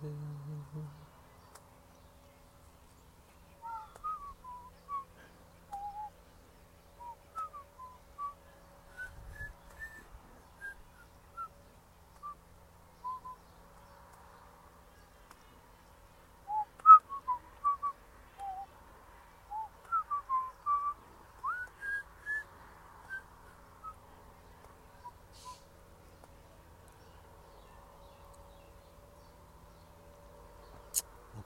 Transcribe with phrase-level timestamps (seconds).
[0.00, 0.08] 嗯
[0.48, 1.11] 嗯嗯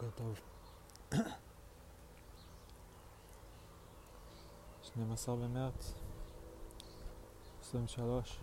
[0.06, 0.40] בוקר טוב.
[4.82, 5.94] 12 במרץ
[7.60, 8.38] 23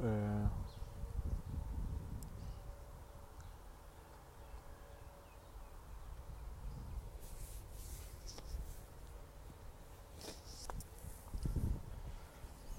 [0.00, 0.06] אה,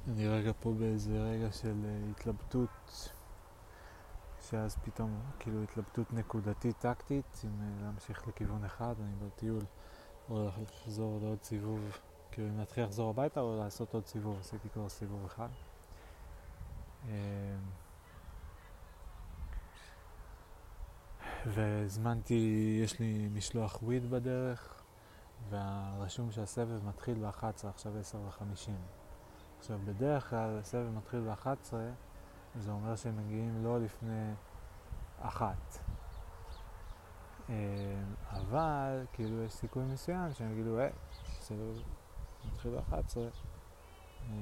[0.08, 3.13] אני רגע פה באיזה רגע של אה, התלבטות
[4.54, 9.62] שאז פתאום כאילו התלבטות נקודתית טקטית אם אה, להמשיך לכיוון אחד, אני בטיול,
[10.30, 11.98] או לחזור לעוד סיבוב,
[12.32, 15.48] כאילו אם להתחיל לחזור הביתה או לעשות עוד סיבוב, עשיתי כבר סיבוב אחד.
[17.10, 17.14] אה,
[21.46, 24.84] והזמנתי, יש לי משלוח וויד בדרך,
[25.50, 28.72] והרשום שהסבב מתחיל ב-11, עכשיו 10 ו-50.
[29.60, 31.74] עכשיו, בדרך כלל הסבב מתחיל ב-11,
[32.60, 34.34] זה אומר שהם מגיעים לא לפני
[35.22, 35.80] אחת.
[37.50, 37.56] אה,
[38.30, 40.90] אבל, כאילו, יש סיכוי מסוים שהם יגידו, היי,
[41.40, 41.72] בסדר,
[42.46, 43.18] מתחיל ב-11,
[44.30, 44.34] אה,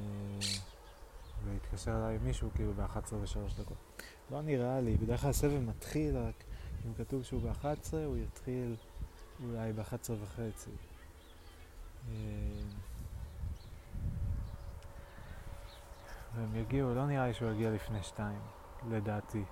[1.45, 3.77] והתקשר אליי מישהו כאילו ב-11 ו-3 דקות.
[4.31, 6.43] לא נראה לי, בדרך כלל הסבב מתחיל רק,
[6.85, 8.75] אם כתוב שהוא ב-11, הוא יתחיל
[9.43, 10.71] אולי ב-11 וחצי.
[12.09, 12.15] אה,
[16.35, 18.41] והם יגיעו, לא נראה לי שהוא יגיע לפני שתיים,
[18.89, 19.43] לדעתי.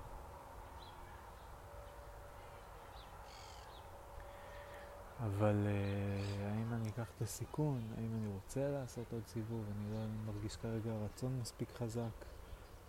[5.24, 9.98] אבל uh, האם אני אקח את הסיכון, האם אני רוצה לעשות עוד סיבוב, אני לא
[10.26, 12.24] מרגיש כרגע רצון מספיק חזק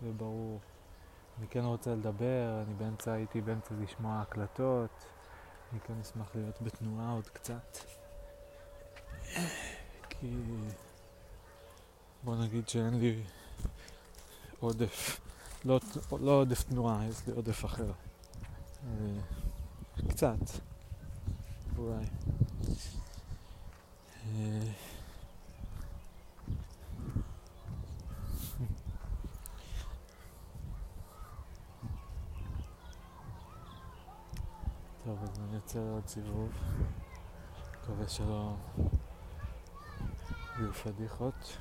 [0.02, 0.60] וברור.
[1.38, 5.04] אני כן רוצה לדבר, אני באמצע, הייתי באמצע לשמוע הקלטות,
[5.72, 7.76] אני כן אשמח להיות בתנועה עוד קצת.
[10.08, 10.42] כי
[12.24, 13.22] בוא נגיד שאין לי
[14.62, 15.20] עודף,
[15.64, 15.80] לא,
[16.20, 17.92] לא עודף תנועה, יש לי עודף אחר.
[18.86, 19.20] אה,
[20.08, 20.38] קצת,
[21.78, 22.04] אולי.
[24.24, 24.72] אה,
[35.04, 36.50] טוב, אז אני יוצא עוד סיבוב.
[37.82, 38.54] מקווה שלא
[40.58, 41.56] יהיו פדיחות.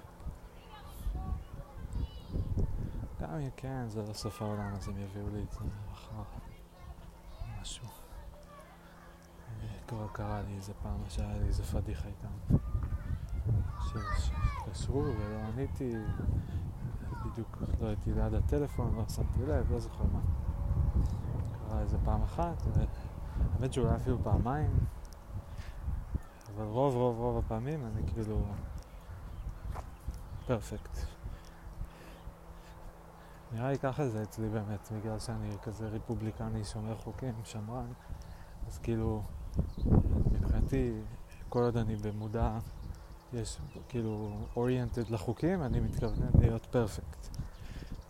[3.31, 5.59] גם אם כן, זה לא סוף העולם, אז הם יביאו לי את זה
[5.91, 6.23] מחר.
[7.61, 7.87] משהו.
[9.87, 12.57] כבר קרה לי איזה פעם שהיה לי איזה פדיחה איתם.
[13.83, 15.93] שהתקשרו ולא עניתי,
[17.25, 20.19] בדיוק לא הייתי ליד הטלפון, לא שמתי לב, לא זוכר מה.
[21.67, 22.63] קרה איזה פעם אחת,
[23.55, 24.79] האמת שאולי אפילו פעמיים,
[26.55, 28.45] אבל רוב רוב רוב הפעמים אני כאילו
[30.47, 31.10] פרפקט.
[33.53, 37.91] נראה לי ככה זה אצלי באמת, בגלל שאני כזה רפובליקני שומר חוקים, שמרן,
[38.67, 39.23] אז כאילו,
[40.31, 40.91] מבחינתי,
[41.49, 42.57] כל עוד אני במודע,
[43.33, 43.57] יש
[43.89, 47.37] כאילו אוריינטד לחוקים, אני מתכוון להיות פרפקט.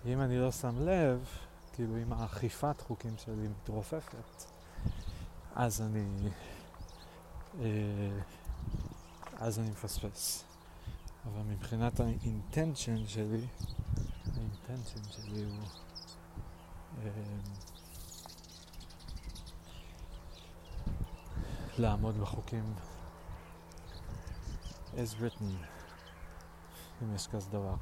[0.05, 1.25] אם אני לא שם לב,
[1.73, 4.45] כאילו אם האכיפת חוקים שלי מתרופפת,
[5.55, 6.29] אז אני...
[7.59, 7.65] אה,
[9.39, 10.43] אז אני מפספס.
[11.25, 13.45] אבל מבחינת האינטנשן שלי,
[15.11, 15.63] שלי הוא
[17.03, 17.09] אה,
[21.77, 22.73] לעמוד בחוקים
[24.93, 25.43] as written,
[27.03, 27.75] אם יש כזה דבר.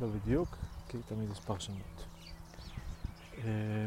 [0.00, 0.56] לא בדיוק,
[0.88, 2.04] כי תמיד יש פרשנות.
[3.38, 3.86] אה,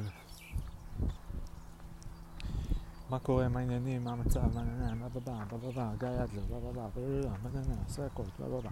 [3.09, 7.29] מה קורה, מה העניינים, מה המצב, מה נהנה, מה בבא, בבא, גיא אדלר, מה בבא,
[7.43, 8.69] מה נהנה, עשה הכל, מה בבא.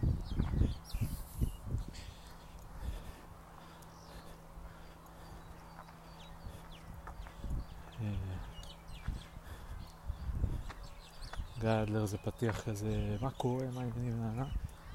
[11.61, 14.43] גיא אדלר זה פתיח כזה, מה קורה, מה העניינים,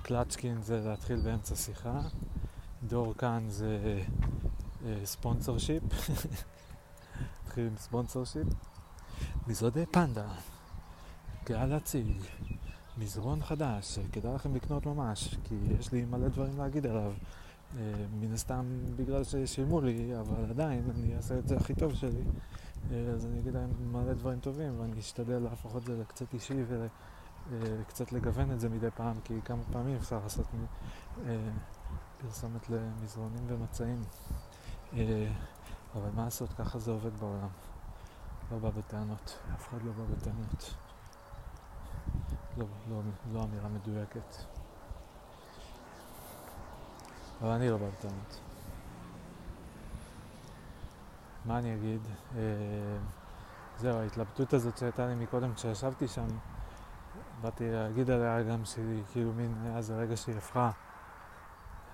[0.03, 2.01] קלצ'קין זה להתחיל באמצע שיחה,
[2.89, 4.03] דור כאן זה
[5.05, 5.83] ספונסר שיפ,
[7.45, 8.47] נתחיל עם ספונסר שיפ,
[9.47, 10.29] מזרדי פנדה,
[11.45, 12.23] גאה להציג,
[12.99, 17.13] מזרון חדש, כדאי לכם לקנות ממש, כי יש לי מלא דברים להגיד עליו.
[18.21, 18.65] מן הסתם
[18.97, 22.23] בגלל ששילמו לי, אבל עדיין אני אעשה את זה הכי טוב שלי,
[23.15, 26.65] אז אני אגיד להם מלא דברים טובים, ואני אשתדל להפוך את זה לקצת אישי
[27.51, 30.47] וקצת לגוון את זה מדי פעם, כי כמה פעמים אפשר לעשות
[32.19, 34.03] פרסומת למזרונים ומצעים.
[35.95, 37.49] אבל מה לעשות, ככה זה עובד בעולם.
[38.53, 40.75] לא בא בטענות, אף אחד לא בא בטענות.
[42.59, 43.01] לא, לא,
[43.33, 44.37] לא אמירה מדויקת.
[47.41, 48.41] אבל אני לא בא בטענות.
[51.47, 52.01] מה אני אגיד?
[52.37, 52.41] אה,
[53.79, 56.27] זהו, ההתלבטות הזאת שהייתה לי מקודם כשישבתי שם,
[57.41, 60.71] באתי להגיד עליה גם שהיא כאילו מין, היה זה רגע שהיא הפכה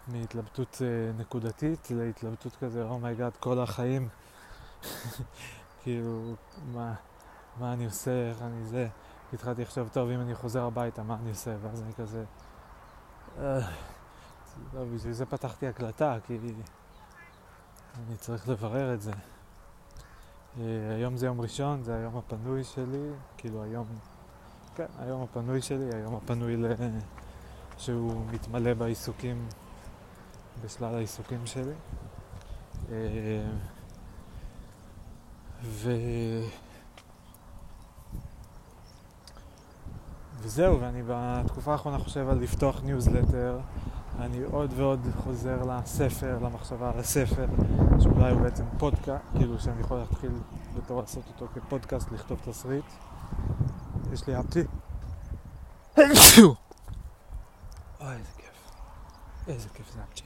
[0.08, 4.08] מהתלבטות אה, נקודתית להתלבטות כזה, oh my God, oh כל החיים.
[5.82, 6.34] כאילו,
[6.74, 6.94] מה,
[7.60, 8.88] מה אני עושה, איך אני זה.
[9.32, 11.56] התחלתי לחשוב, טוב, אם אני חוזר הביתה, מה אני עושה?
[11.62, 12.24] ואז אני כזה...
[14.74, 16.38] לא, בשביל זה פתחתי הקלטה, כי
[17.96, 19.12] אני צריך לברר את זה.
[20.60, 23.86] אה, היום זה יום ראשון, זה היום הפנוי שלי, כאילו היום,
[24.74, 26.66] כן, היום הפנוי שלי, היום הפנוי ל...
[27.78, 29.46] שהוא מתמלא בעיסוקים,
[30.64, 31.72] בשלל העיסוקים שלי.
[32.90, 33.44] אה,
[35.62, 35.90] ו...
[40.40, 43.60] וזהו, ואני בתקופה האחרונה חושב על לפתוח ניוזלטר.
[44.20, 47.46] אני עוד ועוד חוזר לספר, למחשבה על הספר,
[48.00, 50.30] שאולי הוא בעצם פודקאסט, כאילו שאני יכול להתחיל
[50.76, 52.84] בתור לעשות אותו כפודקאסט, לכתוב תסריט.
[54.12, 54.62] יש לי אפצ'י.
[58.00, 58.72] אוי, איזה כיף.
[59.48, 60.24] איזה כיף זה אפצ'י.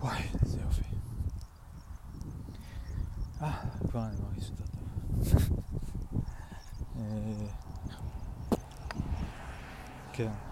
[0.00, 0.82] וואי, איזה יופי.
[3.42, 3.52] אה,
[3.90, 5.58] כבר אני מרגיש יותר טוב.
[6.96, 7.46] אה,
[10.12, 10.49] כן.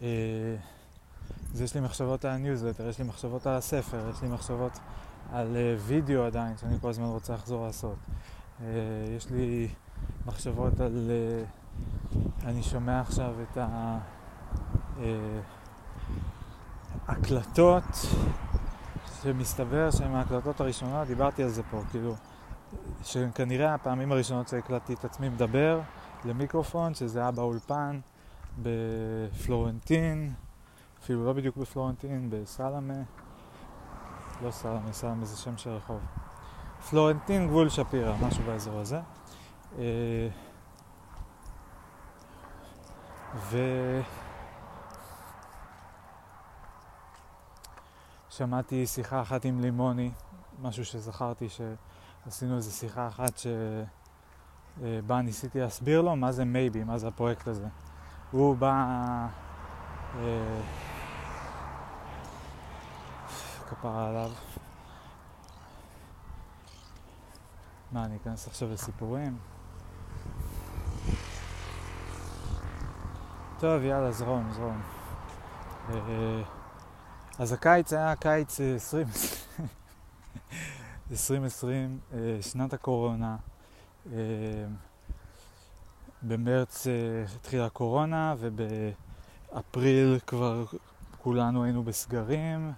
[0.00, 4.78] אז יש לי מחשבות על הניוזלטר, יש לי מחשבות על הספר, יש לי מחשבות
[5.32, 7.96] על אה, וידאו עדיין, שאני כל הזמן רוצה לחזור לעשות.
[9.16, 9.68] יש לי
[10.26, 11.10] מחשבות על...
[12.44, 13.58] אני שומע עכשיו את
[17.08, 17.84] ההקלטות
[19.22, 22.14] שמסתבר שהן ההקלטות הראשונות, דיברתי על זה פה, כאילו,
[23.04, 25.80] שכנראה הפעמים הראשונות שהקלטתי את עצמי מדבר
[26.24, 28.00] למיקרופון, שזה היה באולפן
[28.62, 30.32] בפלורנטין,
[31.02, 33.02] אפילו לא בדיוק בפלורנטין, בסלמה,
[34.42, 36.00] לא סלמה, סלמה זה שם של רחוב.
[36.90, 39.00] פלורנטין גבול שפירא, משהו באזור הזה.
[39.78, 40.28] אה,
[43.34, 43.58] ו...
[48.30, 50.10] שמעתי שיחה אחת עם לימוני,
[50.62, 57.08] משהו שזכרתי שעשינו איזו שיחה אחת שבה ניסיתי להסביר לו מה זה מייבי, מה זה
[57.08, 57.66] הפרויקט הזה.
[58.30, 58.74] הוא בא...
[60.14, 60.60] אה,
[63.68, 64.30] כפרה עליו.
[67.92, 69.38] מה, אני אכנס עכשיו לסיפורים?
[73.58, 74.82] טוב, יאללה, זרום, זרום.
[75.90, 76.42] אה,
[77.38, 79.06] אז הקיץ היה קיץ 2020,
[81.10, 83.36] 2020, אה, שנת הקורונה.
[86.22, 86.92] אה, במרץ אה,
[87.36, 90.64] התחילה הקורונה ובאפריל כבר
[91.22, 92.72] כולנו היינו בסגרים,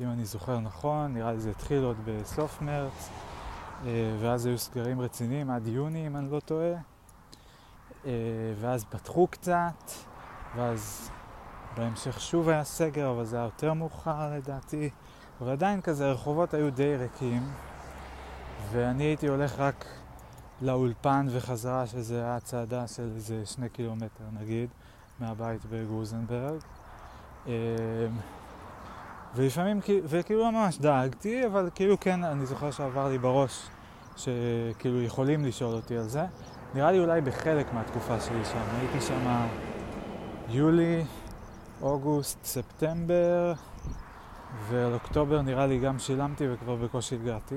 [0.00, 3.10] אם אני זוכר נכון, נראה לי זה התחיל עוד בסוף מרץ,
[4.20, 6.72] ואז היו סגרים רציניים עד יוני אם אני לא טועה,
[8.60, 9.90] ואז פתחו קצת,
[10.56, 11.10] ואז
[11.76, 14.90] בהמשך שוב היה סגר, אבל זה היה יותר מאוחר לדעתי.
[15.40, 17.42] אבל עדיין כזה, הרחובות היו די ריקים,
[18.72, 19.84] ואני הייתי הולך רק
[20.62, 24.68] לאולפן וחזרה, שזה היה צעדה של איזה שני קילומטר נגיד,
[25.20, 26.60] מהבית בגרוזנברג.
[27.46, 27.52] אמ,
[29.34, 33.68] ולפעמים, וכאילו ממש דאגתי, אבל כאילו כן, אני זוכר שעבר לי בראש
[34.16, 36.24] שכאילו יכולים לשאול אותי על זה.
[36.74, 39.46] נראה לי אולי בחלק מהתקופה שלי שם, הייתי שם
[40.48, 41.04] יולי,
[41.82, 43.52] אוגוסט, ספטמבר,
[44.68, 47.56] ועל אוקטובר נראה לי גם שילמתי וכבר בקושי הגעתי.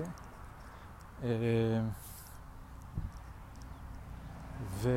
[4.63, 4.89] אה, ו...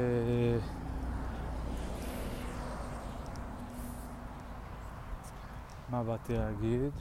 [5.88, 6.92] מה באתי להגיד?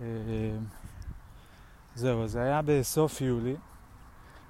[0.00, 0.06] אה,
[1.94, 3.56] זהו, זה היה בסוף יולי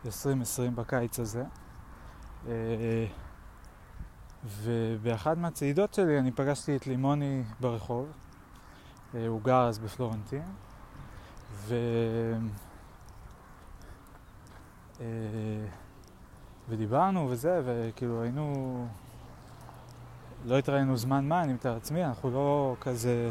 [0.07, 1.45] 2020, בקיץ הזה.
[2.49, 3.07] אה,
[4.45, 8.07] ובאחת מהצעידות שלי אני פגשתי את לימוני ברחוב,
[9.15, 10.43] אה, הוא גר אז בפלורנטין,
[11.53, 11.75] ו...
[16.69, 18.87] ודיברנו וזה, וכאילו היינו...
[20.47, 23.31] לא התראינו זמן מה, אני מתאר לעצמי, אנחנו לא כזה,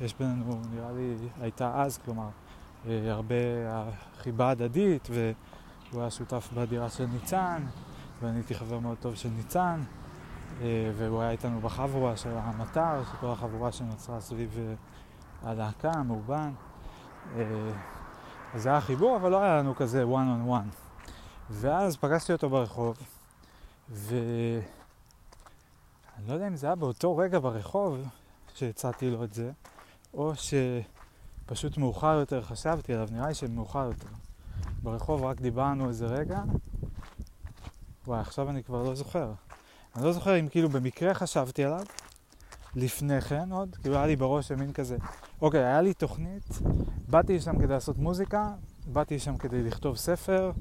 [0.00, 2.28] יש בינינו, נראה לי, הייתה אז, כלומר,
[2.86, 3.34] אה, הרבה
[4.18, 7.62] חיבה הדדית, והוא היה שותף בדירה של ניצן,
[8.20, 9.80] ואני הייתי חבר מאוד טוב של ניצן,
[10.60, 14.74] אה, והוא היה איתנו בחבורה של המטר, של כל החבורה שנוצרה סביב אה,
[15.50, 16.50] הלהקה, המאובן.
[18.54, 20.87] אז זה היה חיבור, אבל לא היה לנו כזה one on one.
[21.50, 22.96] ואז פגשתי אותו ברחוב,
[23.90, 24.62] ואני
[26.28, 27.98] לא יודע אם זה היה באותו רגע ברחוב
[28.54, 29.50] שהצעתי לו את זה,
[30.14, 34.08] או שפשוט מאוחר יותר חשבתי עליו, נראה לי שמאוחר יותר.
[34.82, 36.42] ברחוב רק דיברנו איזה רגע,
[38.06, 39.32] וואי, עכשיו אני כבר לא זוכר.
[39.96, 41.84] אני לא זוכר אם כאילו במקרה חשבתי עליו,
[42.74, 44.96] לפני כן עוד, כאילו היה לי בראש מין כזה,
[45.40, 46.58] אוקיי, היה לי תוכנית,
[47.08, 48.48] באתי לשם כדי לעשות מוזיקה,
[48.86, 50.52] באתי לשם כדי לכתוב ספר,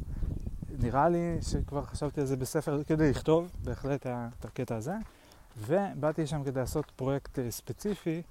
[0.80, 4.96] נראה לי שכבר חשבתי על זה בספר כדי לכתוב, בהחלט את הקטע הזה,
[5.58, 8.22] ובאתי לשם כדי לעשות פרויקט אה, ספציפי,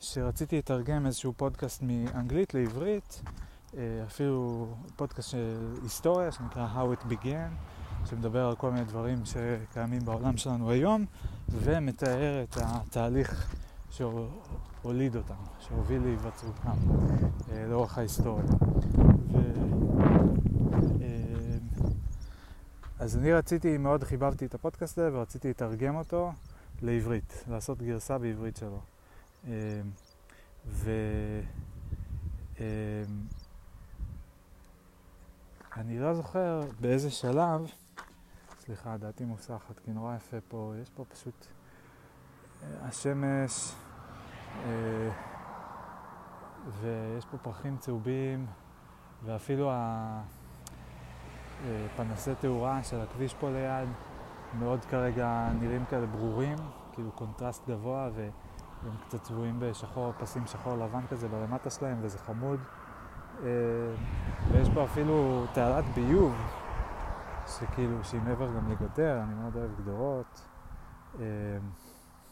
[0.00, 3.22] שרציתי לתרגם איזשהו פודקאסט מאנגלית לעברית,
[3.76, 4.66] אה, אפילו
[4.96, 7.50] פודקאסט של היסטוריה שנקרא How It Began,
[8.06, 11.04] שמדבר על כל מיני דברים שקיימים בעולם שלנו היום,
[11.48, 13.54] ומתאר את התהליך
[13.90, 16.76] שהוליד אותם, שהוביל להיווצרותם
[17.52, 18.44] אה, לאורך ההיסטוריה.
[19.32, 19.38] ו...
[23.00, 26.32] אז אני רציתי, מאוד חיבבתי את הפודקאסט הזה ורציתי לתרגם אותו
[26.82, 28.80] לעברית, לעשות גרסה בעברית שלו.
[29.44, 29.50] אמ,
[30.66, 30.90] ו...
[32.60, 32.64] אמ,
[35.76, 37.66] אני לא זוכר באיזה שלב,
[38.58, 41.46] סליחה, דעתי מוסחת, כי נורא יפה פה, יש פה פשוט
[42.62, 43.72] אה, השמש,
[44.64, 45.10] אה,
[46.80, 48.46] ויש פה פרחים צהובים,
[49.24, 50.22] ואפילו ה...
[51.64, 53.88] אה, פנסי תאורה של הכביש פה ליד
[54.58, 56.58] מאוד כרגע נראים כאלה ברורים,
[56.92, 62.60] כאילו קונטרסט גבוה והם קצת צבועים בשחור, פסים שחור לבן כזה בלמטה שלהם וזה חמוד.
[63.42, 63.46] אה,
[64.52, 66.34] ויש פה אפילו תעלת ביוב,
[67.46, 70.46] שכאילו, שהיא מעבר גם לגדר, אני מאוד אוהב גדרות.
[71.20, 71.24] אה,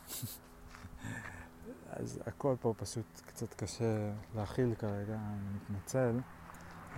[2.01, 6.21] אז הכל פה פשוט קצת קשה להכיל כרגע, אני מתנצל.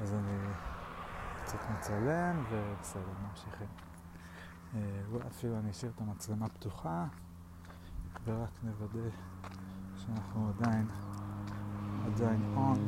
[0.03, 0.53] אז אני
[1.51, 3.67] קצת מצלם, ובסדר, ממשיכים.
[4.75, 4.81] אה,
[5.29, 7.07] אפילו אני אשאיר את המצלמה פתוחה,
[8.25, 9.09] ורק נוודא
[9.97, 10.87] שאנחנו עדיין,
[12.07, 12.79] עדיין on.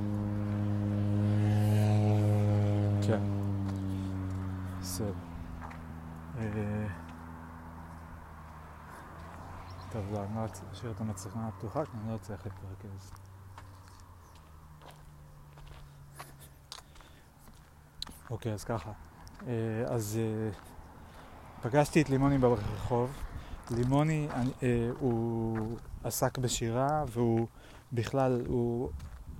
[3.07, 3.23] כן,
[4.81, 5.13] בסדר.
[6.39, 6.87] אה,
[9.93, 13.22] טוב, לא, אני לא אשאיר את המצלמה הפתוחה, כי אני לא צריך להתרכז.
[18.33, 18.93] אוקיי, אז ככה.
[19.47, 19.53] אה,
[19.87, 20.51] אז אה,
[21.63, 23.11] פגשתי את לימוני ברחוב.
[23.71, 24.29] לימוני,
[24.63, 25.59] אה, הוא
[26.05, 27.47] עסק בשירה, והוא
[27.93, 28.91] בכלל, הוא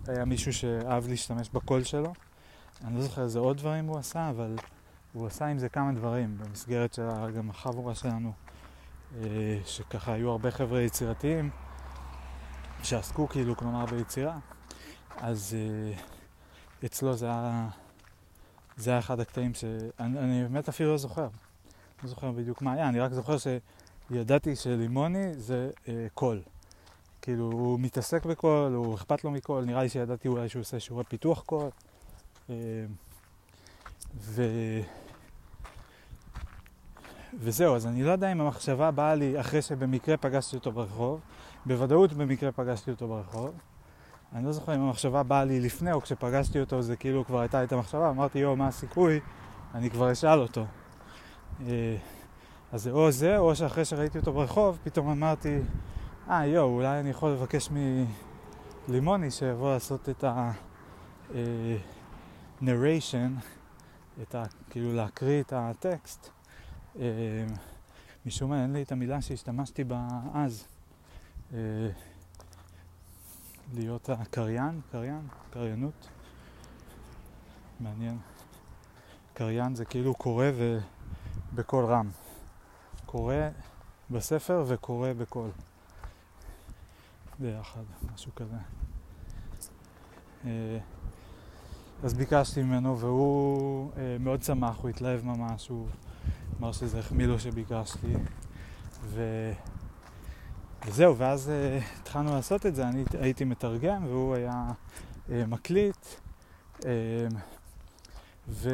[0.09, 2.13] היה מישהו שאהב להשתמש בקול שלו.
[2.85, 4.57] אני לא זוכר איזה עוד דברים הוא עשה, אבל
[5.13, 8.33] הוא עשה עם זה כמה דברים במסגרת של גם החבורה שלנו,
[9.65, 11.51] שככה היו הרבה חבר'ה יצירתיים
[12.83, 14.39] שעסקו כאילו, כלומר, ביצירה.
[15.17, 15.57] אז
[16.85, 17.69] אצלו זה היה
[18.77, 21.29] זה היה אחד הקטעים שאני באמת אפילו לא זוכר.
[22.03, 23.37] לא זוכר בדיוק מה היה, אני רק זוכר
[24.11, 26.43] שידעתי שלימוני זה אה, קול.
[27.23, 31.05] כאילו, הוא מתעסק בקול, הוא אכפת לו מקול, נראה לי שידעתי אולי שהוא עושה שיעורי
[31.05, 31.69] פיתוח קול.
[32.51, 32.55] אה,
[34.17, 34.43] ו...
[37.39, 41.21] וזהו, אז אני לא יודע אם המחשבה באה לי אחרי שבמקרה פגשתי אותו ברחוב,
[41.67, 43.55] בוודאות במקרה פגשתי אותו ברחוב,
[44.35, 47.65] אני לא זוכר אם המחשבה באה לי לפני או כשפגשתי אותו זה כאילו כבר הייתה
[47.65, 49.21] את המחשבה, אמרתי יואו מה הסיכוי,
[49.75, 50.67] אני כבר אשאל אותו.
[51.67, 51.97] אה,
[52.73, 55.59] אז זה או זה, או שאחרי שראיתי אותו ברחוב, פתאום אמרתי,
[56.31, 57.69] אה יואו, אולי אני יכול לבקש
[58.89, 60.63] מלימוני שיבוא לעשות את ה-narration,
[63.15, 63.29] אה,
[64.23, 64.45] את ה...
[64.71, 66.31] כאילו להקריא את הטקסט.
[66.99, 67.05] אה,
[68.27, 70.65] משום מה אין לי את המילה שהשתמשתי בה אז.
[73.75, 76.09] להיות הקריין, קריין, קריינות.
[77.81, 78.19] מעניין.
[79.35, 80.47] קריין זה כאילו קורא
[81.53, 82.11] ובקול רם.
[83.07, 83.35] קורא
[84.11, 85.51] בספר וקורא בקול.
[87.39, 87.83] ביחד,
[88.15, 88.57] משהו כזה.
[90.45, 90.79] אה,
[92.03, 95.87] אז ביקשתי ממנו והוא אה, מאוד שמח, הוא התלהב ממש, הוא
[96.61, 98.15] אמר שזה החמיא לו שביקשתי.
[99.03, 99.53] ו...
[100.87, 104.65] וזהו, ואז uh, התחלנו לעשות את זה, אני הייתי מתרגם והוא היה
[105.29, 106.07] uh, מקליט.
[106.81, 106.85] Uh,
[108.49, 108.71] ו...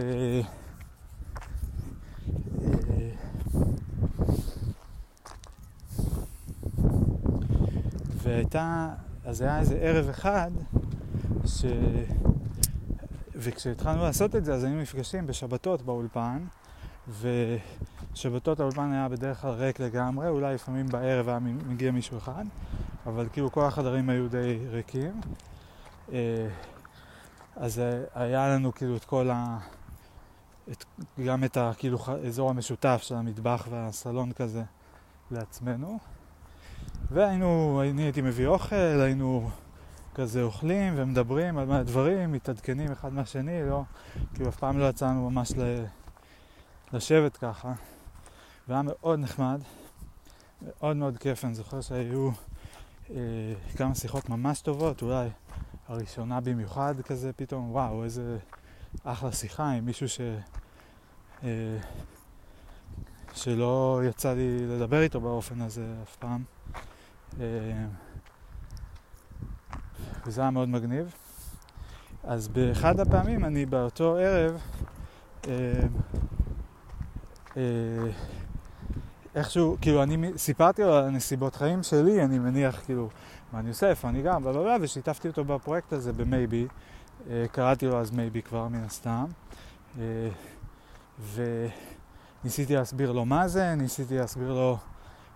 [8.22, 8.88] והייתה,
[9.24, 10.50] אז היה איזה ערב אחד,
[11.46, 11.64] ש...
[13.34, 16.44] וכשהתחלנו לעשות את זה, אז היינו נפגשים בשבתות באולפן,
[18.12, 22.44] ושבתות האולפן היה בדרך כלל ריק לגמרי, אולי לפעמים בערב היה מגיע מישהו אחד,
[23.06, 25.20] אבל כאילו כל החדרים היו די ריקים.
[26.12, 26.48] אה,
[27.56, 27.82] אז
[28.14, 29.58] היה לנו כאילו את כל ה...
[30.70, 30.84] את,
[31.26, 34.62] גם את הכאילו האזור המשותף של המטבח והסלון כזה
[35.30, 35.98] לעצמנו.
[37.10, 39.50] והיינו, אני הייתי מביא אוכל, היינו
[40.14, 43.82] כזה אוכלים ומדברים על מה הדברים, מתעדכנים אחד מהשני, לא,
[44.34, 45.84] כאילו אף פעם לא יצאנו ממש ל,
[46.92, 47.72] לשבת ככה.
[48.68, 49.60] והיה מאוד נחמד,
[50.62, 52.30] מאוד מאוד כיף, אני זוכר שהיו
[53.10, 53.16] אה,
[53.76, 55.28] כמה שיחות ממש טובות, אולי
[55.88, 58.38] הראשונה במיוחד כזה פתאום, וואו, איזה
[59.04, 60.20] אחלה שיחה עם מישהו ש...
[61.44, 61.78] אה,
[63.34, 66.42] שלא יצא לי לדבר איתו באופן הזה אף פעם.
[67.40, 67.46] אה,
[70.26, 71.14] וזה היה מאוד מגניב.
[72.24, 74.60] אז באחד הפעמים אני באותו ערב
[75.48, 75.52] אה,
[77.56, 78.10] אה,
[79.38, 83.08] איכשהו, כאילו אני סיפרתי לו על הנסיבות חיים שלי, אני מניח כאילו
[83.52, 86.66] מה אני עושה, איפה אני גר, בלה ושיתפתי אותו בפרויקט הזה ב Maybe,
[87.30, 89.24] אה, קראתי לו אז Maybe כבר מן הסתם,
[89.98, 90.28] אה,
[92.44, 94.78] וניסיתי להסביר לו מה זה, ניסיתי להסביר לו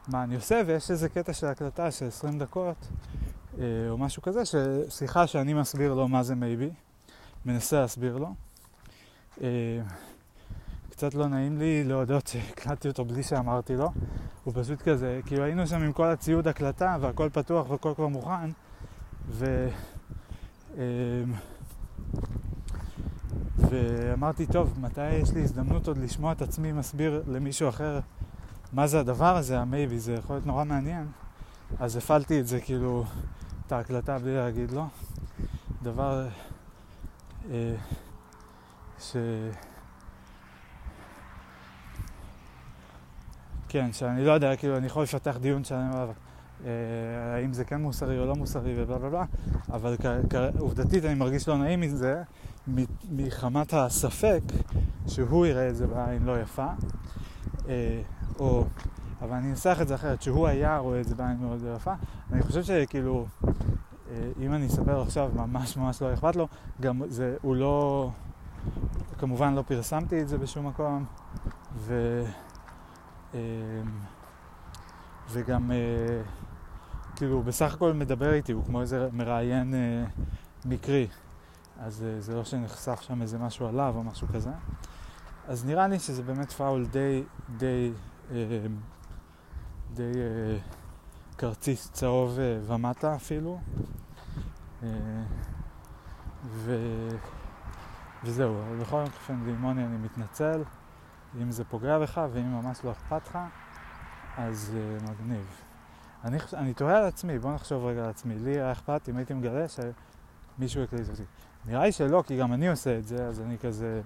[0.09, 2.89] מה אני עושה, ויש איזה קטע של הקלטה של 20 דקות,
[3.59, 4.43] אה, או משהו כזה,
[4.89, 6.71] שיחה שאני מסביר לו מה זה Maybe,
[7.47, 8.35] מנסה להסביר לו.
[11.03, 13.91] קצת לא נעים לי להודות שהקלטתי אותו בלי שאמרתי לו.
[14.45, 18.51] הוא פשוט כזה, כאילו היינו שם עם כל הציוד הקלטה והכל פתוח והכל כבר מוכן
[19.29, 19.69] ו...
[20.75, 20.81] אמ,
[23.57, 28.01] ואמרתי, טוב, מתי יש לי הזדמנות עוד לשמוע את עצמי מסביר למישהו אחר
[28.73, 31.07] מה זה הדבר הזה, המייבי, זה יכול להיות נורא מעניין.
[31.79, 33.05] אז הפעלתי את זה, כאילו,
[33.67, 34.87] את ההקלטה בלי להגיד לו.
[35.83, 36.29] דבר
[37.51, 37.75] אה,
[39.01, 39.17] ש...
[43.73, 46.09] כן, שאני לא יודע, כאילו, אני יכול לפתח דיון שלם עליו,
[46.65, 46.71] אה,
[47.35, 49.25] האם זה כן מוסרי או לא מוסרי ובלה בלה בלה,
[49.73, 49.97] אבל
[50.59, 52.23] עובדתית אני מרגיש לא נעים מזה,
[53.11, 54.41] מחמת הספק
[55.07, 56.67] שהוא יראה את זה בעין לא יפה,
[57.69, 58.03] אה,
[58.39, 58.65] או,
[59.23, 61.93] אבל אני אנסח את זה אחרת, שהוא היה רואה את זה בעין מאוד לא יפה,
[62.33, 63.51] אני חושב שכאילו, אה,
[64.41, 66.49] אם אני אספר עכשיו ממש ממש לא אכפת לו,
[66.81, 68.11] גם זה, הוא לא,
[69.19, 71.05] כמובן לא פרסמתי את זה בשום מקום,
[71.77, 72.23] ו...
[73.35, 73.39] אמ,
[75.31, 76.23] וגם אה,
[77.17, 80.05] כאילו בסך הכל מדבר איתי, הוא כמו איזה מראיין אה,
[80.65, 81.09] מקרי,
[81.79, 84.51] אז אה, זה לא שנחשף שם איזה משהו עליו או משהו כזה.
[85.49, 87.23] אז נראה לי שזה באמת פאול די,
[87.57, 87.93] די,
[89.95, 90.13] די
[91.39, 93.61] כרטיס צהוב ומטה אפילו.
[96.45, 96.77] ו...
[98.25, 100.63] וזהו, בכל אופן לימוני אני מתנצל.
[101.41, 103.39] אם זה פוגע בך ואם ממש לא אכפת לך,
[104.37, 105.47] אז uh, מגניב.
[106.25, 108.39] אני, אני תוהה על עצמי, בוא נחשוב רגע על עצמי.
[108.39, 111.23] לי היה אכפת אם הייתי מגלה שמישהו הקליט אותי.
[111.67, 114.01] נראה לי שלא, כי גם אני עושה את זה, אז אני כזה...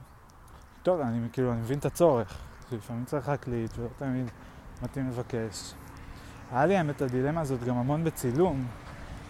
[0.83, 2.39] טוב, אני כאילו, אני מבין את הצורך,
[2.71, 4.31] שלפעמים צריך להקליט ולא תמיד
[4.83, 5.75] מתאים לבקש.
[6.53, 8.67] היה לי האמת הדילמה הזאת גם המון בצילום,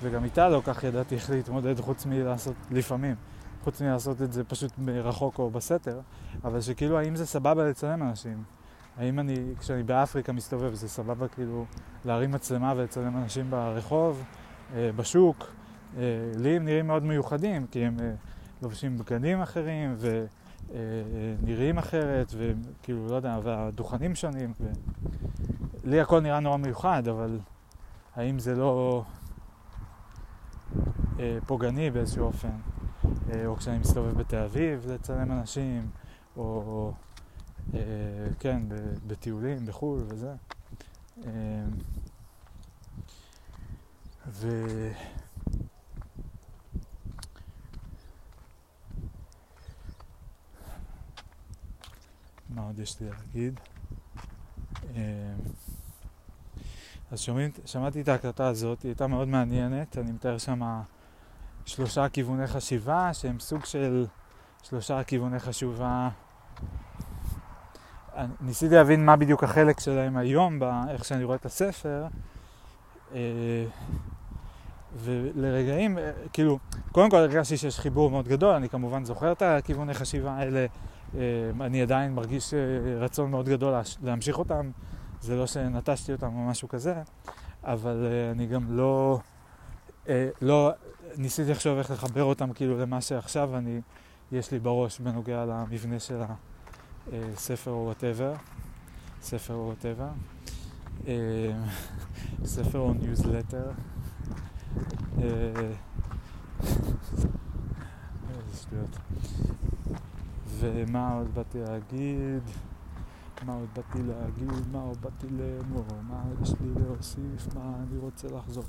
[0.02, 3.14] וגם איתה לא כך ידעתי איך להתמודד חוץ מלעשות לפעמים.
[3.66, 6.00] חוץ מלעשות את זה פשוט מרחוק או בסתר,
[6.44, 8.42] אבל שכאילו האם זה סבבה לצלם אנשים?
[8.96, 11.64] האם אני, כשאני באפריקה מסתובב, זה סבבה כאילו
[12.04, 14.24] להרים מצלמה ולצלם אנשים ברחוב,
[14.74, 15.46] אה, בשוק?
[15.98, 16.02] אה,
[16.36, 18.12] לי הם נראים מאוד מיוחדים, כי הם אה,
[18.62, 19.96] לובשים בגנים אחרים
[20.70, 24.52] ונראים אחרת, וכאילו, לא יודע, והדוכנים שונים.
[24.60, 24.64] ו...
[25.84, 27.38] לי הכל נראה נורא מיוחד, אבל
[28.16, 29.02] האם זה לא
[31.46, 32.75] פוגעני באיזשהו אופן?
[33.30, 35.90] אה, או כשאני מסתובב בתל אביב לצלם אנשים,
[36.36, 36.92] או
[37.74, 37.80] אה,
[38.38, 38.62] כן,
[39.06, 40.34] בטיולים בחו"ל וזה.
[41.26, 41.64] אה,
[44.26, 44.48] ו...
[52.50, 53.60] מה עוד יש לי להגיד?
[57.10, 60.82] אז שומעים, שמעתי את ההקלטה הזאת, היא הייתה מאוד מעניינת, אני מתאר שמה
[61.66, 64.06] שלושה כיווני חשיבה שהם סוג של
[64.62, 66.08] שלושה כיווני חשיבה.
[68.40, 72.06] ניסיתי להבין מה בדיוק החלק שלהם היום, באיך שאני רואה את הספר.
[73.14, 73.20] אה,
[74.96, 76.58] ולרגעים, אה, כאילו,
[76.92, 80.66] קודם כל הרגשתי שיש חיבור מאוד גדול, אני כמובן זוכר את הכיווני חשיבה האלה,
[81.14, 81.20] אה,
[81.60, 82.54] אני עדיין מרגיש
[83.00, 84.70] רצון מאוד גדול להמשיך אותם,
[85.20, 86.94] זה לא שנטשתי אותם או משהו כזה,
[87.64, 89.18] אבל אני גם לא...
[90.40, 90.70] לא,
[91.18, 93.80] ניסיתי לחשוב איך לחבר אותם כאילו למה שעכשיו אני,
[94.32, 96.20] יש לי בראש בנוגע למבנה של
[97.12, 98.32] הספר או whatever,
[99.22, 100.08] ספר או whatever,
[101.06, 101.52] אה,
[102.44, 103.70] ספר או ניוזלטר.
[105.18, 105.24] אה,
[108.30, 108.96] איזה שטויות.
[110.58, 112.42] ומה עוד באתי להגיד?
[113.46, 114.68] מה עוד באתי להגיד?
[114.72, 115.84] מה עוד באתי לאמור?
[116.08, 117.54] מה יש לי להוסיף?
[117.54, 118.64] מה אני רוצה לחזור?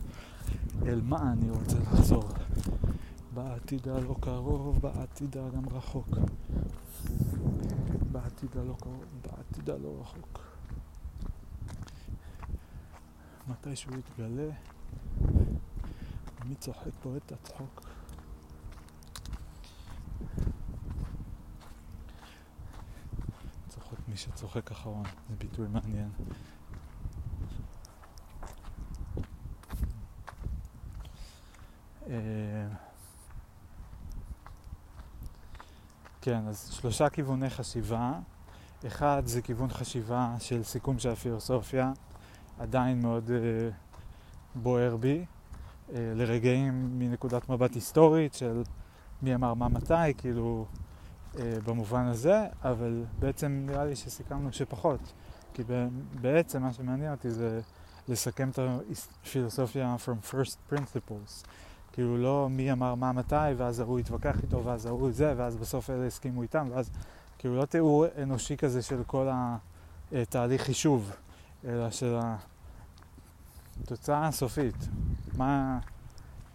[0.86, 2.29] אל מה אני רוצה לחזור?
[3.33, 6.10] בעתיד הלא קרוב, בעתיד הגם רחוק.
[8.12, 10.39] בעתיד הלא קרוב, בעתיד הלא רחוק.
[13.47, 14.49] מתי שהוא יתגלה,
[16.45, 17.88] מי צוחק פה את הצחוק?
[23.69, 26.10] צוחק מי שצוחק אחרון, זה ביטוי מעניין.
[36.22, 38.13] כן, אז שלושה כיווני חשיבה.
[38.88, 41.91] אחד זה כיוון חשיבה של סיכום של הפילוסופיה,
[42.60, 43.32] עדיין מאוד uh,
[44.56, 48.63] בוער בי, uh, לרגעים מנקודת מבט היסטורית של
[49.22, 50.65] מי אמר מה מתי, כאילו
[51.65, 55.13] במובן הזה, אבל בעצם נראה לי שסיכמנו שפחות,
[55.54, 55.63] כי
[56.22, 57.62] בעצם מה שמעניין אותי זה
[58.08, 58.60] לסכם את
[59.24, 61.46] הפילוסופיה from first principles.
[61.97, 65.89] כאילו לא מי אמר מה מתי, ואז ההוא התווכח איתו, ואז ההוא זה, ואז בסוף
[65.89, 66.91] אלה הסכימו איתם, ואז
[67.38, 69.27] כאילו לא תיאור אנושי כזה של כל
[70.12, 71.12] התהליך חישוב,
[71.65, 72.17] אלא של
[73.83, 74.75] התוצאה הסופית,
[75.38, 75.79] מה,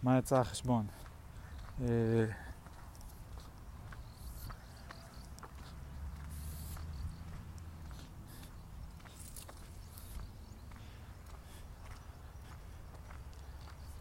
[0.03, 0.85] מה יצא החשבון.
[1.81, 1.87] אה,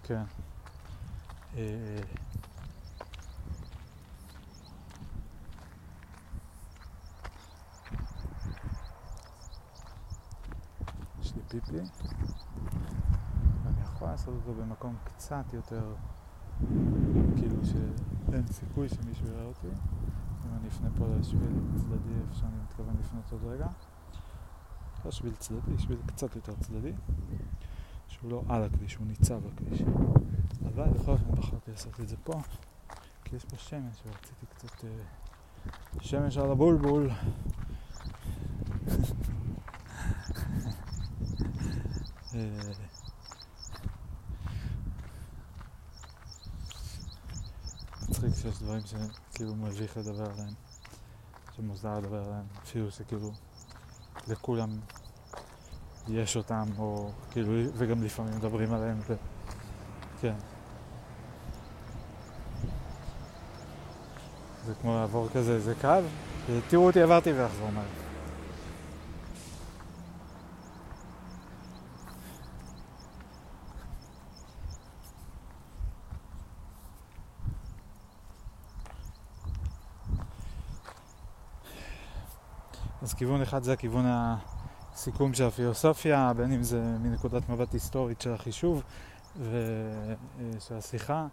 [0.02, 0.41] כן.
[1.57, 2.01] אה,
[11.21, 11.77] יש לי פיפי,
[13.65, 15.95] ואני יכול לעשות אותו במקום קצת יותר,
[17.37, 19.69] כאילו שאין סיכוי שמישהו יראה אותי.
[20.47, 23.67] אם אני אפנה פה לשביל צדדי, איפה שאני מתכוון לפנות עוד רגע.
[25.05, 26.93] לא שביל צדדי, שביל קצת יותר צדדי,
[28.09, 29.83] שהוא לא על הכביש, הוא ניצב בכביש.
[30.66, 32.40] אבל בכל אופן בחרתי לעשות את זה פה,
[33.25, 34.85] כי יש פה שמש ורציתי קצת uh,
[36.01, 37.11] שמש על הבולבול.
[42.35, 42.38] אה,
[48.09, 50.55] מצחיק שיש דברים שכאילו מביך לדבר עליהם,
[51.57, 53.31] שמוזר לדבר עליהם, אפילו שכאילו
[54.29, 54.70] לכולם
[56.09, 59.14] יש אותם, או כאילו, וגם לפעמים מדברים עליהם, ו...
[60.20, 60.35] כן.
[64.66, 65.88] זה כמו לעבור כזה איזה קו,
[66.68, 67.85] תראו אותי עברתי ואחזור מהר.
[83.03, 88.33] אז כיוון אחד זה הכיוון הסיכום של הפילוסופיה, בין אם זה מנקודת מבט היסטורית של
[88.33, 88.83] החישוב
[89.37, 91.27] ושל השיחה,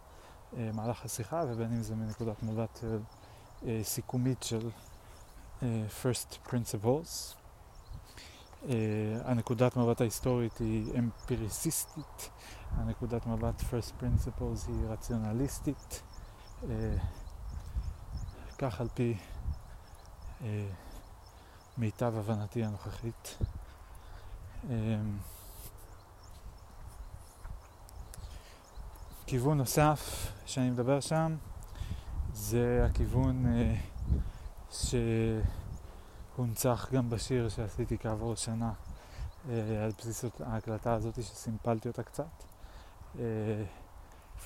[0.57, 2.83] אה, מהלך השיחה, ובין אם זה מנקודת מבט
[3.83, 4.69] סיכומית של
[5.63, 7.35] אה, first principles.
[9.25, 12.29] הנקודת מבט ההיסטורית היא אמפיריסיסטית,
[12.71, 16.01] הנקודת מבט first principles היא רציונליסטית,
[18.57, 19.17] כך על פי
[21.77, 23.37] מיטב הבנתי הנוכחית.
[29.25, 31.35] כיוון נוסף שאני מדבר שם
[32.33, 33.75] זה הכיוון אה,
[36.35, 38.71] שהונצח גם בשיר שעשיתי כעבור שנה
[39.49, 42.43] אה, על בסיס ההקלטה הזאת שסימפלתי אותה קצת
[43.19, 43.23] אה,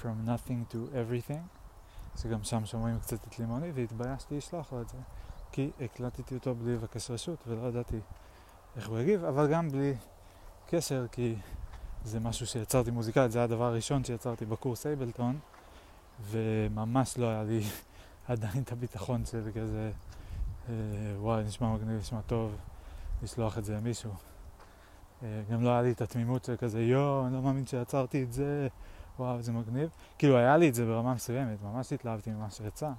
[0.01, 1.41] From Nothing to Everything
[2.21, 4.97] שגם שם שומעים קצת את לימוני והתביישתי לשלוח לו את זה
[5.51, 7.99] כי הקלטתי אותו בלי לבקש רשות ולא ידעתי
[8.75, 9.93] איך הוא יגיב אבל גם בלי
[10.67, 11.35] קשר כי
[12.05, 15.39] זה משהו שיצרתי מוזיקלית, זה הדבר הראשון שיצרתי בקורס אייבלטון,
[16.21, 17.61] וממש לא היה לי
[18.27, 19.91] עדיין את הביטחון של כזה,
[20.69, 20.73] אה,
[21.17, 22.55] וואי, נשמע מגניב, נשמע טוב,
[23.23, 24.11] לשלוח את זה למישהו.
[25.23, 28.33] אה, גם לא היה לי את התמימות של כזה, יואו, אני לא מאמין שיצרתי את
[28.33, 28.67] זה,
[29.19, 29.89] וואו, זה מגניב.
[30.17, 32.91] כאילו, היה לי את זה ברמה מסוימת, ממש התלהבתי ממה שיצא,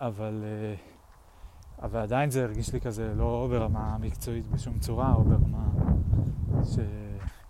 [0.00, 0.74] אבל, אה,
[1.82, 5.64] אבל עדיין זה הרגיש לי כזה לא ברמה מקצועית בשום צורה, או ברמה
[6.64, 6.78] ש...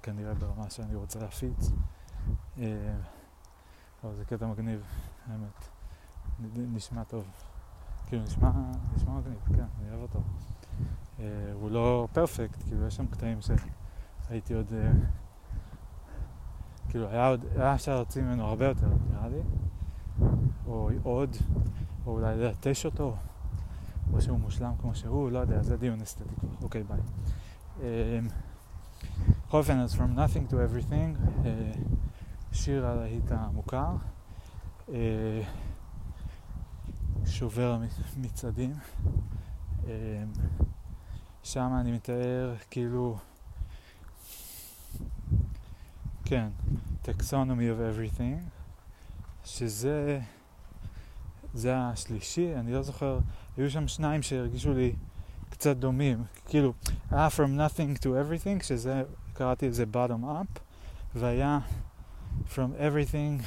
[0.02, 1.70] כנראה ברמה שאני רוצה להפיץ.
[4.04, 4.82] אה, אבל זה קטע מגניב,
[5.26, 5.68] האמת.
[6.56, 7.24] נשמע טוב.
[8.06, 8.50] כאילו, נשמע,
[8.96, 10.20] נשמע מגניב, כן, אני אוהב אותו.
[11.18, 11.20] Uh,
[11.52, 14.66] הוא לא פרפקט, כאילו, יש שם קטעים שהייתי עוד...
[14.68, 14.72] Uh,
[16.88, 19.40] כאילו, היה, עוד, היה אפשר להוציא ממנו הרבה יותר, נראה לי.
[20.66, 21.36] או עוד,
[22.06, 23.16] או אולי ללטש אותו,
[24.12, 26.48] או שהוא מושלם כמו שהוא, לא יודע, זה דיון אסתטי כבר.
[26.62, 27.00] אוקיי, ביי.
[29.46, 31.78] בכל אופן, אז From Nothing to Everything, uh,
[32.64, 33.96] שיר הלהיט המוכר,
[34.88, 34.92] uh,
[37.26, 37.78] שובר
[38.16, 38.72] המצעדים.
[39.82, 39.86] Uh,
[41.42, 43.16] שם אני מתאר כאילו,
[46.24, 46.48] כן,
[47.04, 47.80] Taxonomy of
[48.18, 48.42] Everything,
[49.44, 50.20] שזה,
[51.54, 53.18] זה השלישי, אני לא זוכר,
[53.56, 54.92] היו שם שניים שהרגישו לי
[55.50, 56.72] קצת דומים, כאילו,
[57.10, 60.60] היה From Nothing to Everything, שזה, קראתי לזה bottom up,
[61.14, 61.58] והיה
[62.46, 63.42] From Everything,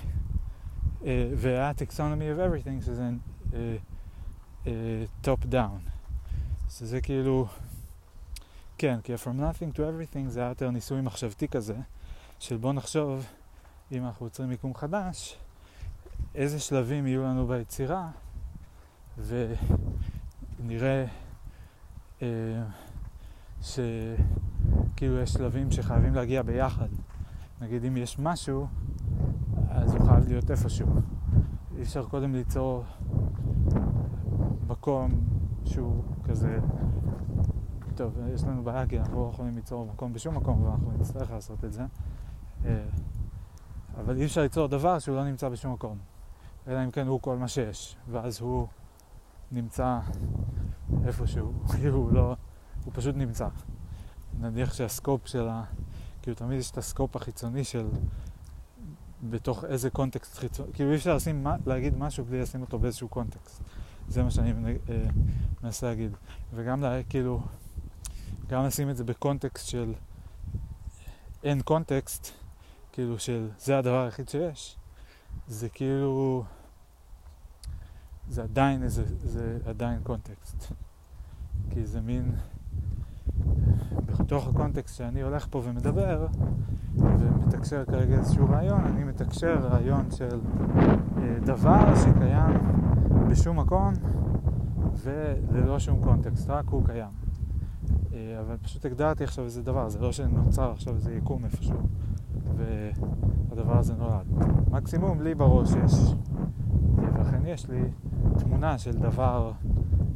[1.01, 1.05] uh,
[1.37, 3.09] והיה Taxonomy of Everything, שזה
[3.51, 3.53] uh,
[4.65, 4.67] uh,
[5.25, 5.89] top down.
[6.69, 7.47] שזה כאילו,
[8.77, 11.75] כן, כי From Nothing to Everything זה היה יותר ניסוי מחשבתי כזה,
[12.39, 13.25] של בוא נחשוב,
[13.91, 15.37] אם אנחנו יוצרים מיקום חדש,
[16.35, 18.07] איזה שלבים יהיו לנו ביצירה,
[19.17, 21.05] ונראה
[22.21, 22.27] אה,
[23.61, 26.87] שכאילו יש שלבים שחייבים להגיע ביחד.
[27.61, 28.67] נגיד אם יש משהו,
[29.69, 30.87] אז הוא חייב להיות איפשהו.
[31.77, 32.83] אי אפשר קודם ליצור
[34.67, 35.11] מקום
[35.65, 36.59] שהוא כזה,
[37.95, 41.65] טוב, יש לנו בעיה כי אנחנו לא יכולים ליצור מקום בשום מקום ואנחנו נצטרך לעשות
[41.65, 41.85] את זה.
[42.65, 42.83] אה,
[43.97, 45.97] אבל אי אפשר ליצור דבר שהוא לא נמצא בשום מקום.
[46.67, 48.67] אלא אם כן הוא כל מה שיש, ואז הוא
[49.51, 49.99] נמצא
[51.05, 52.35] איפשהו, כאילו הוא לא,
[52.85, 53.47] הוא פשוט נמצא.
[54.39, 55.63] נניח שהסקופ של ה...
[56.21, 57.87] כאילו תמיד יש את הסקופ החיצוני של
[59.29, 63.61] בתוך איזה קונטקסט חיצוני, כאילו אי אפשר לשים, להגיד משהו בלי לשים אותו באיזשהו קונטקסט.
[64.07, 64.53] זה מה שאני
[64.89, 65.03] אה,
[65.63, 66.11] מנסה להגיד.
[66.53, 67.41] וגם לה, כאילו,
[68.47, 69.93] גם לשים את זה בקונטקסט של
[71.43, 72.31] אין קונטקסט,
[72.91, 74.77] כאילו של זה הדבר היחיד שיש,
[75.47, 76.43] זה כאילו,
[78.27, 80.73] זה עדיין איזה, זה עדיין קונטקסט.
[81.69, 82.35] כי זה מין,
[84.05, 86.27] בתוך הקונטקסט שאני הולך פה ומדבר,
[86.95, 90.39] ומתקשר כרגע איזשהו רעיון, אני מתקשר רעיון של
[91.17, 92.57] אה, דבר שקיים
[93.29, 93.93] בשום מקום
[95.03, 97.09] וללא שום קונטקסט, רק הוא קיים.
[98.13, 101.79] אה, אבל פשוט הגדרתי עכשיו איזה דבר, זה לא שנוצר עכשיו איזה יקום איפשהו.
[102.57, 104.25] והדבר הזה נולד.
[104.71, 105.93] מקסימום לי בראש יש,
[107.13, 107.81] ואכן יש לי
[108.39, 109.51] תמונה של דבר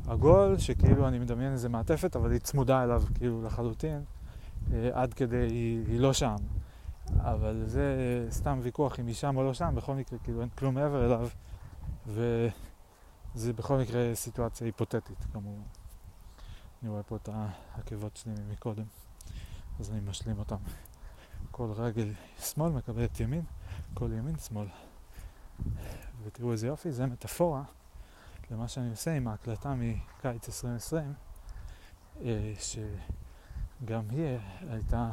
[0.07, 4.03] עגול, שכאילו אני מדמיין איזה מעטפת, אבל היא צמודה אליו כאילו לחלוטין,
[4.73, 6.35] אה, עד כדי, היא, היא לא שם.
[7.17, 10.75] אבל זה סתם ויכוח אם היא שם או לא שם, בכל מקרה כאילו אין כלום
[10.75, 11.27] מעבר אליו,
[12.07, 15.61] וזה בכל מקרה סיטואציה היפותטית כמובן.
[16.81, 17.29] אני רואה פה את
[17.75, 18.85] העקבות שלי מקודם,
[19.79, 20.57] אז אני משלים אותם.
[21.51, 23.43] כל רגל שמאל מקבלת ימין,
[23.93, 24.67] כל ימין שמאל.
[26.23, 27.63] ותראו איזה יופי, זה מטאפורה
[28.51, 31.13] למה שאני עושה עם ההקלטה מקיץ 2020,
[32.21, 34.37] אה, שגם היא
[34.69, 35.11] הייתה,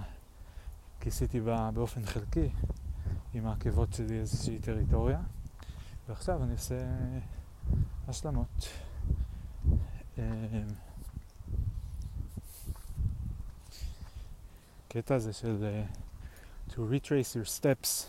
[1.01, 2.53] כיסיתי בה באופן חלקי
[3.35, 5.21] עם העקבות שלי איזושהי טריטוריה,
[6.09, 6.77] ועכשיו אני עושה
[8.09, 8.69] השלמות.
[10.19, 10.25] אה,
[14.89, 15.85] קטע הזה של
[16.69, 18.07] uh, to retrace your steps,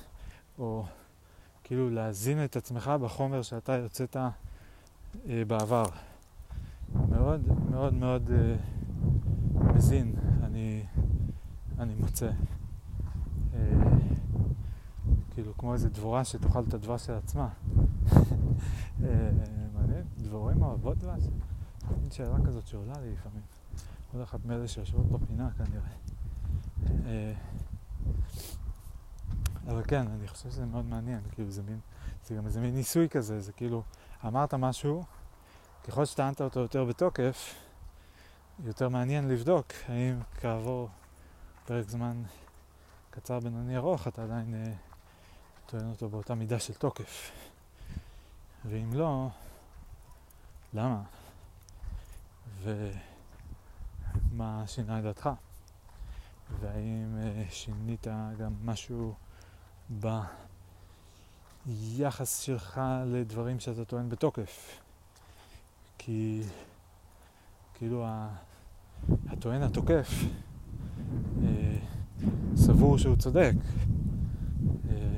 [0.60, 0.86] או
[1.64, 4.30] כאילו להזין את עצמך בחומר שאתה יוצאת אה,
[5.48, 5.86] בעבר.
[7.10, 8.56] מאוד מאוד מאוד אה,
[9.74, 10.84] מזין, אני,
[11.80, 12.30] אני מוצא.
[13.54, 13.60] אה,
[15.34, 17.48] כאילו כמו איזה דבורה שתאכל את הדבש של עצמה.
[19.04, 19.32] אה,
[19.74, 21.24] מעניין, דבורים אוהבות דבש?
[22.02, 23.42] מין שאלה כזאת שעולה לי לפעמים.
[24.14, 25.94] עוד אחת מאלה שיושבות בפינה כנראה.
[27.06, 27.34] אה,
[29.68, 31.80] אבל כן, אני חושב שזה מאוד מעניין, כאילו זה מין,
[32.26, 33.84] זה גם איזה מין ניסוי כזה, זה כאילו,
[34.26, 35.04] אמרת משהו,
[35.88, 37.56] ככל שטענת אותו יותר בתוקף,
[38.66, 40.90] יותר מעניין לבדוק האם כעבור
[41.66, 42.24] פרק זמן
[43.10, 44.74] קצר, בינוני, ארוך, אתה עדיין אה,
[45.66, 47.32] טוען אותו באותה מידה של תוקף.
[48.66, 49.28] ואם לא,
[50.74, 51.02] למה?
[54.32, 55.30] ומה שינה את דעתך?
[56.60, 58.08] והאם אה, שינית
[58.38, 59.16] גם משהו
[61.66, 64.80] ביחס שלך לדברים שאתה טוען בתוקף.
[65.98, 66.42] כי
[67.74, 68.06] כאילו
[69.30, 70.10] הטוען התוקף
[71.44, 71.78] אה,
[72.56, 73.52] סבור שהוא צודק.
[74.90, 75.18] אה,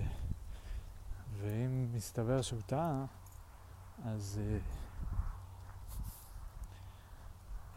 [1.41, 3.05] ואם מסתבר שהוא טעה,
[4.05, 4.57] אז, אה,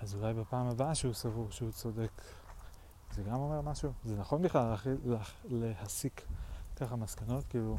[0.00, 2.22] אז אולי בפעם הבאה שהוא סבור שהוא צודק,
[3.14, 3.92] זה גם אומר משהו?
[4.04, 4.74] זה נכון בכלל
[5.44, 6.22] להסיק
[6.76, 7.78] ככה מסקנות, כאילו,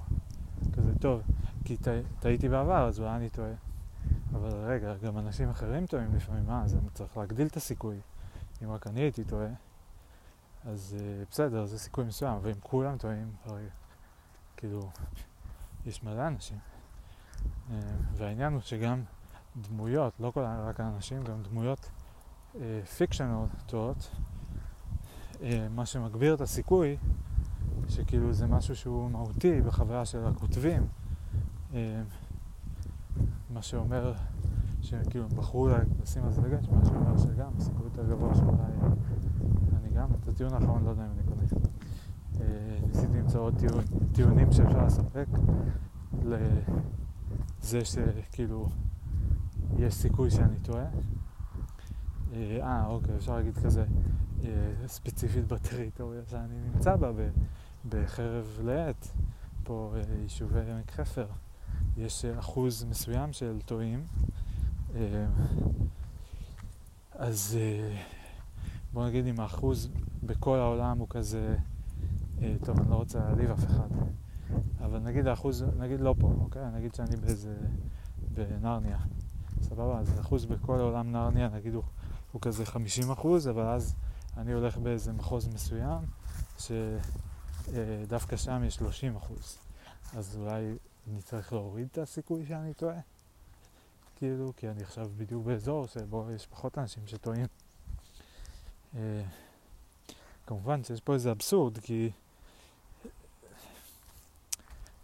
[0.74, 1.22] כזה טוב,
[1.65, 1.78] כי
[2.19, 3.54] טעיתי בעבר, אז אולי אני טועה.
[4.34, 8.00] אבל רגע, גם אנשים אחרים טועים לפעמים, מה, אז אני צריך להגדיל את הסיכוי.
[8.63, 9.50] אם רק אני הייתי טועה,
[10.65, 13.65] אז uh, בסדר, זה סיכוי מסוים, ואם כולם טועים, הרי
[14.58, 14.89] כאילו,
[15.86, 16.58] יש מלא אנשים.
[17.38, 17.74] Uh,
[18.13, 19.04] והעניין הוא שגם
[19.62, 21.89] דמויות, לא כל, רק האנשים, גם דמויות
[22.98, 24.12] פיקשנל uh, טועות,
[25.34, 26.98] uh, מה שמגביר את הסיכוי,
[27.88, 30.88] שכאילו זה משהו שהוא מהותי בחוויה של הכותבים,
[31.72, 31.76] uh,
[33.54, 34.13] מה שאומר
[34.82, 35.70] שכאילו בחרו
[36.04, 38.94] לשים על זה דגש, מה שאומר שגם הסיכוי יותר גבוה שאולי
[39.80, 41.39] אני גם, את הטיעון האחרון לא יודע אם אני קונה.
[42.42, 43.63] אה, ניסיתי למצוא עוד
[44.13, 45.28] טיעונים שאפשר לספק
[46.24, 48.70] לזה שכאילו
[49.78, 50.86] יש סיכוי שאני טועה.
[52.34, 53.86] אה, אה אוקיי, אפשר להגיד כזה,
[54.44, 57.12] אה, ספציפית בטריטוריה שאני נמצא בה,
[57.89, 59.08] בחרב לעת,
[59.63, 61.28] פה יישובי עמק חפר.
[61.98, 64.04] יש אחוז מסוים של טועים.
[67.12, 67.58] אז
[68.94, 69.89] בוא נגיד אם האחוז
[70.24, 71.56] בכל העולם הוא כזה,
[72.65, 73.88] טוב, אני לא רוצה להעליב אף אחד,
[74.80, 76.72] אבל נגיד האחוז, נגיד לא פה, אוקיי?
[76.76, 77.56] נגיד שאני באיזה,
[78.34, 78.98] בנרניה,
[79.62, 80.00] סבבה?
[80.00, 81.84] אז האחוז בכל העולם נרניה, נגיד הוא,
[82.32, 83.96] הוא כזה 50 אחוז, אבל אז
[84.38, 86.02] אני הולך באיזה מחוז מסוים,
[87.71, 89.58] שדווקא שם יש 30 אחוז.
[90.13, 90.75] אז אולי
[91.08, 92.99] אני צריך להוריד את הסיכוי שאני טועה?
[94.15, 97.45] כאילו, כי אני עכשיו בדיוק באזור שבו יש פחות אנשים שטועים.
[98.95, 99.21] אה,
[100.47, 102.10] כמובן שיש פה איזה אבסורד, כי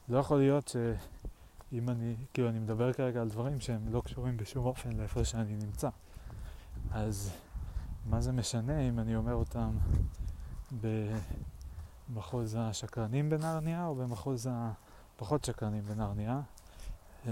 [0.09, 4.65] לא יכול להיות שאם אני, כאילו אני מדבר כרגע על דברים שהם לא קשורים בשום
[4.65, 5.89] אופן לאיפה שאני נמצא.
[6.91, 7.31] אז
[8.05, 9.77] מה זה משנה אם אני אומר אותם
[12.09, 16.41] במחוז השקרנים בנרניה או במחוז הפחות שקרנים בנרניה?
[17.27, 17.31] אה,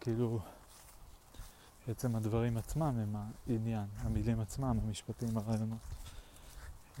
[0.00, 0.38] כאילו,
[1.88, 5.78] עצם הדברים עצמם הם העניין, המילים עצמם, המשפטים, הרעיונות.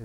[0.00, 0.04] אה,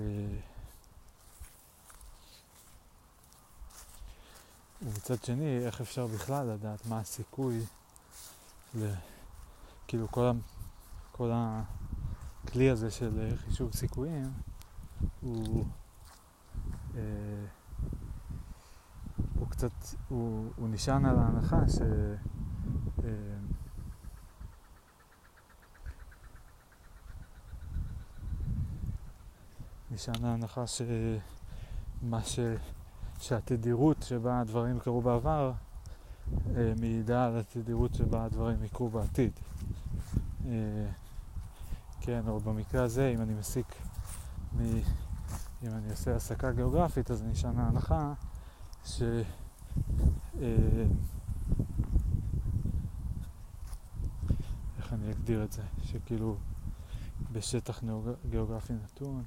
[4.82, 7.60] ומצד שני, איך אפשר בכלל לדעת מה הסיכוי,
[8.74, 8.92] ל...
[9.88, 10.32] כאילו כל, ה...
[11.12, 14.32] כל הכלי הזה של חישוב סיכויים
[15.20, 15.64] הוא,
[19.34, 19.72] הוא קצת,
[20.08, 21.80] הוא, הוא נשען על ההנחה ש...
[23.04, 23.10] אה,
[29.90, 32.38] נשען ההנחה שמה ש...
[33.18, 35.52] שהתדירות שבה הדברים קרו בעבר
[36.56, 39.32] אה, מעידה על התדירות שבה הדברים יקרו בעתיד.
[40.46, 40.86] אה,
[42.00, 43.66] כן, או במקרה הזה, אם אני מסיק,
[44.56, 44.62] מ...
[45.64, 48.12] אם אני עושה הסקה גיאוגרפית, אז נשען ההנחה
[48.84, 49.02] ש...
[50.40, 50.56] אה,
[54.78, 55.62] איך אני אגדיר את זה?
[55.82, 56.36] שכאילו
[57.32, 57.82] בשטח
[58.30, 59.22] גיאוגרפי נתון,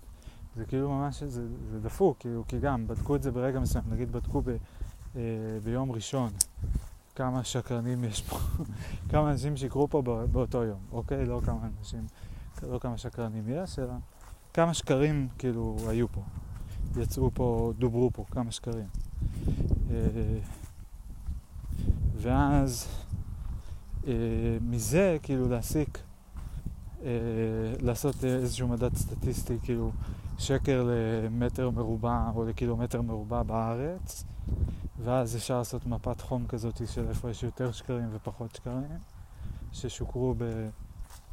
[0.56, 4.12] זה כאילו ממש, זה, זה דפוק, כאילו, כי גם בדקו את זה ברגע מסוים, נגיד
[4.12, 4.50] בדקו ב,
[5.16, 5.22] אה,
[5.64, 6.30] ביום ראשון,
[7.16, 8.38] כמה שקרנים יש פה,
[9.12, 11.26] כמה אנשים שיקרו פה באותו יום, אוקיי?
[11.26, 12.06] לא כמה אנשים,
[12.64, 13.94] לא כמה שקרנים יש, אלא
[14.56, 16.22] כמה שקרים כאילו היו פה,
[16.98, 18.88] יצאו פה, דוברו פה, כמה שקרים.
[19.92, 19.98] אה,
[22.16, 22.88] ואז
[24.08, 24.14] אה,
[24.62, 26.00] מזה כאילו להסיק,
[27.04, 27.10] אה,
[27.82, 29.92] לעשות איזשהו מדד סטטיסטי, כאילו
[30.38, 34.24] שקר למטר מרובע או לקילומטר מרובע בארץ,
[35.04, 39.00] ואז אפשר לעשות מפת חום כזאת של איפה יש יותר שקרים ופחות שקרים,
[39.72, 40.36] ששוקרו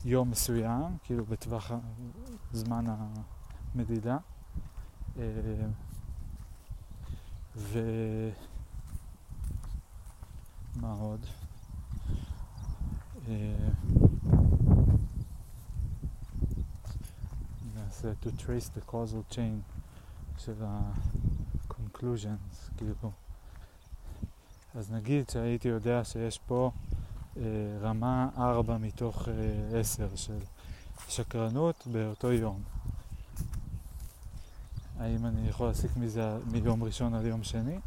[0.04, 1.70] ביום מסוים, כאילו בטווח
[2.52, 2.84] זמן
[3.74, 4.16] המדידה.
[5.18, 5.24] אה,
[7.56, 7.92] ומה
[10.82, 11.26] עוד?
[13.28, 13.54] אה,
[17.74, 19.62] נעשה to trace the causal chain
[20.38, 23.10] של ה-conclusions, כאילו.
[24.74, 26.70] אז נגיד שהייתי יודע שיש פה
[27.82, 30.38] רמה 4 מתוך אה, 10 של
[31.08, 32.62] שקרנות באותו יום.
[34.98, 37.78] האם אני יכול להסיק מזה מיום ראשון עד יום שני?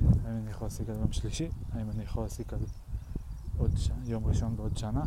[0.00, 1.48] האם אני יכול להסיק על יום שלישי?
[1.72, 2.58] האם אני יכול להסיק על
[3.58, 3.90] עוד ש...
[4.04, 5.02] יום ראשון בעוד שנה?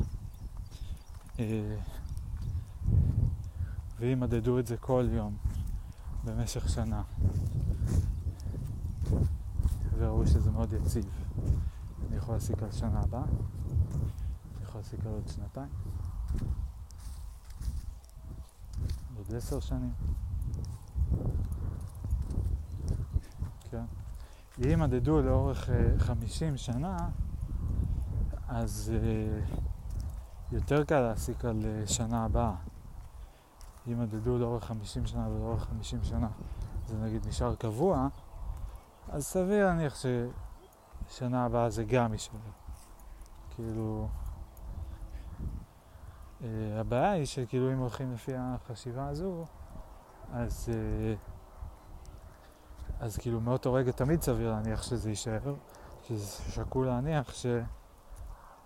[1.40, 1.76] אה,
[4.00, 5.38] ואם מדדו את זה כל יום
[6.24, 7.02] במשך שנה,
[9.98, 11.06] וראו שזה מאוד יציב.
[12.16, 15.70] אני יכול להסיק על שנה הבאה, אני יכול להסיק על עוד שנתיים,
[19.18, 19.94] עוד עשר שנים.
[23.72, 23.84] כן.
[24.66, 26.98] אם מדדו לאורך uh, חמישים שנה,
[28.48, 28.94] אז
[30.52, 32.56] יותר קל להסיק על שנה הבאה.
[33.88, 36.30] אם מדדו לאורך חמישים שנה ולאורך חמישים שנה
[36.88, 38.08] זה נגיד נשאר קבוע,
[39.10, 39.96] אז סביר להניח
[41.10, 42.40] ששנה הבאה זה גם יישאר.
[43.56, 44.08] כאילו...
[46.42, 46.46] Uh,
[46.80, 49.46] הבעיה היא שכאילו אם הולכים לפי החשיבה הזו,
[50.32, 51.18] אז, uh,
[53.00, 55.56] אז כאילו מאותו רגע תמיד סביר להניח שזה יישאר,
[56.04, 57.46] שזה שקול להניח ש,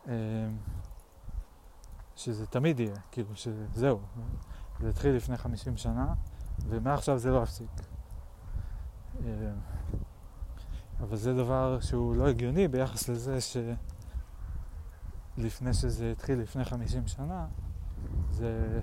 [0.06, 0.10] uh,
[2.16, 4.00] שזה תמיד יהיה, כאילו שזהו,
[4.80, 6.14] זה התחיל לפני 50 שנה
[6.68, 7.70] ומעכשיו זה לא יפסיק.
[9.16, 9.24] Uh,
[11.00, 13.38] אבל זה דבר שהוא לא הגיוני ביחס לזה
[15.38, 17.48] שלפני שזה התחיל לפני 50 שנה,
[18.32, 18.82] זה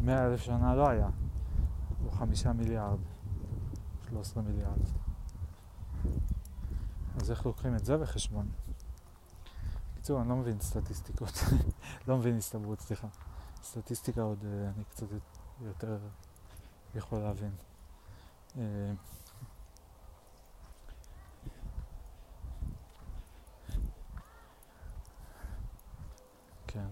[0.00, 1.08] מאה אלף שנה לא היה,
[2.04, 2.98] או חמישה מיליארד,
[4.08, 4.78] שלוש עשרה מיליארד.
[7.16, 8.48] אז איך לוקחים את זה בחשבון?
[9.92, 11.32] בקיצור, אני לא מבין סטטיסטיקות,
[12.08, 13.08] לא מבין הסתברות, סליחה.
[13.62, 15.06] סטטיסטיקה עוד אה, אני קצת
[15.60, 15.98] יותר
[16.94, 17.52] יכול להבין.
[26.68, 26.86] כן.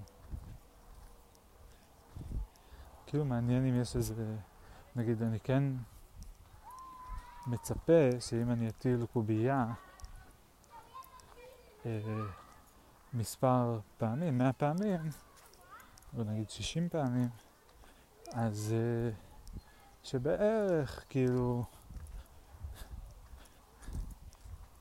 [3.07, 4.37] כאילו מעניין אם יש איזה,
[4.97, 5.62] נגיד אני כן
[7.47, 9.66] מצפה שאם אני אטיל קובייה
[11.87, 12.01] אה,
[13.14, 15.01] מספר פעמים, 100 פעמים,
[16.18, 17.29] או נגיד 60 פעמים,
[18.33, 19.11] אז אה,
[20.03, 21.64] שבערך כאילו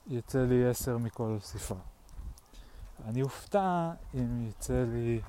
[0.08, 1.95] יצא לי 10 מכל ספרה.
[3.06, 5.22] אני אופתע אם יצא לי,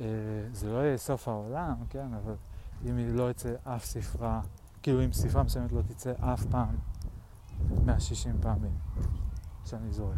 [0.00, 0.04] אה,
[0.52, 2.34] זה לא יהיה סוף העולם, כן, אבל
[2.84, 4.40] אם לא יצא אף ספרה,
[4.82, 6.76] כאילו אם ספרה מסוימת לא תצא אף פעם
[7.84, 8.78] 160 פעמים
[9.64, 10.16] שאני זורק.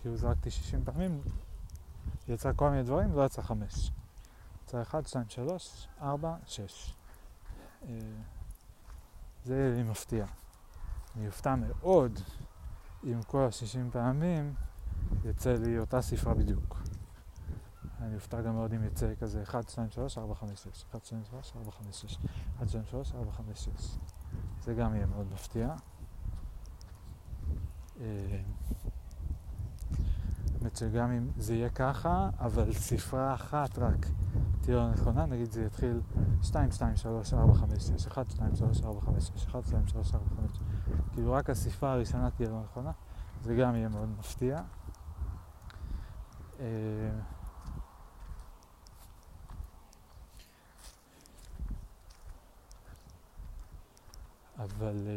[0.00, 1.20] כאילו זרקתי 60 פעמים,
[2.28, 3.90] יצא כל מיני דברים, לא יצא 5.
[4.64, 6.94] יצא 1, 2, 3, 4, 6.
[9.44, 10.26] זה יהיה לי מפתיע.
[11.16, 12.20] אני אופתע מאוד
[13.04, 14.54] אם כל ה-60 פעמים
[15.24, 16.82] יצא לי אותה ספרה בדיוק.
[18.00, 20.84] אני אופתע גם מאוד אם יצא כזה 1, 2, 3, 4, 5, 6.
[20.90, 22.18] 1, 2, 3, 4, 5, 6.
[22.56, 23.98] 1, 2, 3, 4, 5, 6.
[24.64, 25.74] זה גם יהיה מאוד מפתיע.
[30.60, 34.06] האמת שגם אם זה יהיה ככה, אבל ספרה אחת רק
[34.60, 36.00] תהיה לא נכונה, נגיד זה יתחיל
[36.42, 40.14] 2, 2, 3, 4, 5, 6, 1, 2, 3, 4, 5, 6, 1, 2, 3,
[40.14, 40.60] 4, 5, 6.
[41.12, 42.90] כאילו רק הספרה הראשונה תהיה לא נכונה,
[43.42, 44.62] זה גם יהיה מאוד מפתיע.
[54.58, 55.08] אבל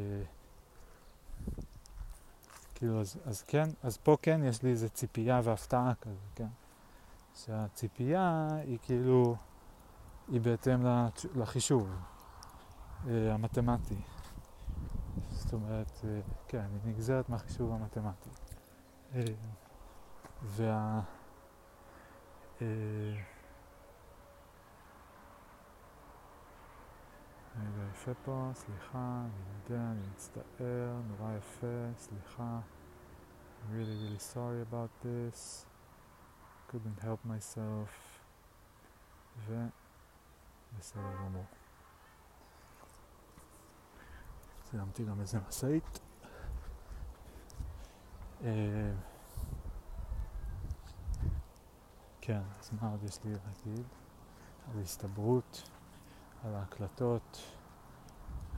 [2.75, 6.47] כאילו אז, אז כן, אז פה כן יש לי איזה ציפייה והפתעה כזה, כן?
[7.35, 9.35] שהציפייה היא כאילו,
[10.27, 10.85] היא בהתאם
[11.35, 11.89] לחישוב
[13.07, 14.01] המתמטי.
[15.31, 16.01] זאת אומרת,
[16.47, 18.29] כן, היא נגזרת מהחישוב המתמטי.
[20.43, 21.01] וה...
[27.59, 32.59] רגע, יפה פה, סליחה, אני יודע, אני מצטער, נורא יפה, סליחה.
[33.63, 35.65] I'm really really sorry about this.
[36.67, 37.89] couldn't help myself.
[39.37, 39.65] ו...
[40.79, 41.45] בסדר גמור.
[44.63, 45.99] סיימתי גם איזה משאית.
[52.25, 53.85] כן, אז מה עוד יש לי להגיד?
[54.73, 55.69] על הסתברות.
[56.43, 57.41] על ההקלטות,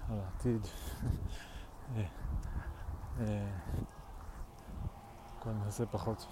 [0.10, 0.62] על העתיד.
[1.96, 2.04] אה,
[3.20, 3.52] אה,
[5.40, 6.28] כל נושא פחות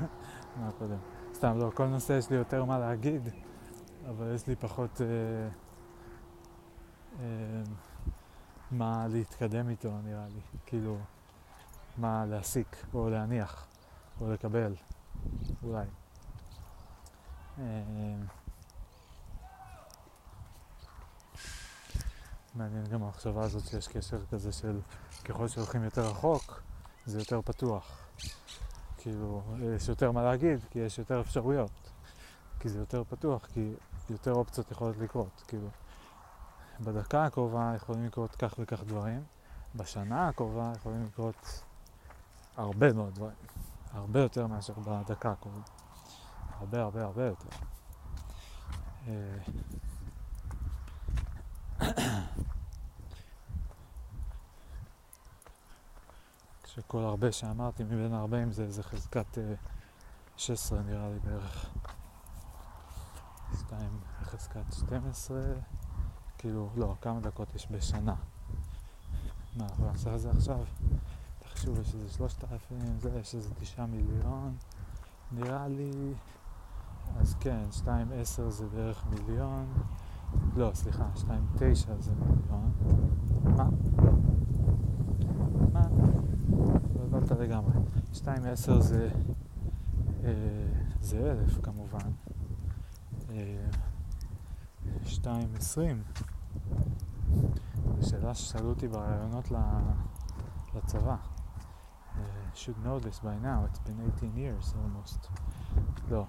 [0.60, 0.98] מהקודם.
[1.34, 3.28] סתם, לא, כל נושא יש לי יותר מה להגיד,
[4.08, 5.48] אבל יש לי פחות אה,
[8.70, 10.40] מה להתקדם איתו, נראה לי.
[10.66, 10.98] כאילו,
[11.98, 13.66] מה להסיק, או להניח,
[14.20, 14.74] או לקבל,
[15.62, 15.86] אולי.
[17.58, 17.64] אה,
[22.54, 24.80] מעניין גם המחשבה הזאת שיש קשר כזה של
[25.24, 26.62] ככל שהולכים יותר רחוק,
[27.06, 28.06] זה יותר פתוח.
[28.98, 31.70] כאילו, יש יותר מה להגיד, כי יש יותר אפשרויות.
[32.60, 33.72] כי זה יותר פתוח, כי
[34.10, 35.42] יותר אופציות יכולות לקרות.
[35.48, 35.68] כאילו,
[36.80, 39.22] בדקה הקרובה יכולים לקרות כך וכך דברים,
[39.74, 41.62] בשנה הקרובה יכולים לקרות
[42.56, 43.36] הרבה מאוד דברים,
[43.92, 45.60] הרבה יותר מאשר בדקה הקרובה,
[46.58, 47.48] הרבה הרבה הרבה יותר.
[49.08, 49.38] אה,
[56.62, 59.38] כשכל הרבה שאמרתי מבין 40 זה איזה חזקת
[60.36, 61.70] 16 אה, נראה לי בערך.
[63.54, 65.40] 2 בחזקת 12,
[66.38, 68.14] כאילו, לא, כמה דקות יש בשנה.
[69.56, 70.58] מה, אנחנו נעשה את זה עכשיו?
[71.38, 74.56] תחשוב, יש איזה 3,000, זה, יש איזה 9 מיליון,
[75.32, 76.14] נראה לי...
[77.16, 79.66] אז כן, 2.10 זה בערך מיליון,
[80.56, 81.22] לא, סליחה, 2.9
[81.98, 82.72] זה מיליון.
[83.44, 83.68] מה?
[84.04, 84.12] לא.
[85.72, 85.88] מה?
[86.74, 87.72] התבלבלת לגמרי.
[88.12, 89.08] 2.10 זה,
[90.24, 90.30] אה,
[91.00, 92.10] זה אלף כמובן.
[93.30, 93.66] אה,
[95.04, 96.22] 2.20
[98.00, 99.48] זו שאלה ששאלו אותי ברעיונות
[100.74, 101.16] לצבא.
[101.16, 102.18] Uh,
[102.54, 105.28] should know this by now, it's been 18 years almost.
[106.10, 106.24] לא,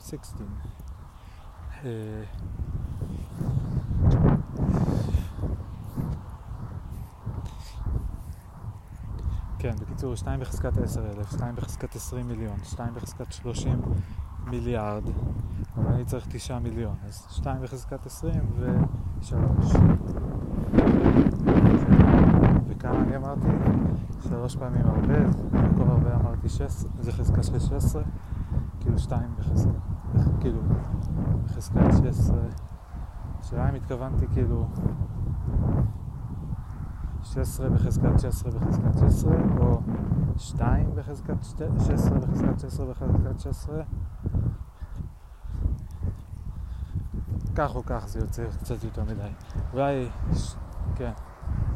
[0.00, 0.46] 16.
[1.82, 1.84] Uh,
[9.58, 13.80] כן, בקיצור, 2 בחזקת 10,000, 2 בחזקת 20 מיליון, 2 בחזקת 30
[14.46, 15.02] מיליארד,
[15.76, 19.34] אבל אני צריך 9 מיליון, אז 2 בחזקת 20 ו-3.
[22.68, 23.48] וכמה אני אמרתי?
[24.28, 25.18] שלוש פעמים הרבה,
[25.52, 28.02] במקום הרבה אמרתי 16, זה חזקה של 16,
[28.80, 29.70] כאילו 2 בחזקת,
[30.40, 30.60] כאילו
[31.44, 32.36] בחזקת 16,
[33.40, 34.66] השאלה אם התכוונתי כאילו
[37.22, 39.80] 16 בחזקת 16 בחזקת 16, או
[40.36, 43.82] 2 בחזקת 16 בחזקת 16 בחזקת 16.
[47.56, 49.30] כך או כך זה יוצא קצת יותר מדי.
[49.72, 50.08] אולי,
[50.94, 51.12] כן,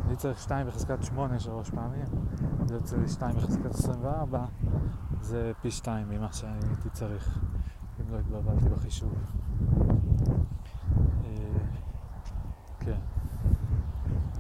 [0.07, 2.05] אני צריך 2 בחזקת 8 שלוש פעמים,
[2.67, 4.45] זה יוצא לי 2 בחזקת 24,
[5.23, 7.39] זה פי 2 ממה שהייתי צריך,
[8.01, 9.15] אם לא התבלבלתי בחישוב.
[11.25, 11.59] אה,
[12.81, 12.99] כן.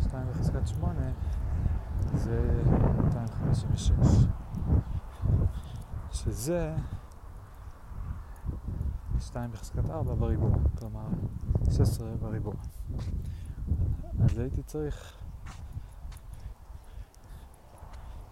[0.00, 1.00] 2 בחזקת 8
[2.14, 2.62] זה
[3.04, 3.90] 256
[6.12, 6.74] שזה
[9.20, 11.06] 2 בחזקת 4 בריבוע, כלומר
[11.70, 12.54] 16 בריבוע.
[14.24, 15.16] אז הייתי צריך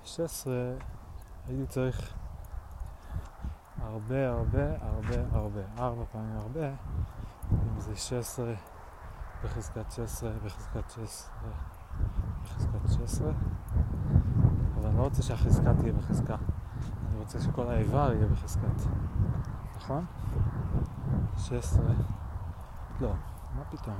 [0.04, 0.54] 16,
[1.46, 2.19] הייתי צריך
[3.82, 6.68] הרבה הרבה הרבה הרבה, 4 פעמים הרבה,
[7.52, 8.54] אם זה 16
[9.44, 11.30] בחזקת 16 בחזקת 16
[12.42, 13.32] בחזקת 16
[14.76, 16.36] אבל אני לא רוצה שהחזקה תהיה בחזקה.
[17.10, 18.82] אני רוצה שכל האיבר יהיה בחזקת.
[19.76, 20.04] נכון?
[21.36, 21.84] 16
[23.00, 23.12] לא,
[23.54, 23.96] מה פתאום?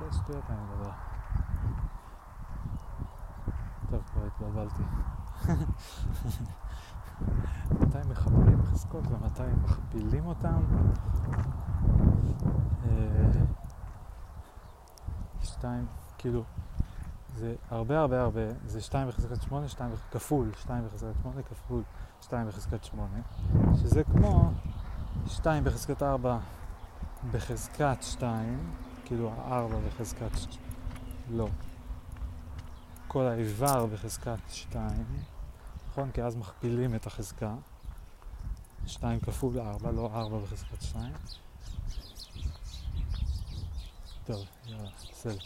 [0.00, 0.90] איזה שטויות אני מדבר
[3.90, 4.82] טוב, כבר התבלבלתי
[7.80, 10.62] מתי מחברים חזקות ומתי מכפילים אותם?
[12.84, 13.30] אה,
[15.42, 15.86] שתיים,
[16.18, 16.42] כאילו,
[17.36, 21.82] זה הרבה הרבה הרבה, זה שתיים בחזקת שמונה, שתיים כפול, שתיים בחזקת שמונה כפול
[22.20, 23.18] שתיים בחזקת שמונה,
[23.74, 24.50] שזה כמו
[25.26, 26.38] שתיים בחזקת ארבע
[27.32, 28.58] בחזקת שתיים,
[29.04, 30.30] כאילו הארבע בחזקת,
[31.30, 31.48] לא,
[33.08, 35.06] כל האיבר בחזקת שתיים,
[35.96, 36.10] נכון?
[36.12, 37.54] כי אז מכפילים את החזקה,
[38.86, 41.12] שתיים כפול ארבע, לא ארבע בחזקת שתיים.
[44.24, 45.44] טוב, יאללה, בסדר.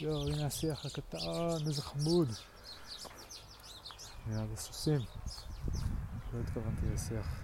[0.00, 1.18] יואו, הנה השיח הקטן,
[1.66, 2.28] איזה חמוד.
[4.30, 5.00] יאללה, סוסים.
[6.34, 7.41] לא התכוונתי לשיח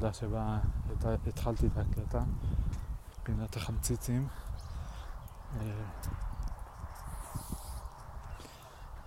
[0.00, 0.58] הגיע לנקודה שבה
[1.26, 2.22] התחלתי את ההקלטה,
[3.22, 4.28] פינת החמציצים.
[5.60, 5.82] אה,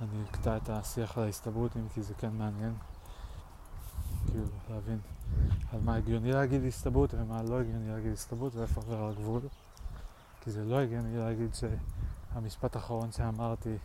[0.02, 2.74] אני אקטע את השיח על ההסתברות, אם כי זה כן מעניין.
[4.28, 5.00] כאילו, להבין
[5.72, 9.42] על מה הגיוני להגיד הסתברות ומה לא הגיוני להגיד הסתברות ואיפה עובר הגבול.
[10.42, 13.78] כי זה לא הגיוני להגיד שהמשפט האחרון שאמרתי,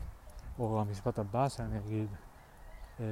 [0.58, 2.08] או המשפט הבא שאני אגיד,
[3.00, 3.04] אה,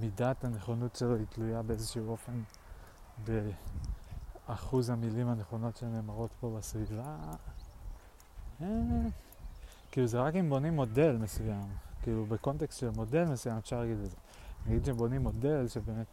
[0.00, 2.42] מידת הנכונות שלו היא תלויה באיזשהו אופן
[4.48, 7.16] באחוז המילים הנכונות שנאמרות פה בסביבה.
[8.62, 8.66] אה,
[9.90, 11.66] כאילו זה רק אם בונים מודל מסוים,
[12.02, 14.16] כאילו בקונטקסט של מודל מסוים אפשר להגיד את זה.
[14.66, 16.06] נגיד שבונים מודל שבאמת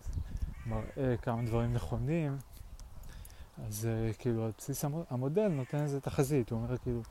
[0.65, 2.37] מראה כמה דברים נכונים,
[3.67, 7.01] אז uh, כאילו על בסיס המודל נותן איזה תחזית, הוא אומר כאילו,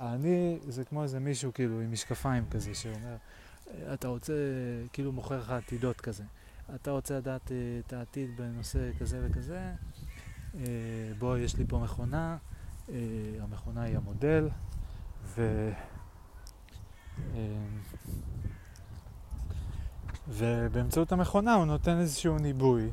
[0.00, 3.16] אני זה כמו איזה מישהו כאילו עם משקפיים כזה שאומר,
[3.94, 4.32] אתה רוצה,
[4.92, 6.24] כאילו מוכר לך עתידות כזה,
[6.74, 9.72] אתה רוצה לדעת uh, את העתיד בנושא כזה וכזה,
[10.54, 10.56] uh,
[11.18, 12.36] בוא יש לי פה מכונה,
[12.86, 12.90] uh,
[13.40, 14.48] המכונה היא המודל,
[15.24, 15.70] ו...
[20.28, 22.90] ובאמצעות המכונה הוא נותן איזשהו ניבוי.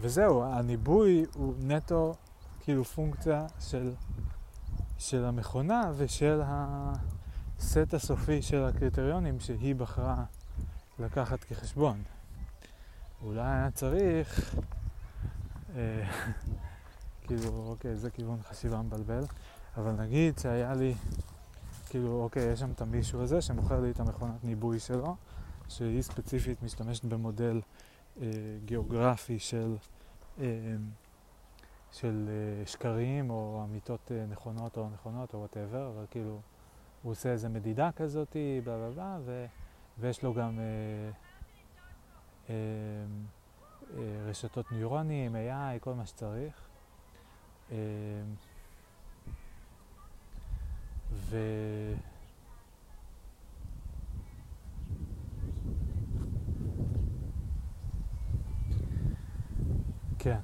[0.00, 2.14] וזהו, הניבוי הוא נטו
[2.60, 3.92] כאילו פונקציה של,
[4.98, 10.24] של המכונה ושל הסט הסופי של הקריטריונים שהיא בחרה
[10.98, 12.02] לקחת כחשבון.
[13.26, 14.54] אולי היה צריך,
[15.76, 16.10] אה,
[17.26, 19.24] כאילו, אוקיי, זה כיוון חשיבה מבלבל,
[19.76, 20.94] אבל נגיד שהיה לי,
[21.86, 25.16] כאילו, אוקיי, יש שם את המישהו הזה שמוכר לי את המכונת ניבוי שלו,
[25.68, 27.60] שהיא ספציפית משתמשת במודל
[28.20, 28.26] אה,
[28.64, 29.76] גיאוגרפי של,
[30.40, 30.46] אה,
[31.92, 36.40] של אה, שקרים או אמיתות אה, נכונות או נכונות או וואטאבר, אבל כאילו
[37.02, 39.46] הוא עושה איזה מדידה כזאת, בלה בלה בלה,
[39.98, 41.25] ויש לו גם אה,
[44.26, 46.54] רשתות ניורונים, AI, כל מה שצריך.
[47.72, 47.76] אה,
[51.12, 51.36] ו...
[60.18, 60.38] כן,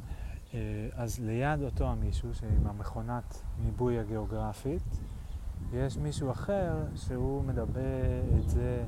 [0.55, 4.82] אה, אז ליד אותו המישהו, עם המכונת ניבוי הגיאוגרפית,
[5.72, 8.84] יש מישהו אחר שהוא מדבר את זה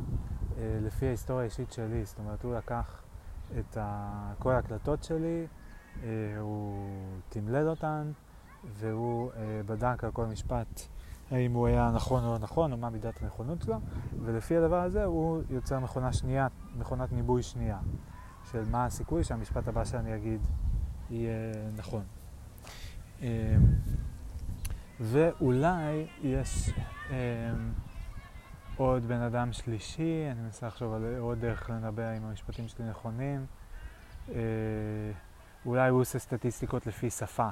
[0.58, 3.03] אה, לפי ההיסטוריה האישית שלי, זאת אומרת הוא לקח
[3.58, 3.78] את
[4.38, 5.46] כל ההקלטות שלי,
[6.02, 6.08] אה,
[6.40, 6.88] הוא
[7.28, 8.12] תמלל אותן
[8.78, 9.30] והוא
[9.66, 10.80] בדק על כל משפט
[11.30, 13.76] האם הוא היה נכון או לא נכון, או מה מידת הנכונות שלו,
[14.24, 17.78] ולפי הדבר הזה הוא יוצר מכונה שנייה, מכונת ניבוי שנייה,
[18.50, 20.40] של מה הסיכוי שהמשפט הבא שאני אגיד
[21.10, 22.02] יהיה נכון.
[23.22, 23.26] אמ,
[25.00, 26.70] ואולי יש
[28.76, 33.46] עוד בן אדם שלישי, אני מנסה לחשוב על עוד דרך לנבא אם המשפטים שלי נכונים.
[34.28, 34.34] אה,
[35.66, 37.48] אולי הוא עושה סטטיסטיקות לפי שפה.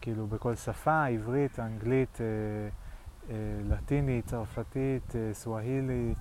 [0.00, 2.26] כאילו בכל שפה, עברית, אנגלית, אה,
[3.30, 3.34] אה,
[3.64, 6.14] לטינית, צרפתית, סווהילי,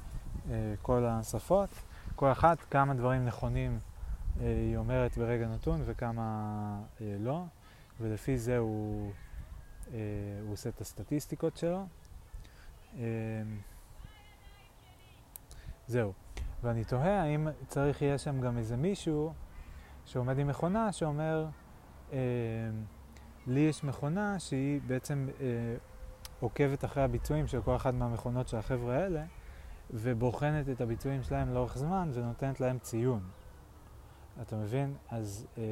[0.81, 1.69] כל השפות.
[2.15, 3.79] כל אחת כמה דברים נכונים
[4.41, 7.43] אה, היא אומרת ברגע נתון וכמה אה, לא,
[8.01, 9.11] ולפי זה הוא,
[9.93, 9.99] אה,
[10.41, 11.85] הוא עושה את הסטטיסטיקות שלו.
[15.87, 16.13] זהו.
[16.63, 19.33] ואני תוהה האם צריך יהיה שם גם איזה מישהו
[20.05, 21.45] שעומד עם מכונה שאומר,
[22.13, 22.17] אה,
[23.47, 25.75] לי יש מכונה שהיא בעצם אה,
[26.39, 29.23] עוקבת אחרי הביצועים של כל אחת מהמכונות של החבר'ה האלה
[29.91, 33.21] ובוחנת את הביצועים שלהם לאורך זמן ונותנת להם ציון.
[34.41, 34.95] אתה מבין?
[35.09, 35.63] אז אה,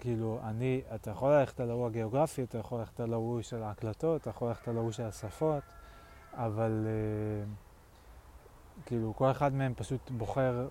[0.00, 4.20] כאילו, אני, אתה יכול ללכת על ההוא הגיאוגרפי, אתה יכול ללכת על ההוא של ההקלטות,
[4.20, 5.62] אתה יכול ללכת על ההוא של השפות,
[6.32, 7.52] אבל אה,
[8.86, 10.68] כאילו, כל אחד מהם פשוט בוחר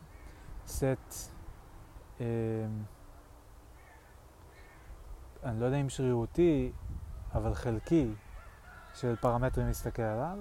[0.67, 1.31] סט,
[2.21, 2.25] אה,
[5.43, 6.71] אני לא יודע אם שרירותי,
[7.33, 8.11] אבל חלקי,
[8.93, 10.37] של פרמטרים להסתכל עליו,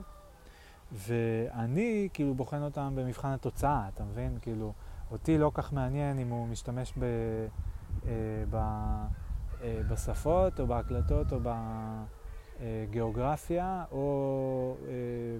[0.93, 4.39] ואני כאילו בוחן אותם במבחן התוצאה, אתה מבין?
[4.43, 4.73] כאילו,
[5.11, 7.05] אותי לא כך מעניין אם הוא משתמש ב,
[8.07, 8.11] אה,
[8.51, 8.57] ב,
[9.63, 11.39] אה, בשפות או בהקלטות או
[12.61, 14.93] בגיאוגרפיה או אה,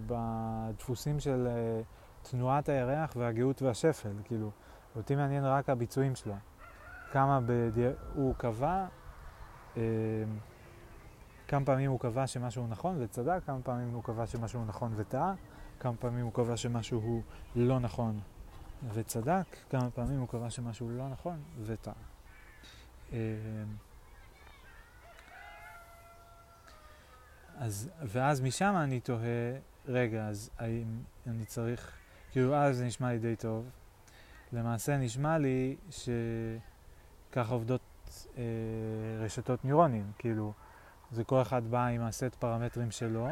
[0.07, 1.81] בדפוסים של אה,
[2.31, 4.51] תנועת הירח והגאות והשפל, כאילו,
[4.97, 6.35] אותי מעניין רק הביצועים שלו.
[7.13, 7.89] כמה בדי...
[8.15, 8.87] הוא קבע,
[9.77, 9.83] אה,
[11.49, 15.35] כמה פעמים הוא קבע שמשהו נכון וצדק, כמה פעמים הוא קבע שמשהו נכון וטעה,
[15.81, 17.23] כמה פעמים הוא קבע שמשהו הוא
[17.57, 18.21] לא נכון
[18.95, 21.95] וצדק, כמה פעמים הוא קבע שמשהו לא נכון וטעה.
[23.13, 23.17] אמ,
[27.57, 31.93] אז, ואז משם אני תוהה, רגע, אז האם אני צריך,
[32.35, 33.65] כאילו אז זה נשמע לי די טוב.
[34.53, 37.81] למעשה נשמע לי שככה עובדות
[38.37, 38.43] אה,
[39.25, 40.53] רשתות ניורונים, כאילו,
[41.13, 43.29] זה כל אחד בא עם הסט פרמטרים שלו,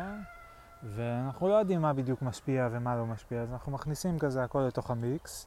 [0.83, 4.91] ואנחנו לא יודעים מה בדיוק משפיע ומה לא משפיע, אז אנחנו מכניסים כזה הכל לתוך
[4.91, 5.47] המיקס,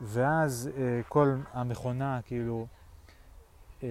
[0.00, 2.66] ואז אה, כל המכונה, כאילו,
[3.82, 3.88] אה,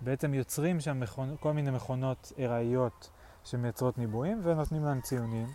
[0.00, 1.36] בעצם יוצרים שם מכונ...
[1.40, 3.10] כל מיני מכונות ארעיות
[3.44, 5.46] שמייצרות ניבויים ונותנים להם ציונים,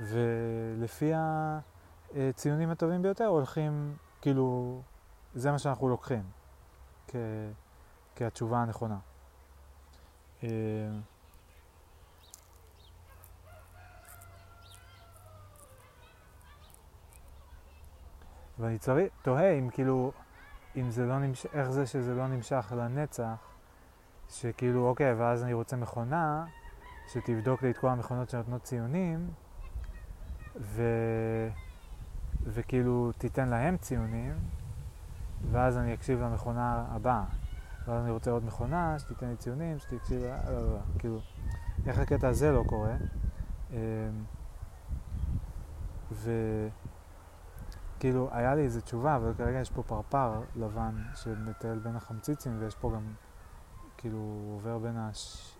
[0.00, 4.80] ולפי הציונים הטובים ביותר הולכים, כאילו,
[5.34, 6.22] זה מה שאנחנו לוקחים
[7.08, 7.16] כ...
[8.16, 8.98] כהתשובה הנכונה.
[10.44, 10.48] אה,
[18.58, 20.12] ואני צריך, תוהה אם כאילו,
[20.76, 23.52] אם זה לא נמשך, איך זה שזה לא נמשך לנצח,
[24.30, 26.44] שכאילו, אוקיי, ואז אני רוצה מכונה
[27.12, 29.30] שתבדוק לי את כל המכונות שנותנות ציונים,
[30.60, 30.82] ו...
[32.44, 34.34] וכאילו תיתן להם ציונים,
[35.50, 37.24] ואז אני אקשיב למכונה הבאה.
[37.86, 41.20] ואז אני רוצה עוד מכונה שתיתן לי ציונים, שתקשיב, לא, לא, לא, כאילו,
[41.86, 42.94] איך הקטע הזה לא קורה.
[43.70, 43.76] אמ,
[47.98, 52.74] וכאילו, היה לי איזו תשובה, אבל כרגע יש פה פרפר לבן שמטייל בין החמציצים, ויש
[52.74, 53.12] פה גם,
[53.96, 55.52] כאילו, הוא עובר בין הש...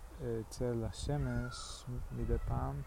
[0.49, 1.85] צל השמש
[2.17, 2.81] מדי פעם,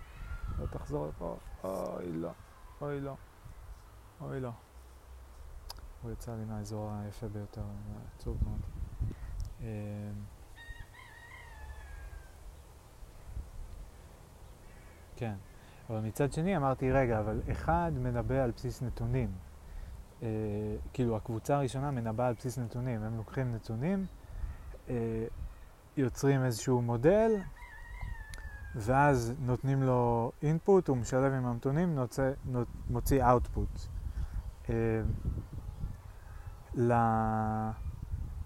[0.59, 1.37] לא תחזור לפה,
[1.67, 2.31] אוי לא,
[2.81, 3.15] אוי לא,
[4.21, 4.51] אוי לא.
[6.03, 7.63] הוא יצא לי מהאזור היפה ביותר,
[8.17, 8.61] עצוב מאוד.
[9.61, 9.67] אמ,
[15.17, 15.35] כן,
[15.91, 19.33] אבל מצד שני אמרתי, רגע, אבל אחד מנבא על בסיס נתונים.
[20.23, 20.29] אה,
[20.93, 23.03] כאילו, הקבוצה הראשונה מנבאה על בסיס נתונים.
[23.03, 24.07] הם לוקחים נתונים,
[24.89, 25.27] אה,
[25.97, 27.31] יוצרים איזשהו מודל,
[28.77, 31.99] ואז נותנים לו input, הוא משלב עם הנתונים,
[32.91, 33.89] מוציא output.
[34.71, 35.03] אה,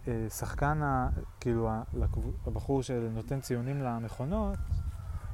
[0.08, 0.80] לשחקן,
[1.40, 1.70] כאילו
[2.46, 4.58] הבחור שנותן ציונים למכונות,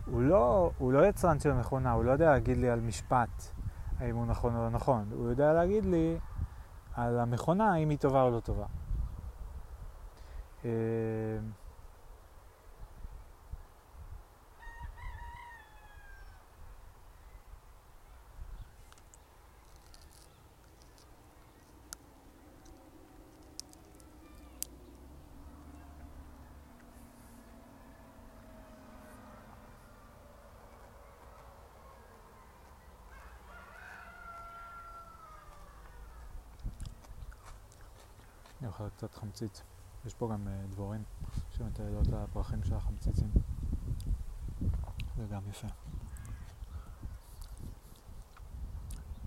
[0.07, 3.42] הוא לא, הוא לא יצרן של מכונה, הוא לא יודע להגיד לי על משפט
[3.99, 6.18] האם הוא נכון או לא נכון, הוא יודע להגיד לי
[6.94, 8.66] על המכונה האם היא טובה או לא טובה.
[10.64, 10.70] אה,
[38.81, 39.62] אוכל קצת חמציץ.
[40.07, 41.03] יש פה גם uh, דבורים
[41.51, 43.31] שמטיילות לפרחים של החמציצים.
[45.16, 45.66] זה גם יפה.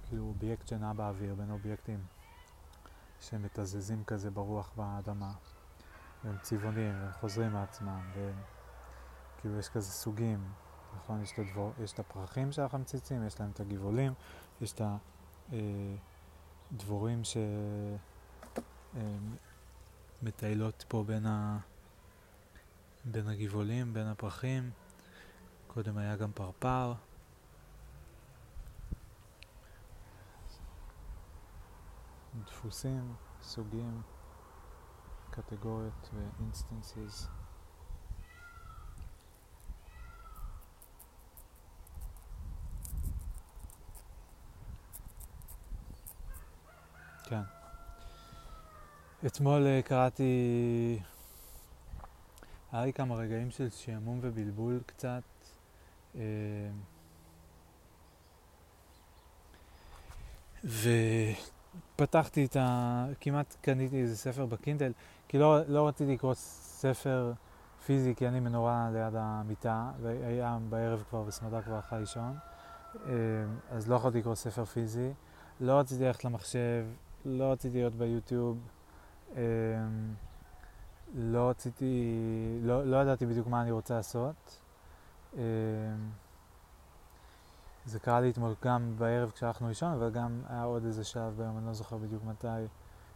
[0.08, 2.04] כאילו אובייקט שנע באוויר בין אובייקטים
[3.20, 5.32] שמתזזים כזה ברוח באדמה.
[6.24, 10.52] והם צבעונים, והם חוזרים מעצמם, וכאילו יש כזה סוגים,
[10.98, 11.22] נכון?
[11.22, 14.14] יש את, הדבור, יש את הפרחים של החמציצים, יש להם את הגבעולים,
[14.62, 14.82] יש את
[16.72, 17.38] הדבורים אה, ש...
[20.22, 21.58] מטיילות פה בין, ה...
[23.06, 24.72] בין הגבעולים, בין הפרחים.
[25.68, 26.94] קודם היה גם פרפר.
[32.46, 34.02] דפוסים, סוגים,
[35.32, 37.28] קטגוריות ו instances.
[47.24, 47.59] כן.
[49.26, 51.00] אתמול uh, קראתי,
[52.72, 55.22] היה לי כמה רגעים של שעמום ובלבול קצת.
[56.14, 56.18] Uh,
[61.96, 63.06] ופתחתי את ה...
[63.20, 64.92] כמעט קניתי איזה ספר בקינדל,
[65.28, 67.34] כי לא, לא רציתי לקרוא ספר
[67.86, 72.38] פיזי, כי אני מנורה ליד המיטה, והיה בערב כבר וסמדה כבר הלכה לישון,
[73.06, 73.12] אה,
[73.72, 75.12] אז לא יכולתי לקרוא ספר פיזי.
[75.60, 76.86] לא רציתי ללכת למחשב,
[77.26, 78.79] לא רציתי להיות ביוטיוב.
[79.36, 80.14] אמ,
[81.14, 82.04] לא רציתי,
[82.62, 84.62] לא, לא ידעתי בדיוק מה אני רוצה לעשות.
[85.34, 85.40] אמ,
[87.86, 91.58] זה קרה לי אתמול גם בערב כשהלכנו לישון, אבל גם היה עוד איזה שלב ביום,
[91.58, 92.48] אני לא זוכר בדיוק מתי,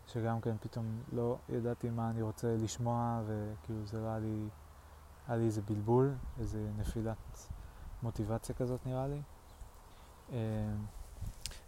[0.07, 4.47] שגם כן פתאום לא ידעתי מה אני רוצה לשמוע, וכאילו זה לא היה לי,
[5.27, 7.47] היה לי איזה בלבול, איזה נפילת
[8.03, 9.21] מוטיבציה כזאת נראה לי.
[10.29, 10.35] אמ,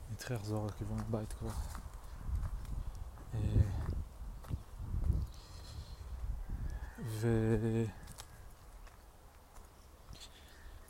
[0.10, 1.50] אני צריך לחזור לכיוון הבית כבר.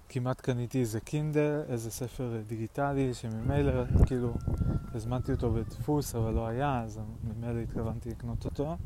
[0.10, 4.34] וכמעט קניתי איזה קינדל, איזה ספר דיגיטלי שממילא כאילו
[4.94, 8.78] הזמנתי אותו בדפוס אבל לא היה, אז ממילא התכוונתי לקנות אותו.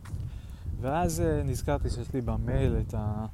[0.82, 3.26] ואז אה, נזכרתי שיש לי במייל את, ה...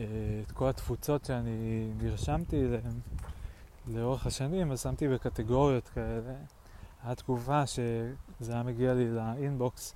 [0.00, 0.04] אה,
[0.46, 3.00] את כל התפוצות שאני נרשמתי אליהן
[3.86, 6.34] לאורך השנים, אז שמתי בקטגוריות כאלה.
[7.14, 9.94] תקופה שזה היה מגיע לי לאינבוקס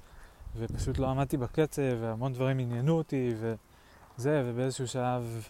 [0.57, 5.49] ופשוט לא עמדתי בקצב, והמון דברים עניינו אותי, וזה, ובאיזשהו שלב,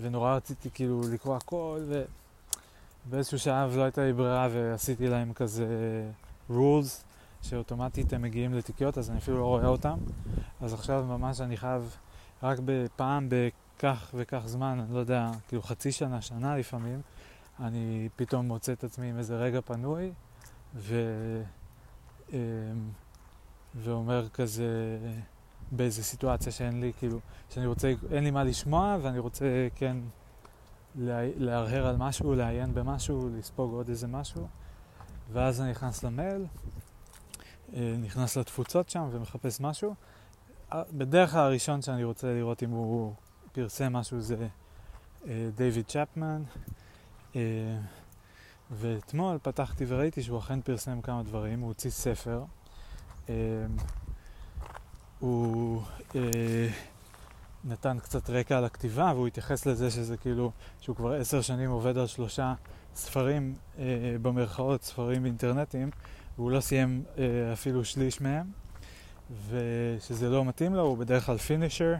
[0.00, 1.80] ונורא רציתי כאילו לקרוא הכל,
[3.06, 5.66] ובאיזשהו שלב לא הייתה לי ברירה, ועשיתי להם כזה
[6.50, 7.04] rules,
[7.42, 9.98] שאוטומטית הם מגיעים לתיקיות, אז אני אפילו לא רואה אותם.
[10.60, 11.96] אז עכשיו ממש אני חייב,
[12.42, 17.00] רק בפעם בכך וכך זמן, אני לא יודע, כאילו חצי שנה, שנה לפעמים,
[17.60, 20.12] אני פתאום מוצא את עצמי עם איזה רגע פנוי,
[20.74, 20.94] ו...
[23.76, 24.98] ואומר כזה
[25.72, 27.18] באיזה סיטואציה שאין לי, כאילו,
[27.50, 29.96] שאני רוצה, אין לי מה לשמוע ואני רוצה כן
[30.94, 34.46] לה, להרהר על משהו, לעיין במשהו, לספוג עוד איזה משהו
[35.32, 36.46] ואז אני נכנס למייל,
[37.74, 39.94] אה, נכנס לתפוצות שם ומחפש משהו.
[40.72, 43.12] אה, בדרך כלל הראשון שאני רוצה לראות אם הוא
[43.52, 44.48] פרסם משהו זה
[45.54, 46.42] דיוויד צ'פמן.
[48.70, 52.44] ואתמול פתחתי וראיתי שהוא אכן פרסם כמה דברים, הוא הוציא ספר.
[53.28, 53.34] אה,
[55.18, 55.82] הוא
[56.14, 56.20] אה,
[57.64, 61.98] נתן קצת רקע על הכתיבה והוא התייחס לזה שזה כאילו, שהוא כבר עשר שנים עובד
[61.98, 62.54] על שלושה
[62.94, 63.84] ספרים אה,
[64.22, 65.90] במרכאות, ספרים אינטרנטיים,
[66.38, 67.04] והוא לא סיים
[67.52, 68.46] אפילו שליש מהם,
[69.48, 71.94] ושזה לא מתאים לו, הוא בדרך כלל פינישר,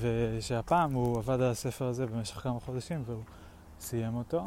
[0.00, 3.22] ושהפעם הוא עבד על הספר הזה במשך כמה חודשים והוא
[3.80, 4.44] סיים אותו.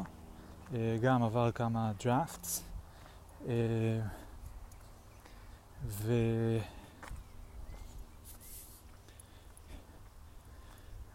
[1.02, 2.64] גם עבר כמה דראפטס.
[5.84, 6.14] אה, ו...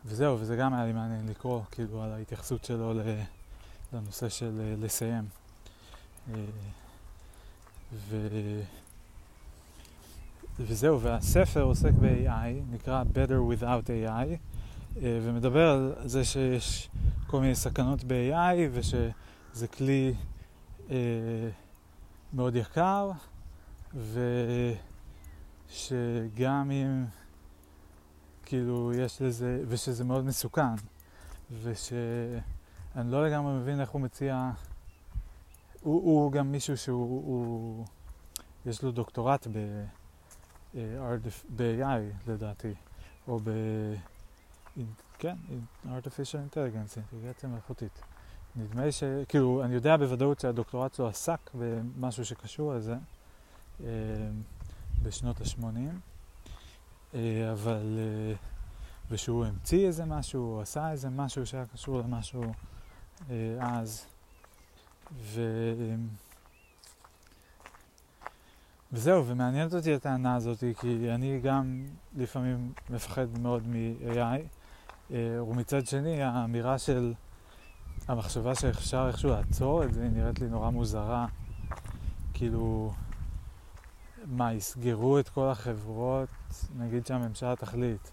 [0.04, 2.92] וזהו, וזה גם היה לי מעניין לקרוא, כאילו, על ההתייחסות שלו
[3.92, 5.24] לנושא של אה, לסיים.
[7.92, 8.28] ו...
[10.60, 14.36] וזהו, והספר עוסק ב-AI, נקרא Better Without AI,
[14.96, 16.88] ומדבר על זה שיש
[17.26, 18.94] כל מיני סכנות ב-AI, וש...
[19.56, 20.14] זה כלי
[20.90, 20.96] אה,
[22.32, 23.10] מאוד יקר,
[23.94, 24.70] ושגם
[26.70, 27.04] אם
[28.46, 30.74] כאילו יש לזה, ושזה מאוד מסוכן,
[31.62, 32.40] ושאני
[33.04, 34.50] לא לגמרי מבין איך הוא מציע,
[35.80, 37.84] הוא, הוא גם מישהו שהוא, הוא,
[38.66, 40.78] יש לו דוקטורט ב-AI
[41.82, 42.74] אה, לדעתי,
[43.28, 43.50] או ב...
[45.18, 45.36] כן,
[45.84, 48.02] artificial intelligence, אינטגרציה מלאכותית.
[48.56, 49.02] נדמה לי ש...
[49.28, 52.94] כאילו, אני יודע בוודאות שהדוקטורט שלו עסק במשהו שקשור לזה
[55.02, 55.64] בשנות ה-80,
[57.14, 57.98] אה, אבל...
[57.98, 58.34] אה,
[59.10, 62.44] ושהוא המציא איזה משהו, הוא עשה איזה משהו שהיה קשור למשהו
[63.60, 64.06] אז.
[65.12, 65.40] ו...
[68.92, 71.84] וזהו, ומעניינת אותי הטענה הזאת, כי אני גם
[72.16, 77.14] לפעמים מפחד מאוד מ-AI, ומצד שני, האמירה של
[78.08, 81.26] המחשבה שאפשר איכשהו לעצור את זה היא נראית לי נורא מוזרה.
[82.34, 82.92] כאילו,
[84.26, 86.28] מה, יסגרו את כל החברות,
[86.78, 88.08] נגיד שהממשלה תחליט,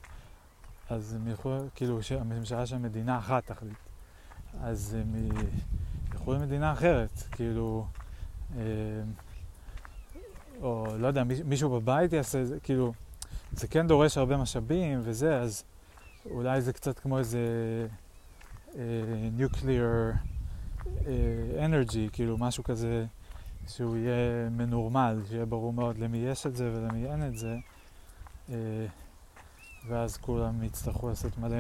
[0.90, 3.78] אז הם ילכו, כאילו, שהממשלה של מדינה אחת תחליט,
[4.62, 5.30] אז הם
[6.12, 7.86] ילכו למדינה אחרת, כאילו,
[8.58, 8.62] אה,
[10.62, 12.94] או לא יודע, מישהו בבית יעשה, את זה, כאילו,
[13.52, 15.64] זה כן דורש הרבה משאבים וזה, אז
[16.26, 17.48] אולי זה קצת כמו איזה...
[19.38, 20.16] nuclear
[21.58, 23.06] energy, כאילו משהו כזה
[23.68, 27.58] שהוא יהיה מנורמל, שיהיה ברור מאוד למי יש את זה ולמי אין את זה,
[29.88, 31.56] ואז כולם יצטרכו לעשות מלא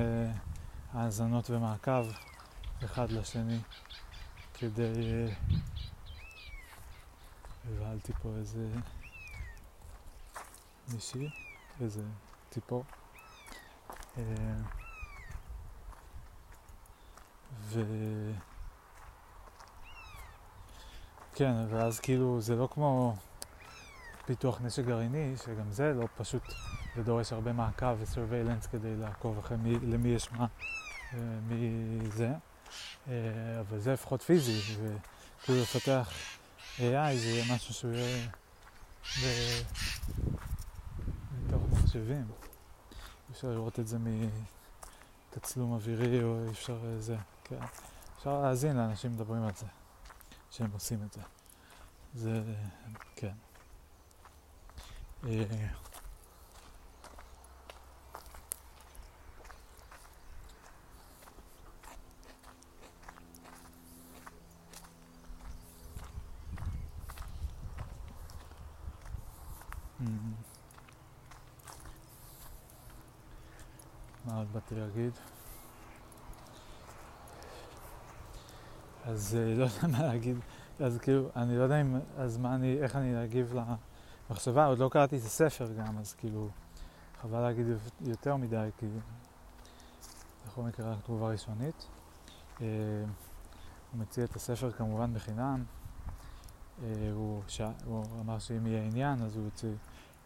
[0.94, 2.06] האזנות ומעקב
[2.86, 3.60] אחד לשני
[4.54, 5.28] כדי...
[7.68, 8.68] הבהלתי פה איזה
[10.94, 11.30] מישהי,
[11.82, 12.02] איזה
[12.50, 12.84] ציפור.
[17.60, 17.82] ו...
[21.36, 23.16] כן, ואז כאילו זה לא כמו
[24.26, 26.44] פיתוח נשק גרעיני, שגם זה לא פשוט,
[26.96, 30.46] זה דורש הרבה מעקב ו-surveillance כדי לעקוב אחרי מי, למי יש מה
[31.14, 32.32] ומי זה,
[33.08, 33.14] אה,
[33.60, 36.12] אבל זה לפחות פיזי, וכאילו לפתח
[36.78, 38.28] AI זה יהיה משהו שהוא יהיה
[39.04, 39.26] ב...
[41.48, 42.26] מתוך מחשבים.
[43.32, 43.98] אפשר לראות את זה
[45.32, 47.16] מתצלום אווירי או אפשר זה.
[47.44, 47.60] כן.
[48.18, 49.66] אפשר להאזין לאנשים מדברים על זה,
[50.54, 51.22] שהם עושים את זה.
[52.14, 52.44] זה,
[53.16, 53.34] כן.
[55.28, 55.44] אה,
[74.26, 75.33] מה עוד באתי להגיד?
[79.06, 80.38] אז אה, לא יודע מה להגיד,
[80.80, 83.54] אז כאילו, אני לא יודע אם, אז מה אני, איך אני להגיב
[84.30, 86.50] למחשבה, עוד לא קראתי את הספר גם, אז כאילו,
[87.22, 87.66] חבל להגיד
[88.02, 88.86] יותר מדי, כי
[90.48, 91.88] בכל מקרה רק תגובה ראשונית.
[92.62, 92.68] אה,
[93.92, 95.64] הוא מציע את הספר כמובן בחינם.
[96.84, 97.62] אה, הוא, ש...
[97.86, 99.68] הוא אמר שאם יהיה עניין אז הוא יוצא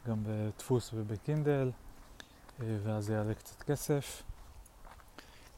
[0.07, 1.71] גם בדפוס ובקינדל,
[2.59, 4.23] ואז יעלה קצת כסף.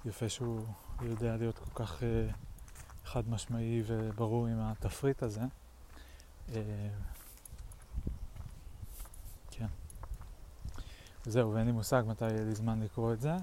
[0.06, 0.62] יפה שהוא
[1.02, 2.04] יודע להיות כל כך...
[3.06, 5.42] חד משמעי וברור עם התפריט הזה.
[6.56, 6.90] אה,
[9.52, 9.68] כן.
[11.26, 13.34] זהו, ואין לי מושג מתי יהיה לי זמן לקרוא את זה.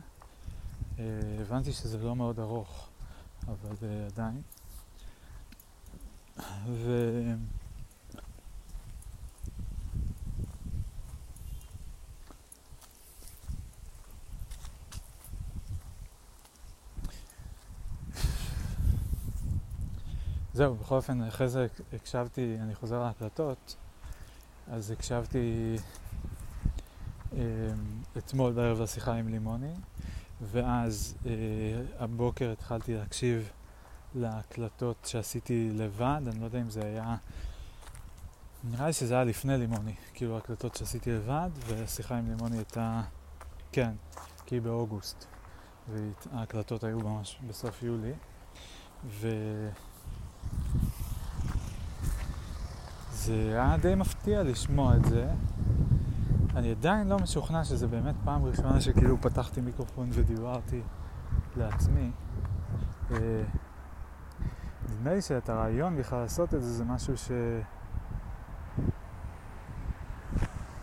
[0.98, 1.04] אה,
[1.40, 2.88] הבנתי שזה לא מאוד ארוך,
[3.48, 4.42] אבל אה, עדיין.
[6.66, 7.22] ו...
[20.56, 23.76] זהו, בכל אופן, אחרי זה הקשבתי, אני חוזר להקלטות,
[24.70, 25.76] אז הקשבתי
[27.32, 27.40] אה,
[28.18, 29.72] אתמול בערב לשיחה עם לימוני,
[30.42, 31.32] ואז אה,
[31.98, 33.50] הבוקר התחלתי להקשיב
[34.14, 37.16] להקלטות שעשיתי לבד, אני לא יודע אם זה היה,
[38.64, 43.02] נראה לי שזה היה לפני לימוני, כאילו הקלטות שעשיתי לבד, והשיחה עם לימוני הייתה,
[43.72, 43.92] כן,
[44.46, 45.24] כי היא באוגוסט,
[45.92, 48.12] וההקלטות היו ממש בסוף יולי,
[49.06, 49.28] ו...
[53.26, 55.28] זה היה די מפתיע לשמוע את זה.
[56.56, 60.80] אני עדיין לא משוכנע שזה באמת פעם ראשונה שכאילו פתחתי מיקרופון ודיברתי
[61.56, 62.10] לעצמי.
[63.10, 63.16] אה,
[64.90, 67.30] נדמה לי שאת הרעיון בכלל לעשות את זה זה משהו ש...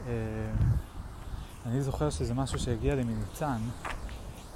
[0.07, 0.13] אה,
[1.65, 3.59] אני זוכר שזה משהו שהגיע לי מניצן,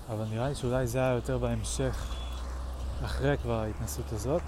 [0.10, 2.16] אבל נראה לי שאולי זה היה יותר בהמשך,
[3.06, 4.44] אחרי כבר ההתנסות הזאת.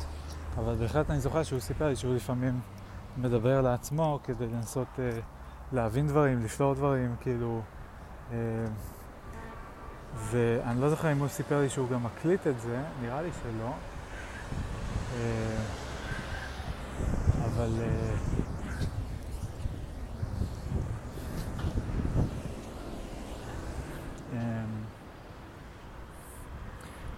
[0.58, 2.60] אבל בהחלט אני זוכר שהוא סיפר לי שהוא לפעמים
[3.22, 5.10] מדבר לעצמו כדי לנסות אה,
[5.72, 7.62] להבין דברים, לפתור דברים, כאילו...
[8.32, 8.38] אה,
[10.16, 13.72] ואני לא זוכר אם הוא סיפר לי שהוא גם מקליט את זה, נראה לי שלא.
[15.16, 15.58] אה,
[17.46, 17.70] אבל...
[17.82, 18.16] אה,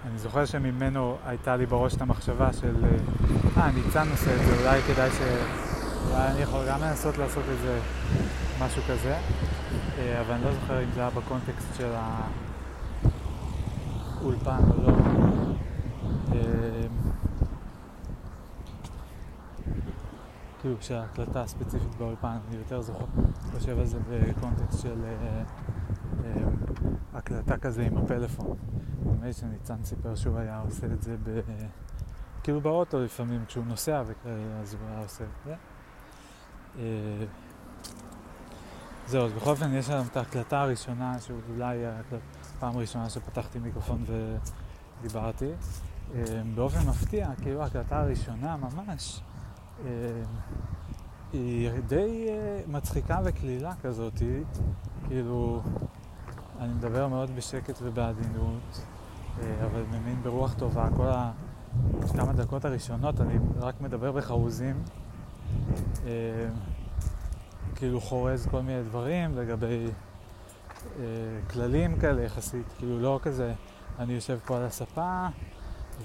[0.06, 2.76] אני זוכר שממנו הייתה לי בראש את המחשבה של
[3.58, 5.71] אה, ניצן עושה את זה, אולי כדאי ש...
[6.10, 7.80] אולי אני יכול גם לנסות לעשות את זה,
[8.60, 9.18] משהו כזה,
[9.98, 11.92] אה, אבל אני לא זוכר אם זה היה בקונטקסט של
[14.20, 14.94] האולפן או לא.
[16.34, 16.88] אה,
[20.62, 23.06] כאילו כשההקלטה הספציפית באולפן, אני יותר זוכר,
[23.52, 25.44] חושב על זה בקונטקסט של אה,
[27.14, 28.58] הקלטה כזה עם הפלאפון.
[29.06, 31.40] נדמה לי שניצן סיפר שהוא היה עושה את זה ב...
[32.44, 35.56] כאילו באוטו לפעמים, כשהוא נוסע וכאלה, אז הוא היה עושה את זה.
[36.80, 36.84] אה,
[39.08, 44.04] זהו, אז בכל אופן יש לנו את ההקלטה הראשונה, שאולי הפעם הראשונה שפתחתי מיקרופון
[45.00, 45.52] ודיברתי.
[46.16, 46.24] אה,
[46.56, 49.22] באופן מפתיע, כאילו ההקלטה הראשונה ממש,
[49.86, 49.90] אה,
[51.34, 52.28] היא די
[52.68, 54.14] מצחיקה וקלילה כזאת,
[55.08, 55.62] כאילו,
[56.60, 58.82] אני מדבר מאוד בשקט ובעדינות,
[59.38, 60.90] אבל ממין ברוח טובה.
[60.96, 61.08] כל
[62.04, 64.84] הכמה דקות הראשונות אני רק מדבר בחרוזים.
[66.06, 66.12] אה,
[67.76, 69.86] כאילו חורז כל מיני דברים לגבי
[71.00, 71.04] אה,
[71.50, 73.54] כללים כאלה יחסית, כאילו לא כזה,
[74.00, 75.28] אני יושב פה על הספה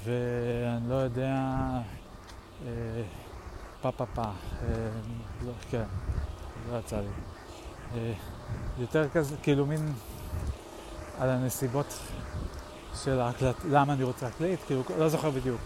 [0.05, 1.35] ואני לא יודע,
[2.67, 3.03] אה,
[3.81, 4.23] פה פה פה,
[5.47, 5.85] לא, כן,
[6.71, 7.09] לא יצא לי.
[7.95, 8.13] אה,
[8.79, 9.93] יותר כזה, כאילו מין
[11.19, 11.99] על הנסיבות
[12.95, 15.61] של ההקלט, למה אני רוצה להקליט, כאילו, לא זוכר בדיוק.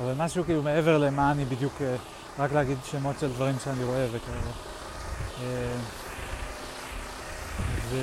[0.00, 1.72] אבל משהו כאילו מעבר למה אני בדיוק...
[1.80, 1.96] אה,
[2.38, 4.50] רק להגיד שמות של דברים שאני רואה וכאלה.
[5.40, 5.76] אה,
[7.90, 7.96] ו...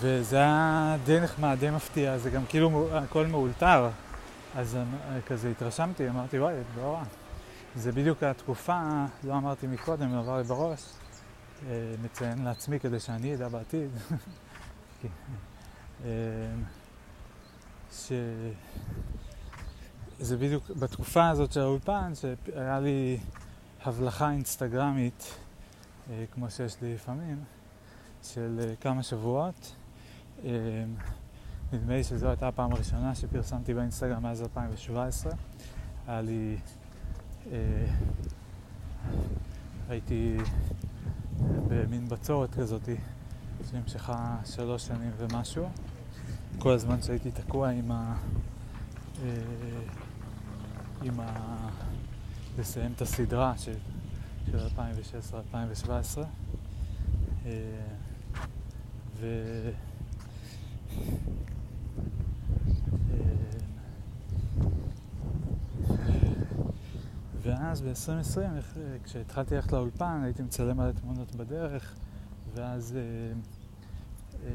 [0.00, 3.88] וזה היה די נחמד, די מפתיע, זה גם כאילו הכל מאולתר.
[4.54, 4.78] אז
[5.26, 7.02] כזה התרשמתי, אמרתי, וואי, לא רע.
[7.76, 8.80] זה בדיוק התקופה,
[9.24, 10.82] לא אמרתי מקודם, עבר לי בראש,
[12.04, 13.90] מציין אה, לעצמי כדי שאני אדע בעתיד.
[16.04, 16.08] אמ,
[17.92, 18.52] שזה
[20.38, 23.18] בדיוק בתקופה הזאת של האולפן, שהיה לי
[23.84, 25.34] הבלחה אינסטגרמית,
[26.10, 27.44] אה, כמו שיש לי לפעמים,
[28.22, 29.74] של אה, כמה שבועות.
[30.44, 30.50] אמ,
[31.72, 35.32] נדמה לי שזו הייתה הפעם הראשונה שפרסמתי באינסטגרם מאז 2017.
[36.06, 36.56] היה לי...
[37.52, 37.86] אה,
[39.88, 40.36] הייתי
[41.68, 42.96] במין בצורת כזאתי.
[43.70, 45.68] שנמשכה שלוש שנים ומשהו.
[46.58, 48.16] כל הזמן שהייתי תקוע עם ה...
[49.22, 49.28] אה,
[51.02, 51.68] עם ה...
[52.58, 53.74] לסיים את הסדרה של,
[54.50, 55.88] של 2016-2017.
[57.46, 57.52] אה,
[59.20, 59.26] ו...
[63.10, 63.22] אה,
[67.42, 68.38] ואז ב-2020,
[69.04, 71.94] כשהתחלתי ללכת לאולפן, הייתי מצלם על התמונות בדרך,
[72.54, 73.32] ואז אה,
[74.44, 74.50] אה,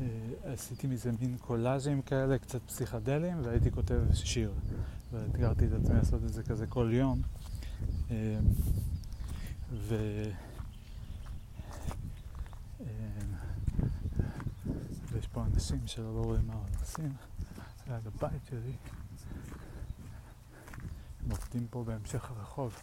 [0.00, 4.52] אה, עשיתי מזה מין קולאז'ים כאלה, קצת פסיכדליים, והייתי כותב שיר.
[5.12, 7.22] ואתגרתי את עצמי לעשות את זה כזה כל יום.
[8.10, 8.38] אה,
[9.72, 9.94] ו...
[12.80, 12.86] אה,
[15.12, 17.12] ויש פה אנשים שלא רואים מה עושים
[17.88, 18.72] ליד הבית שלי.
[21.24, 22.82] הם עובדים פה בהמשך הרחוב,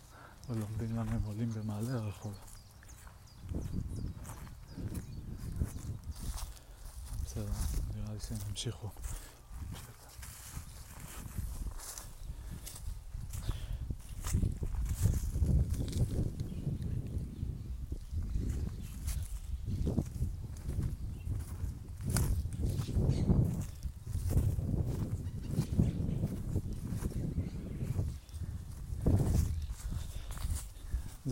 [0.49, 2.33] מבין למה הם עולים במעלה הרחוב.
[7.25, 7.51] בסדר,
[7.95, 8.89] נראה לי שהם ימשיכו.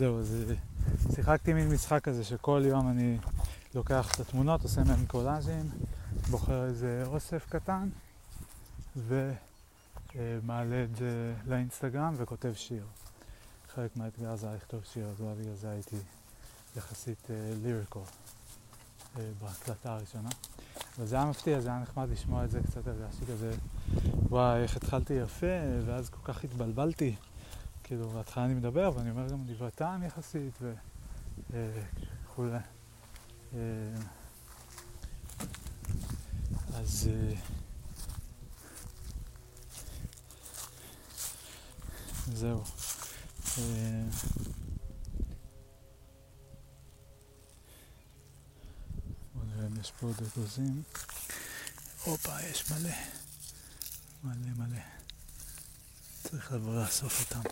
[0.01, 0.55] זהו, אז אה,
[1.15, 3.17] שיחקתי מין משחק כזה שכל יום אני
[3.75, 5.69] לוקח את התמונות, עושה מהן קולאז'ים,
[6.29, 7.89] בוחר איזה אוסף קטן
[8.95, 12.85] ומעלה את זה לאינסטגרם וכותב שיר.
[13.75, 15.97] חלק מהאתגר זה היה לכתוב שיר, אז אולי בגלל זה הייתי
[16.77, 17.27] יחסית
[17.63, 20.29] ליריקל uh, uh, בהקלטה הראשונה.
[20.97, 23.51] אבל זה היה מפתיע, זה היה נחמד לשמוע את זה קצת, הרגשתי כזה,
[24.29, 27.15] וואי, איך התחלתי יפה, ואז כל כך התבלבלתי.
[27.91, 30.59] כאילו, בהתחלה אני מדבר, ואני אומר גם דברי טעם יחסית,
[31.49, 32.57] וכולי.
[33.53, 33.59] אה,
[36.73, 37.09] אז...
[37.11, 37.33] אה,
[42.33, 42.63] זהו.
[49.33, 50.83] בואו נראה אם יש פה עוד אגוזים.
[52.05, 52.95] הופה, יש מלא.
[54.23, 55.00] מלא מלא.
[56.23, 57.49] צריך לבוא לאסוף אותם.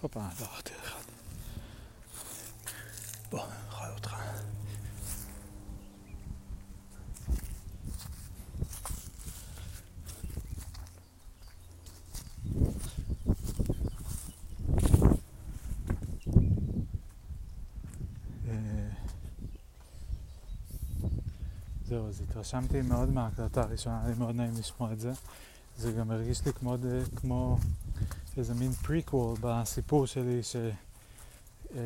[0.00, 1.02] הופה, עברתי אחד.
[3.30, 4.14] בוא, נאכל אותך.
[18.48, 18.88] אה,
[21.84, 25.12] זהו, אז התרשמתי מאוד מההקלטה הראשונה, היה לי מאוד נעים לשמוע את זה.
[25.76, 26.76] זה גם הרגיש לי כמו,
[27.16, 27.58] כמו
[28.36, 30.56] איזה מין פריקוול בסיפור שלי ש...
[31.76, 31.80] אה,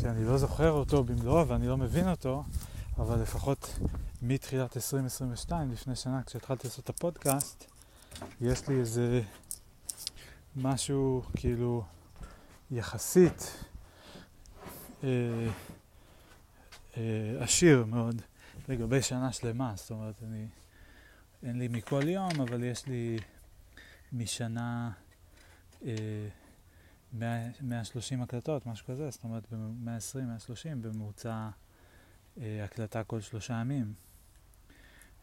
[0.00, 2.44] שאני לא זוכר אותו במלואו ואני לא מבין אותו,
[2.98, 3.78] אבל לפחות
[4.22, 7.64] מתחילת 2022, לפני שנה, כשהתחלתי לעשות את הפודקאסט,
[8.40, 9.22] יש לי איזה
[10.56, 11.84] משהו כאילו
[12.70, 13.64] יחסית
[15.04, 15.08] אה,
[16.96, 17.02] אה,
[17.40, 18.22] עשיר מאוד
[18.68, 20.46] לגבי שנה שלמה, זאת אומרת, אני,
[21.42, 23.18] אין לי מכל יום, אבל יש לי
[24.12, 24.92] משנה
[25.84, 26.28] אה,
[27.12, 31.48] 130 הקלטות, משהו כזה, זאת אומרת ב-120, 130 בממוצע
[32.40, 33.94] אה, הקלטה כל שלושה ימים.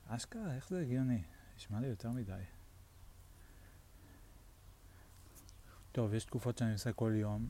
[0.07, 1.21] אשכרה, איך זה הגיוני?
[1.57, 2.41] נשמע לי יותר מדי.
[5.91, 7.47] טוב, יש תקופות שאני עושה כל יום.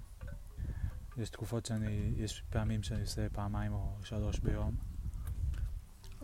[1.17, 4.92] יש תקופות שאני, יש פעמים שאני עושה פעמיים או שלוש ביום.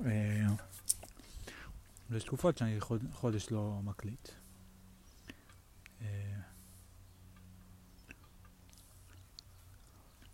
[0.06, 0.48] אה,
[2.10, 2.80] ויש תקופות שאני
[3.12, 4.30] חודש לא מקליט.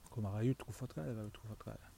[0.10, 1.95] כלומר, היו תקופות כאלה והיו תקופות כאלה.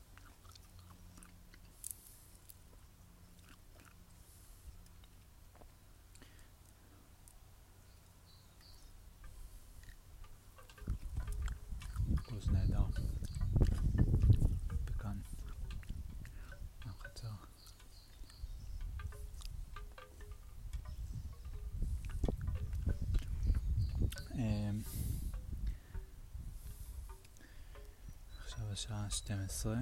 [28.77, 29.75] השעה 12.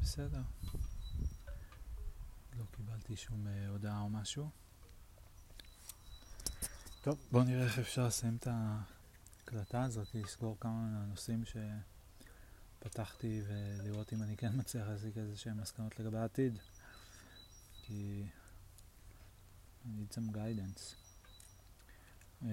[0.00, 0.42] בסדר.
[2.58, 4.50] לא קיבלתי שום uh, הודעה או משהו.
[7.02, 11.44] טוב, בואו נראה איך אפשר לסיים את ההקלטה הזאת, לסגור כמה מהנושאים
[12.80, 16.58] שפתחתי ולראות אם אני כן מצליח להשיג איזה שהם מסקנות לגבי העתיד.
[17.82, 18.26] כי
[19.84, 20.94] I need some guidance.
[22.42, 22.46] אה,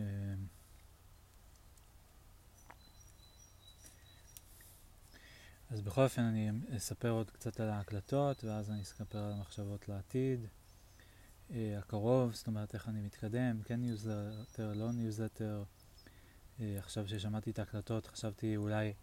[5.69, 10.39] אז בכל אופן אני אספר עוד קצת על ההקלטות, ואז אני אספר על המחשבות לעתיד
[11.49, 15.63] אה, הקרוב, זאת אומרת איך אני מתקדם, כן ניוזלטר, לא ניוזלטר.
[16.57, 18.93] אה, עכשיו ששמעתי את ההקלטות, חשבתי אולי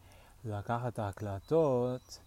[0.45, 2.19] לקחת את ההקלטות,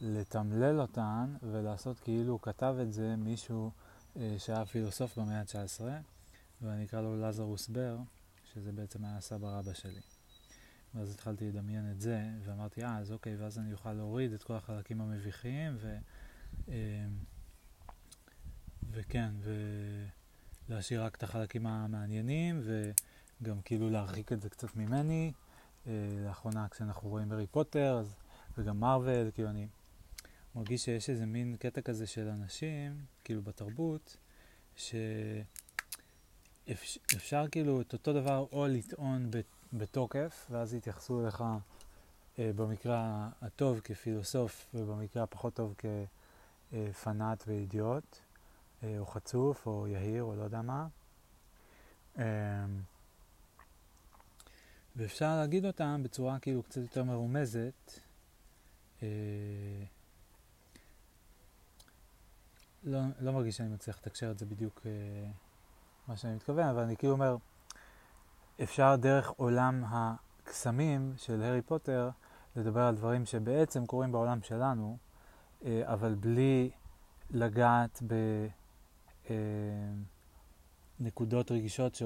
[0.00, 3.70] לתמלל אותן ולעשות כאילו כתב את זה מישהו
[4.16, 5.82] אה, שהיה פילוסוף במאה ה-19,
[6.62, 7.98] ואני אקרא לו לזרוס בר,
[8.52, 10.00] שזה בעצם היה סבא רבא שלי.
[10.94, 14.54] ואז התחלתי לדמיין את זה, ואמרתי, אה, אז אוקיי, ואז אני אוכל להוריד את כל
[14.54, 15.96] החלקים המביכים, ו...
[16.68, 17.06] אה,
[18.90, 19.30] וכן,
[20.68, 22.60] ולהשאיר רק את החלקים המעניינים,
[23.40, 25.32] וגם כאילו להרחיק את זה קצת ממני.
[25.86, 25.92] אה,
[26.26, 28.14] לאחרונה כשאנחנו רואים הארי פוטר, אז,
[28.58, 29.66] וגם מרוויל, כאילו אני
[30.54, 34.16] מרגיש שיש איזה מין קטע כזה של אנשים, כאילו בתרבות,
[36.66, 39.30] שאפשר כאילו את אותו דבר או לטעון
[39.74, 41.44] בתוקף, ואז יתייחסו אליך
[42.38, 45.74] אה, במקרה הטוב כפילוסוף ובמקרה הפחות טוב
[46.70, 48.18] כפנאט ואידיוט,
[48.82, 50.86] אה, או חצוף, או יהיר, או לא יודע מה.
[52.18, 52.64] אה,
[54.96, 58.00] ואפשר להגיד אותם בצורה כאילו קצת יותר מרומזת.
[59.02, 59.08] אה,
[62.84, 65.30] לא, לא מרגיש שאני מצליח לתקשר את זה בדיוק אה,
[66.08, 67.36] מה שאני מתכוון, אבל אני כאילו אומר,
[68.62, 72.10] אפשר דרך עולם הקסמים של הארי פוטר
[72.56, 74.98] לדבר על דברים שבעצם קורים בעולם שלנו,
[75.64, 76.70] אה, אבל בלי
[77.30, 78.02] לגעת
[81.00, 82.02] בנקודות אה, רגישות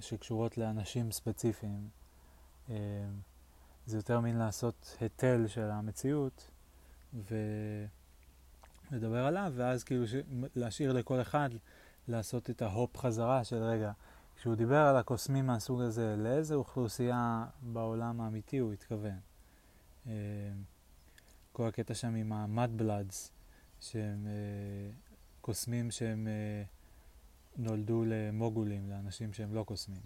[0.00, 1.88] שקשורות לאנשים ספציפיים.
[2.70, 2.76] אה,
[3.86, 6.50] זה יותר מין לעשות היטל של המציאות
[8.90, 10.04] ולדבר עליו, ואז כאילו.
[10.56, 11.50] להשאיר לכל אחד
[12.08, 13.92] לעשות את ההופ חזרה של רגע.
[14.42, 19.18] כשהוא דיבר על הקוסמים מהסוג הזה, לאיזה אוכלוסייה בעולם האמיתי הוא התכוון?
[20.06, 20.12] אה,
[21.52, 23.30] כל הקטע שם עם ה-mud bloods,
[23.80, 24.90] שהם אה,
[25.40, 26.28] קוסמים שהם
[27.56, 30.02] נולדו למוגולים, לאנשים שהם לא קוסמים.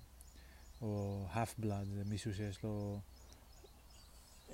[0.83, 3.01] או half blood, זה מישהו שיש לו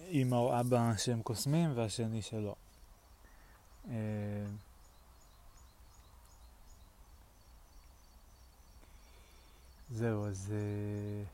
[0.08, 2.54] אמא או אבא שהם קוסמים והשני שלא.
[9.92, 10.52] זהו, אז...
[10.52, 11.24] אה,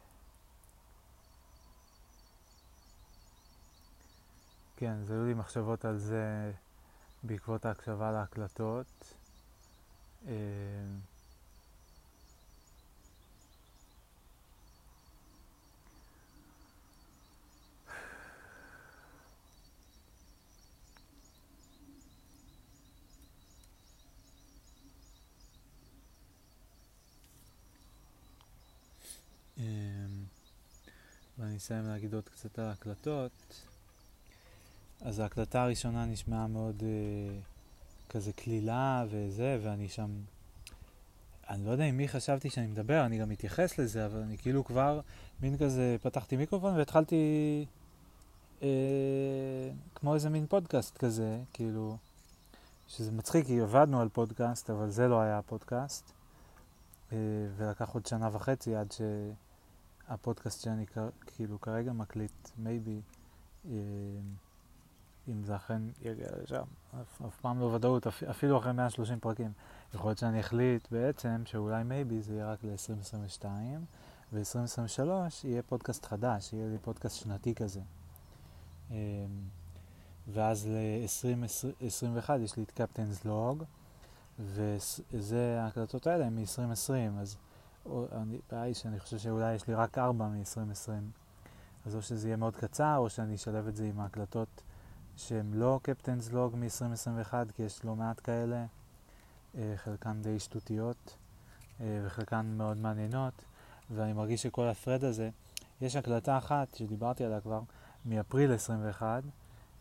[4.77, 6.53] כן, זה היו לי מחשבות על זה
[7.23, 9.15] בעקבות ההקשבה להקלטות.
[29.59, 29.65] אה,
[31.57, 33.65] אסיים להגיד עוד קצת על ההקלטות.
[35.01, 37.39] אז ההקלטה הראשונה נשמעה מאוד אה,
[38.09, 40.11] כזה קלילה וזה, ואני שם...
[41.49, 44.65] אני לא יודע עם מי חשבתי שאני מדבר, אני גם מתייחס לזה, אבל אני כאילו
[44.65, 45.01] כבר
[45.41, 47.65] מין כזה פתחתי מיקרופון והתחלתי
[48.63, 51.97] אה, כמו איזה מין פודקאסט כזה, כאילו,
[52.89, 56.13] שזה מצחיק כי עבדנו על פודקאסט, אבל זה לא היה הפודקאסט,
[57.13, 57.19] אה,
[57.57, 59.01] ולקח עוד שנה וחצי עד ש...
[60.09, 60.87] הפודקאסט שאני
[61.27, 63.01] כאילו כרגע מקליט, Maybe,
[63.71, 63.73] אה,
[65.29, 66.63] אם זה אכן יגיע לשם,
[67.01, 69.53] אף, אף פעם לא ודאות, אפילו אחרי 130 פרקים.
[69.95, 73.45] יכול להיות שאני אחליט בעצם שאולי Maybe זה יהיה רק ל-2022,
[74.33, 75.09] ו-2023
[75.45, 77.81] יהיה פודקאסט חדש, יהיה לי פודקאסט שנתי כזה.
[78.91, 78.97] אה,
[80.33, 83.65] ואז ל-2021 יש לי את Captain's Log,
[84.39, 87.37] וזה, ההקלטות האלה הן מ-2020, אז
[87.91, 90.91] הבעיה היא שאני חושב שאולי יש לי רק ארבע מ-2020.
[91.87, 94.63] אז או שזה יהיה מאוד קצר, או שאני אשלב את זה עם ההקלטות
[95.17, 98.67] שהן לא קפטנס לוג מ-2021, כי יש לא מעט כאלה,
[99.59, 101.17] אה, חלקן די שטותיות,
[101.81, 103.45] אה, וחלקן מאוד מעניינות,
[103.91, 105.31] ואני מרגיש שכל הפרד הזה,
[105.81, 107.61] יש הקלטה אחת שדיברתי עליה כבר,
[108.05, 109.23] מאפריל 21,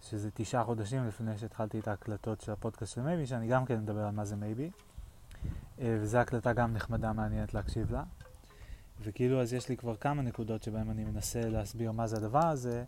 [0.01, 4.05] שזה תשעה חודשים לפני שהתחלתי את ההקלטות של הפודקאסט של מייבי, שאני גם כן מדבר
[4.05, 4.69] על מה זה מייבי.
[5.79, 8.03] אה, וזו הקלטה גם נחמדה, מעניינת להקשיב לה.
[9.01, 12.83] וכאילו אז יש לי כבר כמה נקודות שבהן אני מנסה להסביר מה זה הדבר הזה,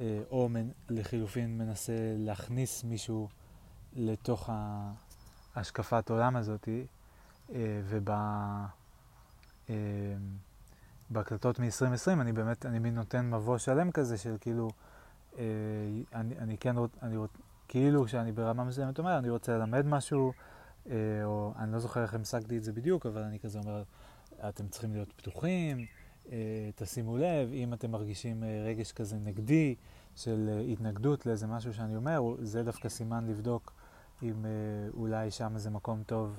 [0.00, 0.48] אה, או
[0.88, 3.28] לחילופין מנסה להכניס מישהו
[3.96, 4.50] לתוך
[5.56, 6.86] השקפת עולם הזאתי,
[7.52, 7.80] אה,
[11.10, 14.70] ובהקלטות מ-2020 אני באמת, אני מין נותן מבוא שלם כזה של כאילו,
[16.14, 17.16] אני, אני כן, אני,
[17.68, 20.32] כאילו שאני ברמה מסוימת אומר, אני רוצה ללמד משהו,
[21.24, 23.82] או אני לא זוכר איך המשגתי את זה בדיוק, אבל אני כזה אומר,
[24.48, 25.86] אתם צריכים להיות פתוחים,
[26.32, 29.74] אה, תשימו לב, אם אתם מרגישים אה, רגש כזה נגדי
[30.16, 33.72] של התנגדות לאיזה משהו שאני אומר, זה דווקא סימן לבדוק
[34.22, 34.46] אם
[34.96, 36.38] אולי שם זה מקום טוב,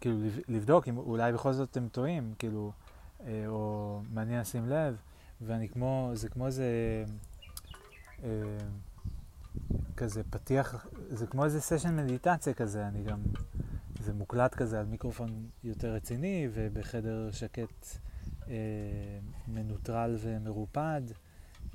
[0.00, 0.16] כאילו
[0.48, 2.72] לבדוק אם אולי בכל זאת אתם טועים, כאילו,
[3.46, 4.96] או מעניין לשים לב,
[5.40, 6.64] ואני כמו, זה כמו איזה...
[9.96, 13.22] כזה פתיח, זה כמו איזה סשן מדיטציה כזה, אני גם,
[14.00, 17.86] זה מוקלט כזה על מיקרופון יותר רציני ובחדר שקט
[18.48, 18.54] אה,
[19.48, 21.02] מנוטרל ומרופד,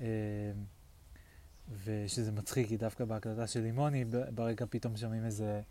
[0.01, 0.05] אה,
[1.83, 4.05] ושזה מצחיק, כי דווקא בהקלטה של לימוני,
[4.35, 5.61] ברקע פתאום שומעים איזה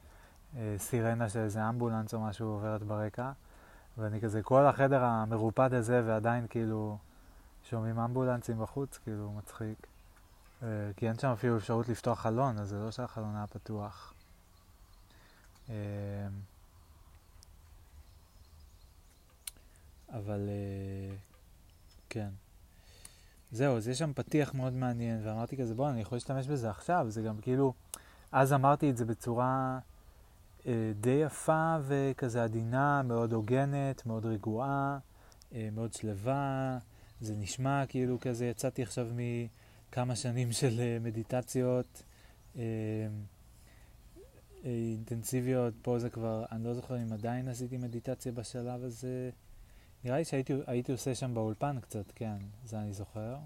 [0.56, 3.32] אה, סירנה של איזה אמבולנס או משהו עוברת ברקע,
[3.98, 6.98] ואני כזה, כל החדר המרופד הזה ועדיין כאילו
[7.64, 9.87] שומעים אמבולנסים בחוץ, כאילו מצחיק.
[10.62, 14.14] אה, כי אין שם אפילו אפשרות לפתוח חלון, אז זה לא שהחלון היה פתוח.
[15.70, 15.74] אה,
[20.12, 21.16] אבל אה,
[22.10, 22.28] כן.
[23.52, 27.06] זהו, אז יש שם פתיח מאוד מעניין, ואמרתי כזה, בוא, אני יכול להשתמש בזה עכשיו,
[27.08, 27.72] זה גם כאילו,
[28.32, 29.78] אז אמרתי את זה בצורה
[30.66, 34.98] אה, די יפה וכזה עדינה, מאוד הוגנת, מאוד רגועה,
[35.54, 36.78] אה, מאוד שלווה,
[37.20, 39.08] זה נשמע כאילו כזה, יצאתי עכשיו
[39.88, 42.02] מכמה שנים של אה, מדיטציות
[42.56, 42.62] אה,
[44.64, 49.30] אה, אינטנסיביות, פה זה כבר, אני לא זוכר אם עדיין עשיתי מדיטציה בשלב הזה.
[50.04, 53.36] נראה לי שהייתי עושה שם באולפן קצת, כן, זה אני זוכר.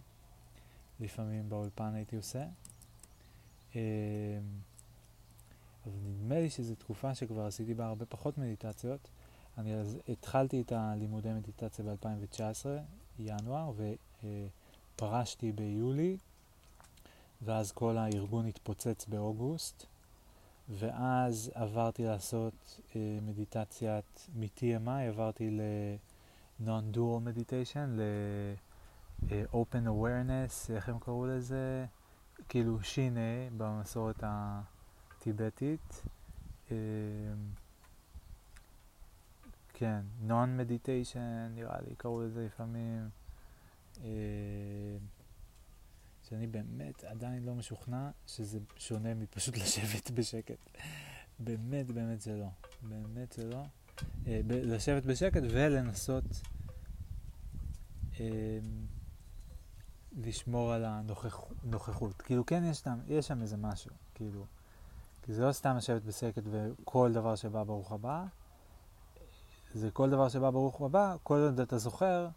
[1.00, 2.44] לפעמים באולפן הייתי עושה.
[5.84, 9.08] אבל נדמה לי שזו תקופה שכבר עשיתי בה הרבה פחות מדיטציות.
[9.58, 12.66] אני אז התחלתי את הלימודי מדיטציה ב-2019,
[13.18, 13.72] ינואר,
[14.96, 16.16] ופרשתי ביולי,
[17.44, 19.86] ואז כל הארגון התפוצץ באוגוסט,
[20.68, 25.60] ואז עברתי לעשות אה, מדיטציית מ-TMI, עברתי ל...
[26.60, 31.86] non-dual meditation, ל-open awareness, איך הם קראו לזה?
[32.48, 36.02] כאילו שינה במסורת הטיבטית.
[36.70, 36.76] אמ,
[39.72, 43.08] כן, non-meditation, נראה לי, קראו לזה לפעמים.
[44.00, 44.04] אמ,
[46.32, 50.70] שאני באמת עדיין לא משוכנע שזה שונה מפשוט לשבת בשקט.
[51.38, 52.48] באמת, באמת זה לא.
[52.82, 53.62] באמת זה לא.
[54.26, 56.24] אה, לשבת בשקט ולנסות
[58.20, 58.58] אה,
[60.12, 62.22] לשמור על הנוכחות.
[62.22, 64.46] כאילו כן יש שם, יש שם איזה משהו, כאילו.
[65.22, 68.24] כי זה לא סתם לשבת בשקט וכל דבר שבא ברוך הבא,
[69.74, 72.28] זה כל דבר שבא ברוך הבא, כל עוד אתה זוכר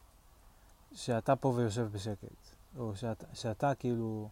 [0.93, 2.54] שאתה פה ויושב בשקט.
[2.77, 4.29] או שאת, שאתה כאילו,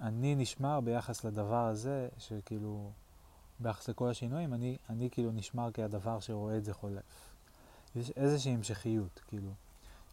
[0.00, 2.90] אני נשמר ביחס לדבר הזה, שכאילו,
[3.60, 7.32] ביחס לכל השינויים, אני, אני כאילו נשמר כהדבר שרואה את זה חולף.
[7.96, 9.50] יש איזושהי המשכיות, כאילו.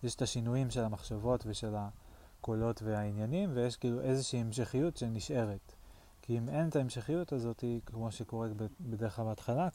[0.04, 5.74] יש את השינויים של המחשבות ושל הקולות והעניינים, ויש כאילו איזושהי המשכיות שנשארת.
[6.22, 8.48] כי אם אין את ההמשכיות הזאת, כמו שקורה
[8.80, 9.70] בדרך כלל בהתחלה,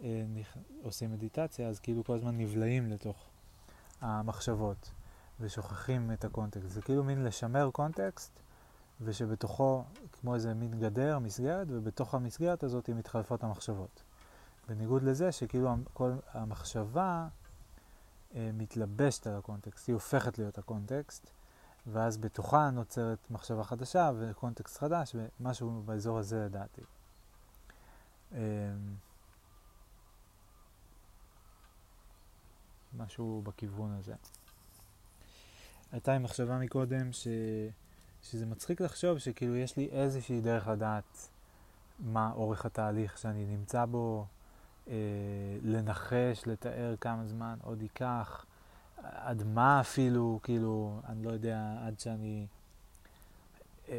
[0.00, 3.26] כשעושים מדיטציה, אז כאילו כל הזמן נבלעים לתוך
[4.00, 4.90] המחשבות
[5.40, 6.68] ושוכחים את הקונטקסט.
[6.68, 8.40] זה כאילו מין לשמר קונטקסט
[9.00, 14.02] ושבתוכו, כמו איזה מין גדר, מסגרת, ובתוך המסגרת הזאת מתחלפות המחשבות.
[14.68, 17.28] בניגוד לזה שכאילו כל המחשבה
[18.34, 21.30] אה, מתלבשת על הקונטקסט, היא הופכת להיות הקונטקסט,
[21.86, 26.82] ואז בתוכה נוצרת מחשבה חדשה וקונטקסט חדש, ומשהו באזור הזה לדעתי.
[28.32, 28.38] אה,
[32.96, 34.14] משהו בכיוון הזה.
[35.92, 37.28] הייתה לי מחשבה מקודם ש...
[38.22, 41.28] שזה מצחיק לחשוב שכאילו יש לי איזושהי דרך לדעת
[41.98, 44.26] מה אורך התהליך שאני נמצא בו,
[44.88, 44.94] אה,
[45.62, 48.46] לנחש, לתאר כמה זמן עוד ייקח,
[49.02, 52.46] עד מה אפילו, כאילו, אני לא יודע, עד שאני
[53.88, 53.96] אה,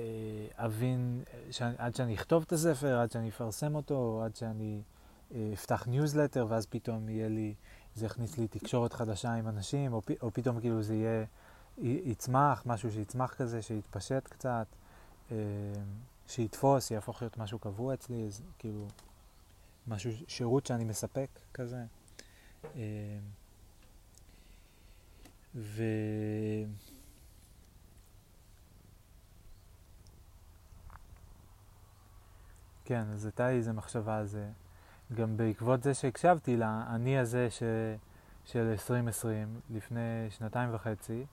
[0.55, 4.81] אבין, שאני, עד שאני אכתוב את הספר, עד שאני אפרסם אותו, עד שאני
[5.35, 7.53] אה, אפתח ניוזלטר, ואז פתאום יהיה לי,
[7.95, 11.26] זה יכניס לי תקשורת חדשה עם אנשים, או, או פתאום כאילו זה יהיה...
[11.81, 14.67] יצמח, משהו שיצמח כזה, שיתפשט קצת,
[15.31, 15.37] אה,
[16.27, 18.87] שיתפוס, יהפוך להיות משהו קבוע אצלי, אז כאילו,
[19.87, 21.83] משהו, שירות שאני מספק כזה.
[22.75, 23.19] אה,
[25.55, 25.83] ו...
[32.85, 34.49] כן, אז הייתה לי איזו מחשבה על זה.
[35.13, 37.63] גם בעקבות זה שהקשבתי לאני הזה ש...
[38.45, 41.25] של 2020, לפני שנתיים וחצי,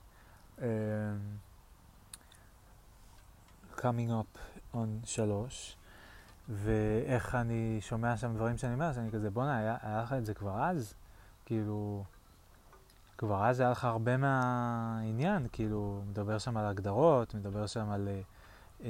[0.59, 0.63] um,
[3.77, 4.39] coming up
[4.75, 5.77] on שלוש,
[6.49, 10.33] ואיך אני שומע שם דברים שאני אומר, שאני כזה, בואנה, היה, היה לך את זה
[10.33, 10.93] כבר אז?
[11.45, 12.03] כאילו,
[13.17, 18.07] כבר אז היה לך הרבה מהעניין, כאילו, מדבר שם על הגדרות, מדבר שם על
[18.83, 18.89] אה,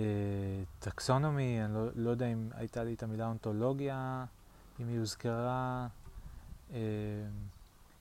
[0.80, 4.26] טקסונומי, אני לא, לא יודע אם הייתה לי את המילה אונתולוגיה,
[4.80, 5.88] אם היא הוזכרה,
[6.74, 6.80] אה,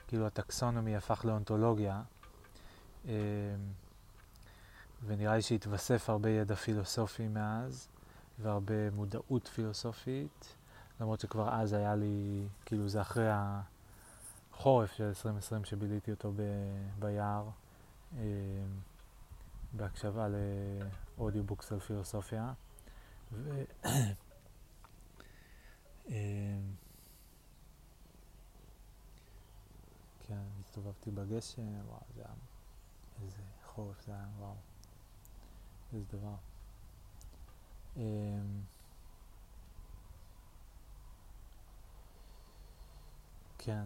[0.08, 2.02] כאילו הטקסונומי הפך לאונתולוגיה.
[3.04, 3.10] אמ,
[5.06, 7.88] ונראה לי שהתווסף הרבה ידע פילוסופי מאז,
[8.38, 10.56] והרבה מודעות פילוסופית,
[11.00, 13.28] למרות שכבר אז היה לי, כאילו זה אחרי
[14.52, 16.42] החורף של 2020 שביליתי אותו ב,
[16.98, 17.48] ביער,
[18.16, 18.22] אה,
[19.72, 20.26] בהקשבה
[21.18, 22.52] ל audiobooks על פילוסופיה.
[23.32, 23.64] ו...
[26.10, 26.58] אה,
[30.26, 32.53] כן, הסתובבתי בגשם, וואו, זה היה...
[33.22, 34.54] איזה חורף זה היה, וואו.
[35.92, 36.34] איזה דבר.
[37.96, 38.02] אמ,
[43.58, 43.84] כן,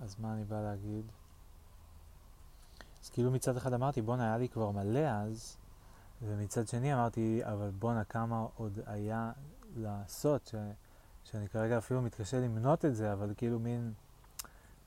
[0.00, 1.04] אז מה אני בא להגיד?
[3.02, 5.56] אז כאילו מצד אחד אמרתי, בואנה, היה לי כבר מלא אז,
[6.22, 9.32] ומצד שני אמרתי, אבל בואנה, כמה עוד היה
[9.76, 10.54] לעשות, ש,
[11.24, 13.92] שאני כרגע אפילו מתקשה למנות את זה, אבל כאילו מין,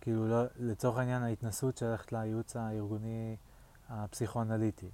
[0.01, 3.35] כאילו לא, לצורך העניין ההתנסות שהולכת לייעוץ הארגוני
[3.89, 4.89] הפסיכואנליטי,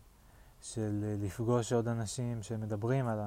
[0.61, 3.19] של לפגוש עוד אנשים שמדברים על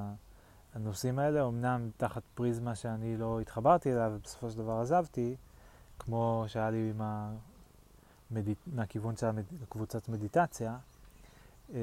[0.75, 5.37] הנושאים האלה, אמנם תחת פריזמה שאני לא התחברתי אליה ובסופו של דבר עזבתי,
[5.99, 8.55] כמו שהיה לי עם המד...
[8.67, 9.27] מהכיוון של
[9.69, 10.77] קבוצת מדיטציה,
[11.71, 11.77] אמ,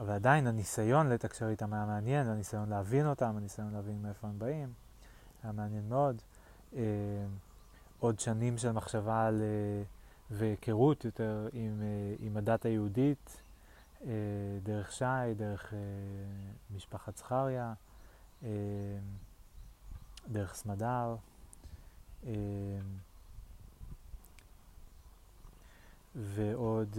[0.00, 4.72] אבל עדיין הניסיון לתקשר איתם היה מעניין, הניסיון להבין אותם, הניסיון להבין מאיפה הם באים,
[5.42, 6.16] היה מעניין מאוד.
[6.72, 6.78] אמ,
[7.98, 9.82] עוד שנים של מחשבה על, אה,
[10.30, 13.42] והיכרות יותר עם, אה, עם הדת היהודית,
[14.06, 14.10] אה,
[14.62, 15.74] דרך שי, דרך
[16.74, 17.74] משפחת זכריה,
[20.28, 21.16] דרך סמדר.
[26.14, 26.96] ועוד,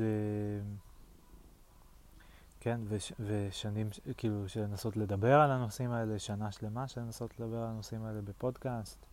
[2.59, 7.57] כן, וש, ושנים, כאילו, של לנסות לדבר על הנושאים האלה, שנה שלמה של לנסות לדבר
[7.57, 9.05] על הנושאים האלה בפודקאסט.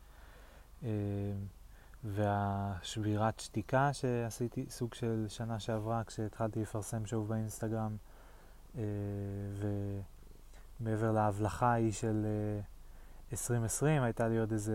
[2.04, 7.96] והשבירת שתיקה שעשיתי, סוג של שנה שעברה, כשהתחלתי לפרסם שוב באינסטגרם,
[8.78, 8.82] אה,
[10.80, 12.60] ומעבר להבלחה ההיא של אה,
[13.32, 14.74] 2020, הייתה לי עוד איזה,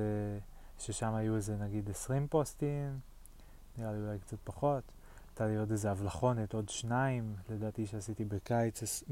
[0.79, 2.99] ששם היו איזה נגיד 20 פוסטים,
[3.77, 4.83] נראה לי אולי קצת פחות.
[5.29, 9.03] הייתה לי עוד איזה הבלחונת, עוד שניים, לדעתי שעשיתי בקיץ,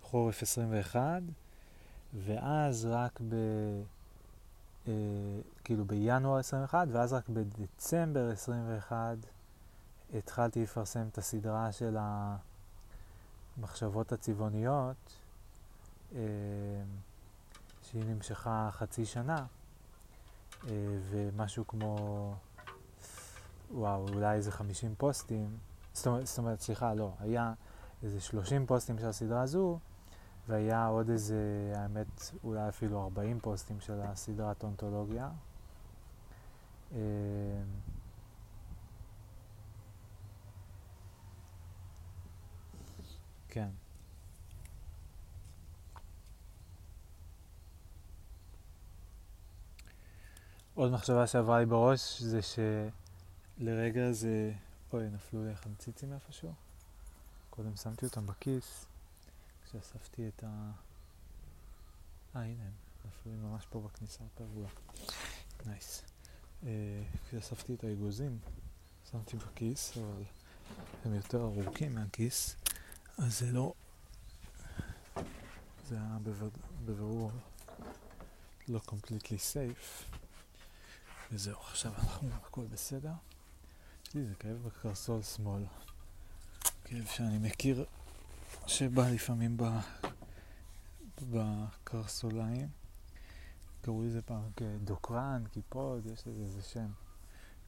[0.00, 1.22] בחורף 21,
[2.24, 3.34] ואז רק ב...
[4.88, 4.92] אה,
[5.64, 9.16] כאילו בינואר 21, ואז רק בדצמבר 21
[10.14, 11.96] התחלתי לפרסם את הסדרה של
[13.58, 14.96] המחשבות הצבעוניות,
[16.14, 16.20] אה,
[17.82, 20.70] שהיא נמשכה חצי שנה, אה,
[21.10, 22.34] ומשהו כמו,
[23.74, 25.56] וואו, אולי איזה 50 פוסטים,
[25.94, 27.52] זאת אומרת, סליחה, לא, היה
[28.02, 29.78] איזה 30 פוסטים של הסדרה הזו,
[30.50, 35.30] והיה עוד איזה, האמת, אולי אפילו 40 פוסטים של הסדרת אונתולוגיה.
[36.92, 36.98] אמ,
[43.48, 43.68] כן.
[50.74, 52.40] עוד מחשבה שעברה לי בראש זה
[53.58, 54.52] שלרגע זה...
[54.92, 56.52] אוי, נפלו לי החמציצים איפשהו.
[57.50, 58.89] קודם שמתי אותם בכיס.
[59.70, 60.70] כשאספתי את ה...
[62.36, 62.72] אה, הנה הם,
[63.04, 64.68] נפלו ממש פה בכניסה הפרבולה.
[65.66, 66.02] נייס.
[66.66, 68.38] אה, כשאספתי את האגוזים,
[69.10, 70.22] שמתי בכיס, אבל
[71.04, 72.56] הם יותר ארוכים מהכיס,
[73.18, 73.72] אז זה לא...
[75.88, 76.18] זה היה
[76.84, 77.30] בבירור
[78.68, 80.04] לא completely safe.
[81.32, 83.12] וזהו, עכשיו אנחנו, הכל בסדר.
[84.08, 85.62] יש לי כאב בקרסול שמאל.
[86.84, 87.84] כאב שאני מכיר
[88.70, 89.56] שבא לפעמים
[91.22, 92.68] בקרסוליים.
[93.82, 94.42] קראו לזה פעם
[94.84, 96.86] דוקרן, קיפוד, יש לזה איזה שם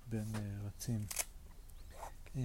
[0.08, 1.00] בין uh, רצים.
[2.34, 2.38] Uh,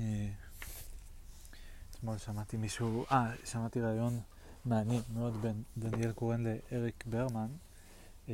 [1.91, 4.19] אתמול שמעתי מישהו, אה, שמעתי ראיון
[4.65, 7.47] מעניין מאוד בין דניאל קורן לאריק ברמן.
[8.27, 8.29] Uh,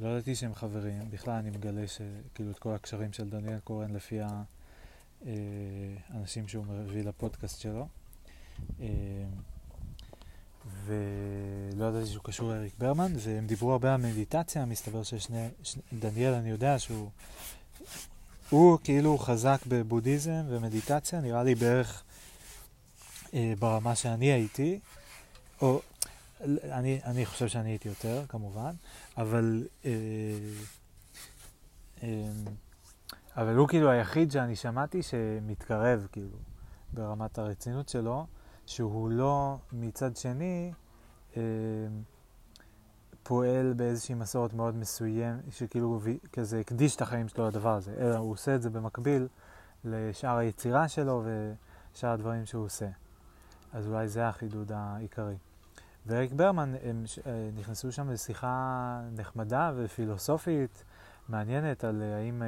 [0.00, 4.18] לא ידעתי שהם חברים, בכלל אני מגלה שכאילו את כל הקשרים של דניאל קורן לפי
[6.10, 7.88] האנשים שהוא מביא לפודקאסט שלו.
[8.80, 8.86] אה,
[10.84, 16.32] ולא ידעתי שהוא קשור לאריק ברמן, והם דיברו הרבה על מדיטציה, מסתבר ששני, שני, דניאל
[16.32, 17.10] אני יודע שהוא,
[18.50, 22.02] הוא כאילו חזק בבודהיזם ומדיטציה, נראה לי בערך
[23.34, 24.80] אה, ברמה שאני הייתי,
[25.60, 25.80] או
[26.44, 28.72] אני, אני חושב שאני הייתי יותר כמובן,
[29.16, 29.90] אבל, אה,
[32.02, 32.08] אה,
[33.36, 36.36] אבל הוא כאילו היחיד שאני שמעתי שמתקרב כאילו
[36.92, 38.26] ברמת הרצינות שלו.
[38.66, 40.72] שהוא לא מצד שני
[41.36, 41.42] אה,
[43.22, 46.00] פועל באיזושהי מסורת מאוד מסוים, שכאילו
[46.32, 49.28] כזה הקדיש את החיים שלו לדבר הזה, אלא הוא עושה את זה במקביל
[49.84, 51.22] לשאר היצירה שלו
[51.94, 52.88] ושאר הדברים שהוא עושה.
[53.72, 55.36] אז אולי זה החידוד העיקרי.
[56.06, 60.84] ואריק ברמן, הם אה, נכנסו שם לשיחה נחמדה ופילוסופית,
[61.28, 62.42] מעניינת, על האם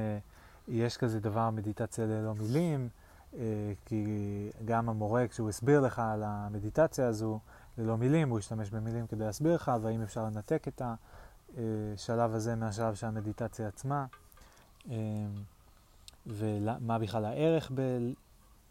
[0.69, 2.89] יש כזה דבר מדיטציה ללא מילים,
[3.85, 4.05] כי
[4.65, 7.39] גם המורה, כשהוא הסביר לך על המדיטציה הזו
[7.79, 10.83] ללא מילים, הוא השתמש במילים כדי להסביר לך, והאם אפשר לנתק את
[11.57, 14.07] השלב הזה מהשלב של המדיטציה עצמה.
[16.27, 17.73] ומה בכלל הערך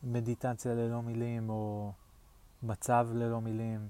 [0.03, 1.91] במדיטציה ללא מילים, או
[2.63, 3.87] מצב ללא מילים.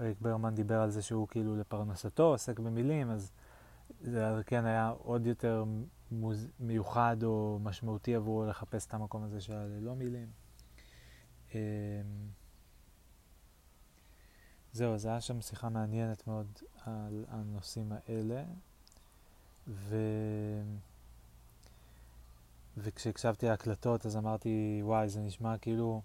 [0.00, 3.32] ריק ברמן דיבר על זה שהוא כאילו לפרנסתו עוסק במילים, אז
[4.02, 5.64] זה כן היה עוד יותר
[6.10, 6.48] מוז...
[6.60, 10.28] מיוחד או משמעותי עבורו לחפש את המקום הזה של ללא מילים.
[11.54, 11.60] אמ,
[14.72, 18.44] זהו, אז היה שם שיחה מעניינת מאוד על הנושאים האלה.
[19.68, 19.96] ו...
[22.76, 26.02] וכשהקשבתי להקלטות אז אמרתי, וואי, זה נשמע כאילו,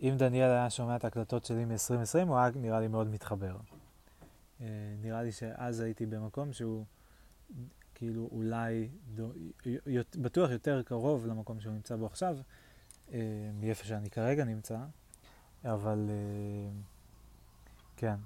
[0.00, 3.56] אם דניאל היה שומע את ההקלטות שלי מ-2020, הוא היה נראה לי מאוד מתחבר.
[4.60, 4.66] אה,
[5.00, 6.84] נראה לי שאז הייתי במקום שהוא
[7.98, 9.32] כאילו אולי, דו,
[10.20, 12.36] בטוח יותר קרוב למקום שהוא נמצא בו עכשיו,
[13.12, 14.78] אה, מאיפה שאני כרגע נמצא,
[15.64, 16.70] אבל אה,
[17.96, 18.16] כן.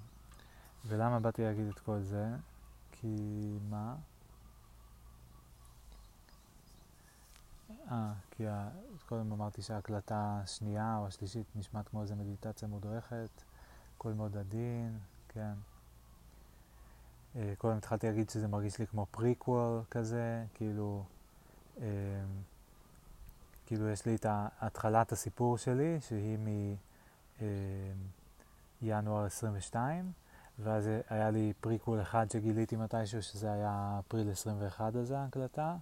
[0.87, 2.27] ולמה באתי להגיד את כל זה?
[2.93, 3.17] כי
[3.71, 3.97] מה?
[7.91, 8.69] אה, כי ה...
[9.09, 13.43] קודם אמרתי שההקלטה השנייה או השלישית נשמעת כמו איזה מדיטציה מודרכת,
[13.99, 14.99] קול מאוד עדין,
[15.29, 15.55] כן.
[17.37, 21.05] אה, קודם התחלתי להגיד שזה מרגיש לי כמו פריקוול כזה, כאילו,
[21.81, 21.87] אה,
[23.67, 24.27] כאילו יש לי את
[24.61, 26.39] התחלת הסיפור שלי, שהיא
[28.83, 30.13] מינואר 22,
[30.59, 35.77] ואז היה לי פריקוול אחד שגיליתי מתישהו, שזה היה אפריל 21 הזה, ההקלטה.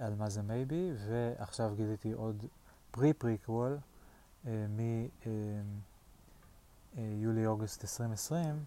[0.00, 2.44] על מה זה Maybe, ועכשיו גיליתי עוד
[2.90, 3.78] פרי-פריקוול
[4.46, 4.66] אה,
[6.96, 8.64] מיולי-אוגוסט אה, 2020,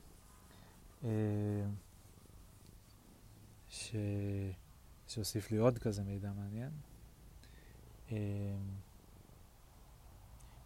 [1.04, 1.10] אה,
[3.72, 3.96] ש...
[5.08, 6.72] שהוסיף לי עוד כזה מידע מעניין.
[8.12, 8.18] אה,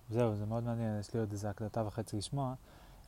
[0.10, 2.54] זהו, זה מאוד מעניין, יש לי עוד איזה הקלטה וחצי לשמוע.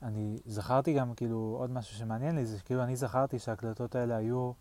[0.01, 4.51] אני זכרתי גם, כאילו, עוד משהו שמעניין לי, זה שכאילו אני זכרתי שההקלטות האלה היו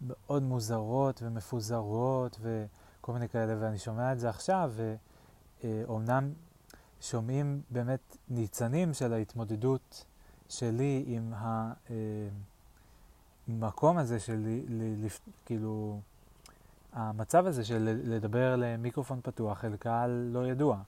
[0.00, 4.72] מאוד מוזרות ומפוזרות וכל מיני כאלה, ואני שומע את זה עכשיו,
[5.64, 6.32] ואומנם
[7.00, 10.06] שומעים באמת ניצנים של ההתמודדות
[10.48, 11.32] שלי עם
[13.48, 14.60] המקום הזה של
[15.46, 16.00] כאילו,
[16.92, 20.78] המצב הזה של לדבר למיקרופון פתוח אל קהל לא ידוע,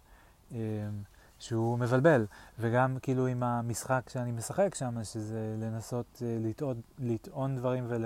[1.38, 2.26] שהוא מבלבל,
[2.58, 8.04] וגם כאילו עם המשחק שאני משחק שם, שזה לנסות אה, לטעון, לטעון דברים ול...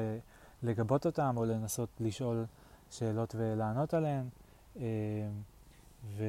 [0.62, 2.44] לגבות אותם או לנסות לשאול
[2.90, 4.28] שאלות ולענות עליהן.
[4.76, 4.82] אה,
[6.04, 6.24] ו...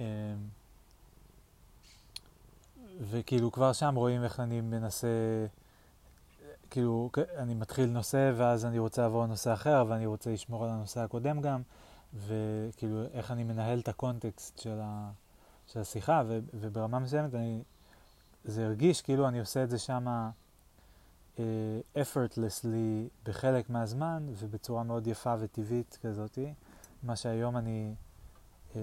[0.00, 0.34] אה,
[3.00, 5.08] וכאילו כבר שם רואים איך אני מנסה,
[6.70, 11.00] כאילו אני מתחיל נושא ואז אני רוצה לעבור לנושא אחר ואני רוצה לשמור על הנושא
[11.00, 11.62] הקודם גם
[12.14, 15.10] וכאילו איך אני מנהל את הקונטקסט של, ה,
[15.66, 17.62] של השיחה ו, וברמה מסוימת אני,
[18.44, 20.30] זה הרגיש כאילו אני עושה את זה שמה
[21.36, 21.40] uh,
[21.94, 26.52] effortlessly בחלק מהזמן ובצורה מאוד יפה וטבעית כזאתי,
[27.02, 27.94] מה שהיום אני
[28.72, 28.76] uh,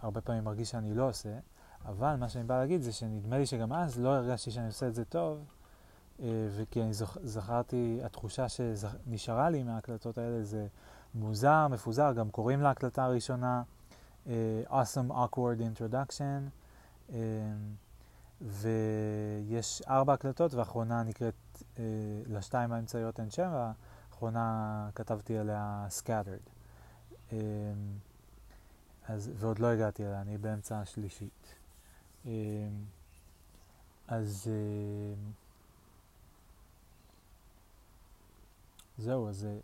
[0.00, 1.38] הרבה פעמים מרגיש שאני לא עושה,
[1.84, 4.94] אבל מה שאני בא להגיד זה שנדמה לי שגם אז לא הרגשתי שאני עושה את
[4.94, 5.44] זה טוב,
[6.26, 7.16] וכי אני זוכ...
[7.22, 10.66] זכרתי, התחושה שנשארה לי מההקלטות האלה זה
[11.14, 13.62] מוזר, מפוזר, גם קוראים להקלטה הראשונה
[14.26, 14.30] uh,
[14.70, 16.50] Awesome Awkward Introduction.
[17.10, 17.12] Uh,
[18.40, 21.34] ויש ארבע הקלטות, והאחרונה נקראת,
[21.78, 21.84] אה,
[22.26, 26.50] לשתיים האמצעיות אין שם, והאחרונה כתבתי עליה Scattered.
[27.32, 27.38] אה,
[29.08, 31.54] אז, ועוד לא הגעתי אליה, אני באמצע השלישית.
[32.26, 32.32] אה,
[34.08, 34.50] אז
[38.98, 39.58] זהו, אז, אה,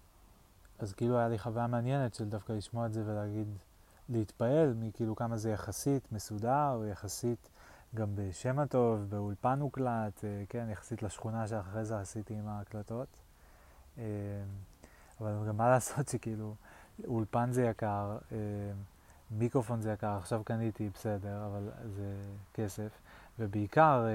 [0.78, 3.48] אז כאילו היה לי חוויה מעניינת של דווקא לשמוע את זה ולהגיד,
[4.08, 7.48] להתפעל מכאילו כמה זה יחסית מסודר, יחסית
[7.94, 13.08] גם בשם הטוב, באולפן הוקלט, אה, כן, יחסית לשכונה שאחרי זה עשיתי עם ההקלטות.
[13.98, 14.04] אה,
[15.20, 16.54] אבל גם מה לעשות שכאילו,
[17.06, 18.18] אולפן זה יקר,
[19.30, 22.14] מיקרופון זה יקר, עכשיו קניתי, בסדר, אבל זה
[22.54, 22.90] כסף.
[23.38, 24.06] ובעיקר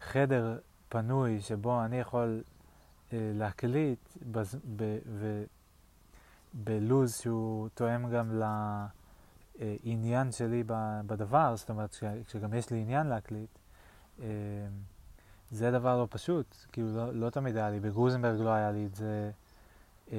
[0.00, 0.58] חדר
[0.88, 2.42] פנוי שבו אני יכול
[3.12, 4.16] להקליט
[6.54, 8.42] בלוז שהוא תואם גם ל...
[9.60, 9.76] אה,
[10.32, 10.64] שלי
[11.06, 11.96] בדבר, זאת אומרת,
[12.26, 13.58] כשגם יש לי עניין להקליט,
[14.20, 14.26] אה,
[15.50, 18.94] זה דבר לא פשוט, כאילו לא, לא תמיד היה לי, בגרוזנברג לא היה לי את
[18.94, 19.30] זה,
[20.12, 20.18] אה,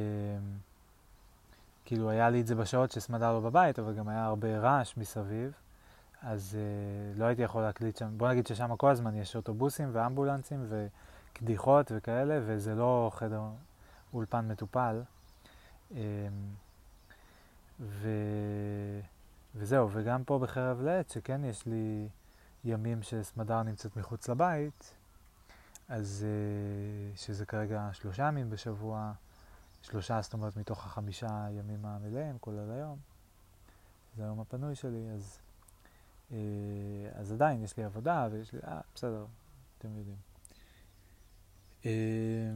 [1.85, 5.51] כאילו היה לי את זה בשעות שסמדר לא בבית, אבל גם היה הרבה רעש מסביב,
[6.21, 8.17] אז uh, לא הייתי יכול להקליט שם.
[8.17, 10.65] בוא נגיד ששם כל הזמן יש אוטובוסים ואמבולנסים
[11.37, 13.41] וקדיחות וכאלה, וזה לא חדר
[14.13, 15.01] אולפן מטופל.
[15.91, 15.95] Um,
[17.79, 18.09] ו...
[19.55, 22.07] וזהו, וגם פה בחרב לעת, שכן יש לי
[22.63, 24.93] ימים שסמדר נמצאת מחוץ לבית,
[25.89, 29.11] אז uh, שזה כרגע שלושה ימים בשבוע,
[29.81, 32.97] שלושה, זאת אומרת, מתוך החמישה ימים המלאים, כולל היום.
[34.17, 35.39] זה היום הפנוי שלי, אז,
[36.31, 36.37] אה,
[37.13, 39.25] אז עדיין יש לי עבודה ויש לי, אה, בסדר,
[39.77, 40.26] אתם יודעים.
[41.85, 42.51] אה,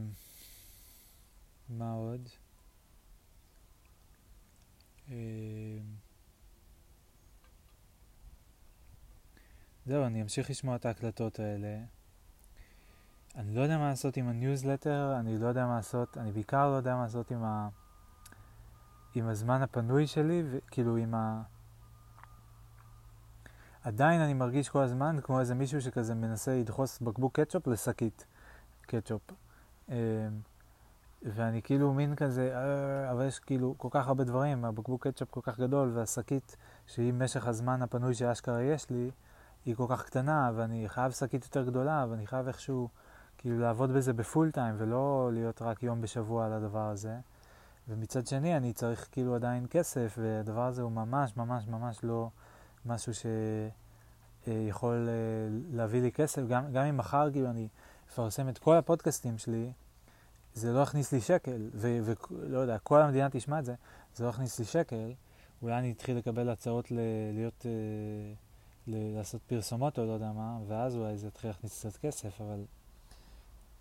[1.68, 2.28] מה עוד?
[5.10, 5.16] אה,
[9.86, 11.78] זהו, אני אמשיך לשמוע את ההקלטות האלה.
[13.36, 16.76] אני לא יודע מה לעשות עם הניוזלטר, אני לא יודע מה לעשות, אני בעיקר לא
[16.76, 17.68] יודע מה לעשות עם, ה,
[19.14, 21.42] עם הזמן הפנוי שלי, וכאילו עם ה...
[23.82, 28.26] עדיין אני מרגיש כל הזמן כמו איזה מישהו שכזה מנסה לדחוס בקבוק קטשופ לשקית
[28.86, 29.22] קטשופ.
[29.88, 29.94] אמ,
[31.22, 35.40] ואני כאילו מין כזה, אה, אבל יש כאילו כל כך הרבה דברים, הבקבוק קטשופ כל
[35.42, 36.56] כך גדול, והשקית,
[36.86, 39.10] שהיא משך הזמן הפנוי שאשכרה יש לי,
[39.64, 42.88] היא כל כך קטנה, ואני חייב שקית יותר גדולה, ואני חייב איכשהו
[43.38, 47.16] כאילו לעבוד בזה בפול טיים, ולא להיות רק יום בשבוע על הדבר הזה.
[47.88, 52.28] ומצד שני, אני צריך כאילו עדיין כסף, והדבר הזה הוא ממש ממש ממש לא
[52.86, 53.12] משהו
[54.46, 55.14] שיכול אה,
[55.72, 56.42] להביא לי כסף.
[56.48, 57.68] גם, גם אם מחר כאילו אני
[58.12, 59.72] אפרסם את כל הפודקאסטים שלי,
[60.54, 63.74] זה לא יכניס לי שקל, ולא יודע, כל המדינה תשמע את זה,
[64.14, 65.12] זה לא יכניס לי שקל.
[65.62, 66.98] אולי אני אתחיל לקבל הצעות ל-
[67.34, 68.32] להיות, אה,
[68.86, 72.64] ל- לעשות פרסומות או לא יודע מה, ואז אולי זה יתחיל להכניס קצת כסף, אבל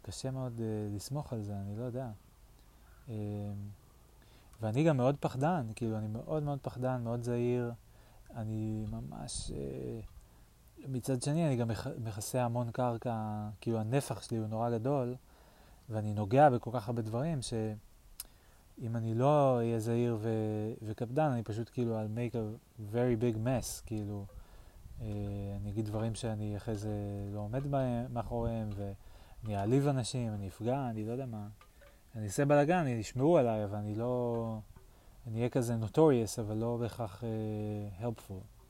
[0.02, 2.10] קשה מאוד uh, לסמוך על זה, אני לא יודע.
[3.08, 3.12] Uh,
[4.62, 7.72] ואני גם מאוד פחדן, כאילו, אני מאוד מאוד פחדן, מאוד זהיר.
[8.36, 9.52] אני ממש...
[9.52, 10.11] Uh,
[10.88, 15.16] מצד שני, אני גם מכסה המון קרקע, כאילו, הנפח שלי הוא נורא גדול,
[15.90, 21.70] ואני נוגע בכל כך הרבה דברים, שאם אני לא אהיה זהיר ו- וקפדן, אני פשוט
[21.74, 24.26] כאילו, I'll make a very big mess, כאילו.
[25.00, 25.04] Uh,
[25.62, 26.92] אני אגיד דברים שאני אחרי זה
[27.34, 28.92] לא עומד בהם, מאחוריהם, ו...
[29.46, 31.48] אני אעליב אנשים, אני אפגע, אני לא יודע מה.
[32.16, 34.58] אני אעשה בלאגן, ישמעו עליי, אבל אני לא...
[35.28, 38.61] אני אהיה כזה notorious, אבל לא בהכרח uh, helpful.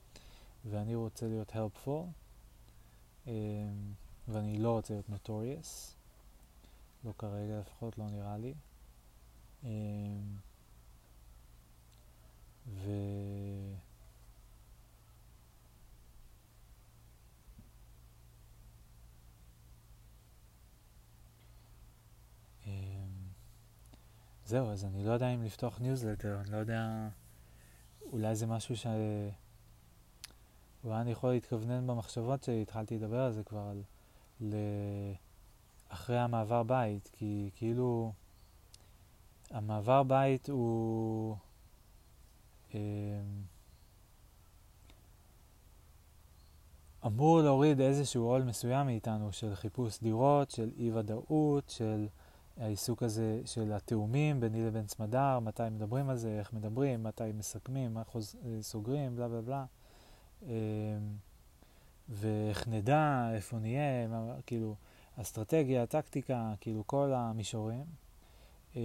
[0.64, 2.04] ואני רוצה להיות helpful,
[3.26, 3.30] um,
[4.28, 5.94] ואני לא רוצה להיות notorious.
[7.04, 8.54] לא כרגע לפחות, לא נראה לי.
[9.62, 9.66] Um,
[12.66, 12.90] ו...
[24.52, 27.08] זהו, אז אני לא יודע אם לפתוח ניוזלטר, אני לא יודע,
[28.12, 28.86] אולי זה משהו ש...
[30.84, 33.82] אולי אני יכול להתכוונן במחשבות שלי, התחלתי לדבר על זה כבר, על...
[34.40, 34.54] ל...
[35.88, 38.12] אחרי המעבר בית, כי כאילו
[39.50, 41.36] המעבר בית הוא...
[42.74, 42.78] אמ,
[47.06, 52.08] אמור להוריד איזשהו עול מסוים מאיתנו של חיפוש דירות, של אי ודאות, של
[52.56, 57.94] העיסוק הזה של התאומים ביני לבין צמדר, מתי מדברים על זה, איך מדברים, מתי מסכמים,
[57.94, 58.36] מה חוז...
[58.60, 59.64] סוגרים, בלה בלה בלה.
[60.46, 60.50] אמ,
[62.08, 64.74] ואיך נדע, איפה נהיה, מה, כאילו,
[65.20, 67.84] אסטרטגיה, טקטיקה, כאילו כל המישורים.
[68.76, 68.80] אמ,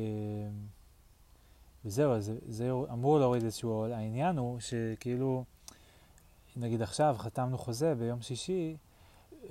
[1.86, 3.94] וזהו, זה, זה אמור להוריד איזשהו עול.
[3.94, 5.44] העניין הוא שכאילו,
[6.56, 8.78] נגיד עכשיו חתמנו חוזה ביום שישי,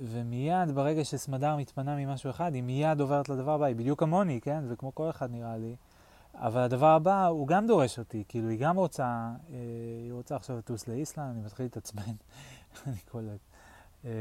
[0.01, 4.63] ומיד ברגע שסמדר מתפנה ממשהו אחד, היא מיד עוברת לדבר הבא, היא בדיוק כמוני, כן?
[4.67, 5.75] וכמו כל אחד נראה לי.
[6.39, 9.55] אבל הדבר הבא, הוא גם דורש אותי, כאילו, היא גם רוצה, אה,
[10.03, 12.13] היא רוצה עכשיו לטוס לאיסלנד, אני מתחיל להתעצבן,
[12.87, 13.39] אני קולט.
[14.05, 14.11] אה,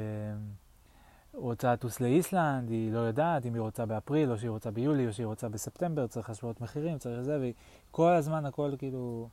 [1.35, 5.13] רוצה לטוס לאיסלנד, היא לא יודעת אם היא רוצה באפריל, או שהיא רוצה ביולי, או
[5.13, 7.53] שהיא רוצה בספטמבר, צריך השוואות מחירים, צריך זה, והיא
[7.91, 9.29] כל הזמן הכל כאילו...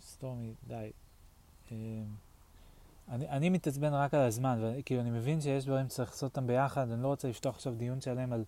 [0.00, 0.90] סטורמי, די.
[1.72, 1.76] אה,
[3.08, 6.90] אני, אני מתעצבן רק על הזמן, וכאילו אני מבין שיש דברים שצריך לעשות אותם ביחד,
[6.90, 8.44] אני לא רוצה לפתוח עכשיו דיון שלם על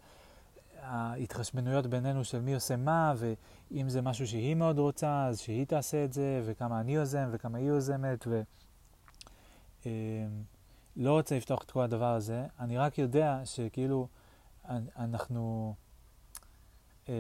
[0.89, 6.05] ההתחשבנויות בינינו של מי עושה מה, ואם זה משהו שהיא מאוד רוצה, אז שהיא תעשה
[6.05, 8.43] את זה, וכמה אני יוזם, וכמה היא יוזמת, ו...
[9.87, 9.91] אה,
[10.97, 14.09] לא רוצה לפתוח את כל הדבר הזה, אני רק יודע שכאילו
[14.97, 15.75] אנחנו...
[17.09, 17.15] אה,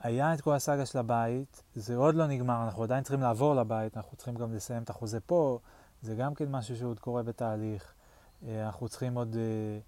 [0.00, 3.96] היה את כל הסאגה של הבית, זה עוד לא נגמר, אנחנו עדיין צריכים לעבור לבית,
[3.96, 5.58] אנחנו צריכים גם לסיים את החוזה פה,
[6.02, 7.94] זה גם כן משהו שעוד קורה בתהליך.
[8.46, 9.78] אה, אנחנו צריכים עוד, אה,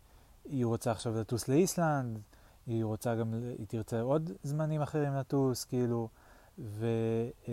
[0.49, 2.19] היא רוצה עכשיו לטוס לאיסלנד,
[2.67, 6.09] היא רוצה גם, היא תרצה עוד זמנים אחרים לטוס, כאילו,
[6.59, 6.87] ו,
[7.49, 7.53] אה,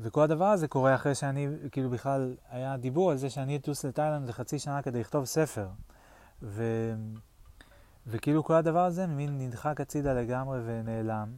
[0.00, 4.28] וכל הדבר הזה קורה אחרי שאני, כאילו בכלל היה דיבור על זה שאני אטוס לתאילנד
[4.28, 5.68] לחצי שנה כדי לכתוב ספר.
[6.42, 6.64] ו...
[8.06, 11.28] וכאילו כל הדבר הזה מין נדחק הצידה לגמרי ונעלם.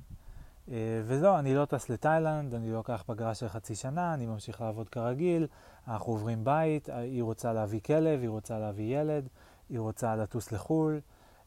[0.69, 4.61] אה, ולא, אני לא טס לתאילנד, אני לא אקח פגרה של חצי שנה, אני ממשיך
[4.61, 5.47] לעבוד כרגיל,
[5.89, 9.29] אנחנו עוברים בית, היא רוצה להביא כלב, היא רוצה להביא ילד,
[9.75, 11.01] היא רוצה לטוס לחו"ל,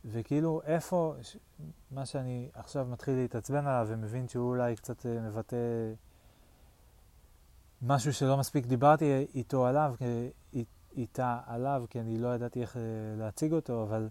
[0.05, 1.13] וכאילו איפה,
[1.91, 5.55] מה שאני עכשיו מתחיל להתעצבן עליו ומבין שהוא אולי קצת אה, מבטא
[7.81, 9.95] משהו שלא מספיק דיברתי איתו עליו,
[10.97, 12.81] איתה עליו, כי אני לא ידעתי איך אה,
[13.17, 14.09] להציג אותו, אבל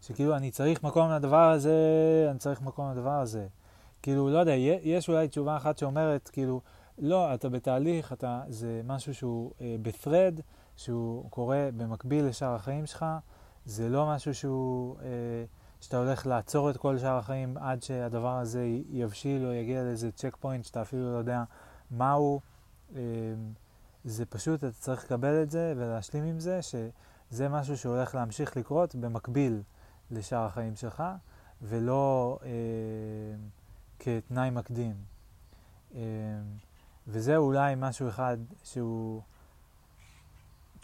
[0.00, 1.76] שכאילו אני צריך מקום לדבר הזה,
[2.30, 3.46] אני צריך מקום לדבר הזה.
[4.02, 4.52] כאילו, לא יודע,
[4.82, 6.60] יש אולי תשובה אחת שאומרת, כאילו,
[6.98, 10.40] לא, אתה בתהליך, אתה, זה משהו שהוא אה, ב-thread,
[10.76, 13.04] שהוא קורה במקביל לשאר החיים שלך,
[13.66, 15.44] זה לא משהו שהוא, אה,
[15.80, 20.36] שאתה הולך לעצור את כל שאר החיים עד שהדבר הזה יבשיל או יגיע לאיזה צ'ק
[20.40, 21.42] פוינט שאתה אפילו לא יודע
[21.90, 22.40] מהו.
[22.96, 23.00] אה,
[24.04, 28.94] זה פשוט, אתה צריך לקבל את זה ולהשלים עם זה, שזה משהו שהולך להמשיך לקרות
[28.94, 29.62] במקביל
[30.10, 31.02] לשאר החיים שלך,
[31.62, 32.48] ולא אה,
[33.98, 34.94] כתנאי מקדים.
[35.94, 36.00] אה,
[37.06, 39.22] וזה אולי משהו אחד שהוא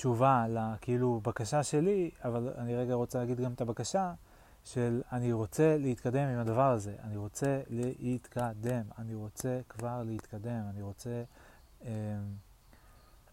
[0.00, 4.12] תשובה לכאילו בקשה שלי, אבל אני רגע רוצה להגיד גם את הבקשה
[4.64, 10.82] של אני רוצה להתקדם עם הדבר הזה, אני רוצה להתקדם, אני רוצה כבר להתקדם, אני
[10.82, 11.22] רוצה,
[11.84, 11.90] אה,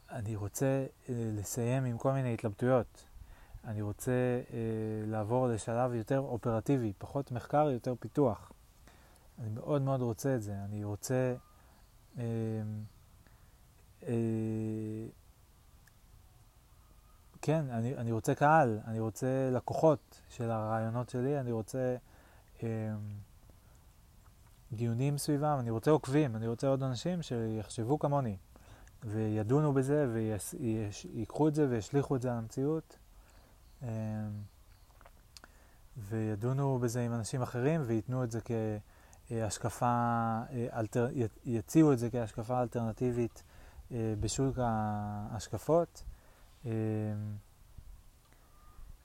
[0.10, 3.06] אני רוצה אה, לסיים עם כל מיני התלבטויות.
[3.65, 4.11] אני רוצה
[4.53, 4.57] אה,
[5.06, 8.52] לעבור לשלב יותר אופרטיבי, פחות מחקר, יותר פיתוח.
[9.39, 10.56] אני מאוד מאוד רוצה את זה.
[10.65, 11.35] אני רוצה...
[12.18, 12.23] אה,
[14.03, 15.07] אה,
[17.42, 21.96] כן, אני, אני רוצה קהל, אני רוצה לקוחות של הרעיונות שלי, אני רוצה
[22.64, 22.70] אה,
[24.72, 28.38] דיונים סביבם, אני רוצה עוקבים, אני רוצה עוד אנשים שיחשבו כמוני
[29.04, 30.08] וידונו בזה
[31.14, 32.98] ויקחו את זה וישליכו את זה על המציאות.
[33.84, 33.88] אמ,
[35.98, 38.40] וידונו בזה עם אנשים אחרים וייתנו את זה
[39.30, 41.08] כהשקפה, אה, אלטר...
[41.46, 43.44] יציעו את זה כהשקפה אלטרנטיבית
[43.92, 46.04] אה, בשוק ההשקפות.
[46.68, 46.72] אמ,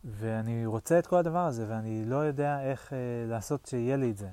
[0.04, 2.98] ואני רוצה את כל הדבר הזה, ואני לא יודע איך אה,
[3.28, 4.28] לעשות שיהיה לי את זה.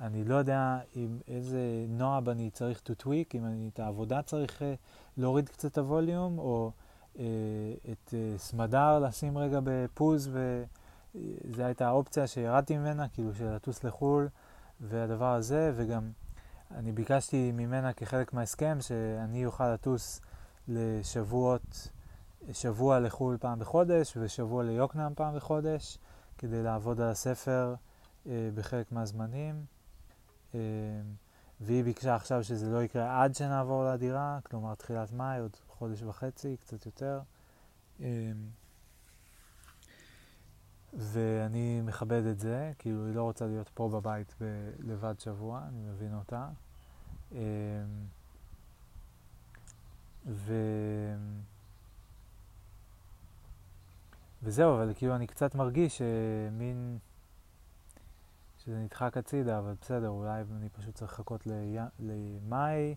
[0.00, 4.62] אני לא יודע עם איזה נועב אני צריך to tweak, אם אני את העבודה צריך
[5.16, 6.70] להוריד קצת את הווליום, או
[7.18, 7.24] אה,
[7.92, 14.28] את אה, סמדר לשים רגע בפוז, וזו הייתה האופציה שירדתי ממנה, כאילו של לטוס לחו"ל
[14.80, 16.10] והדבר הזה, וגם
[16.70, 20.20] אני ביקשתי ממנה כחלק מההסכם שאני אוכל לטוס
[20.68, 21.88] לשבועות,
[22.52, 25.98] שבוע לחו"ל פעם בחודש ושבוע ליוקנעם פעם בחודש,
[26.38, 27.74] כדי לעבוד על הספר
[28.26, 29.64] אה, בחלק מהזמנים.
[30.54, 30.60] אה,
[31.64, 36.56] והיא ביקשה עכשיו שזה לא יקרה עד שנעבור לדירה, כלומר תחילת מאי, עוד חודש וחצי,
[36.60, 37.20] קצת יותר.
[38.00, 38.06] אמ,
[40.92, 44.34] ואני מכבד את זה, כאילו היא לא רוצה להיות פה בבית
[44.78, 46.48] לבד שבוע, אני מבין אותה.
[47.32, 47.38] אמ,
[50.26, 50.54] ו...
[54.42, 56.98] וזהו, אבל כאילו אני קצת מרגיש שמין...
[58.64, 61.46] שזה נדחק הצידה, אבל בסדר, אולי אני פשוט צריך לחכות
[61.98, 62.94] למאי.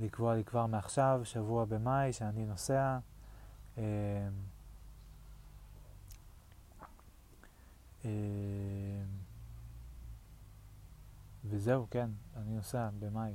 [0.00, 2.98] לקבוע לי כבר מעכשיו, שבוע במאי, שאני נוסע.
[3.78, 3.82] אה,
[8.04, 8.10] אה,
[11.44, 13.34] וזהו, כן, אני נוסע במאי.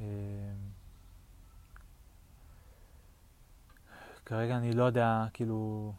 [0.00, 0.04] אה,
[4.24, 5.92] כרגע אני לא יודע, כאילו,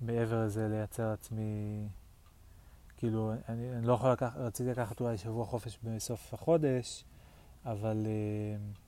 [0.00, 1.88] מעבר לזה לייצר לעצמי,
[2.96, 7.04] כאילו, אני, אני לא יכול לקחת, רציתי לקחת אולי שבוע חופש בסוף החודש,
[7.64, 8.78] אבל uh,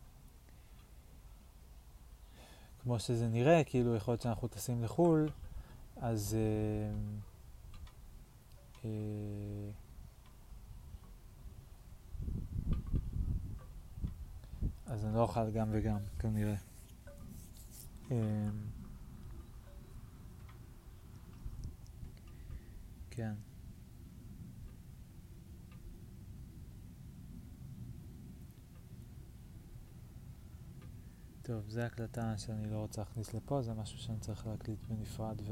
[2.82, 5.28] כמו שזה נראה, כאילו יכול להיות שאנחנו טסים לחו"ל,
[5.96, 6.36] אז...
[8.82, 8.86] Uh, uh,
[14.86, 16.54] אז אני לא אוכל גם וגם, כנראה.
[23.20, 23.34] כן.
[31.42, 35.42] טוב, זו הקלטה שאני לא רוצה להכניס לפה, זה משהו שאני צריך להקליט בנפרד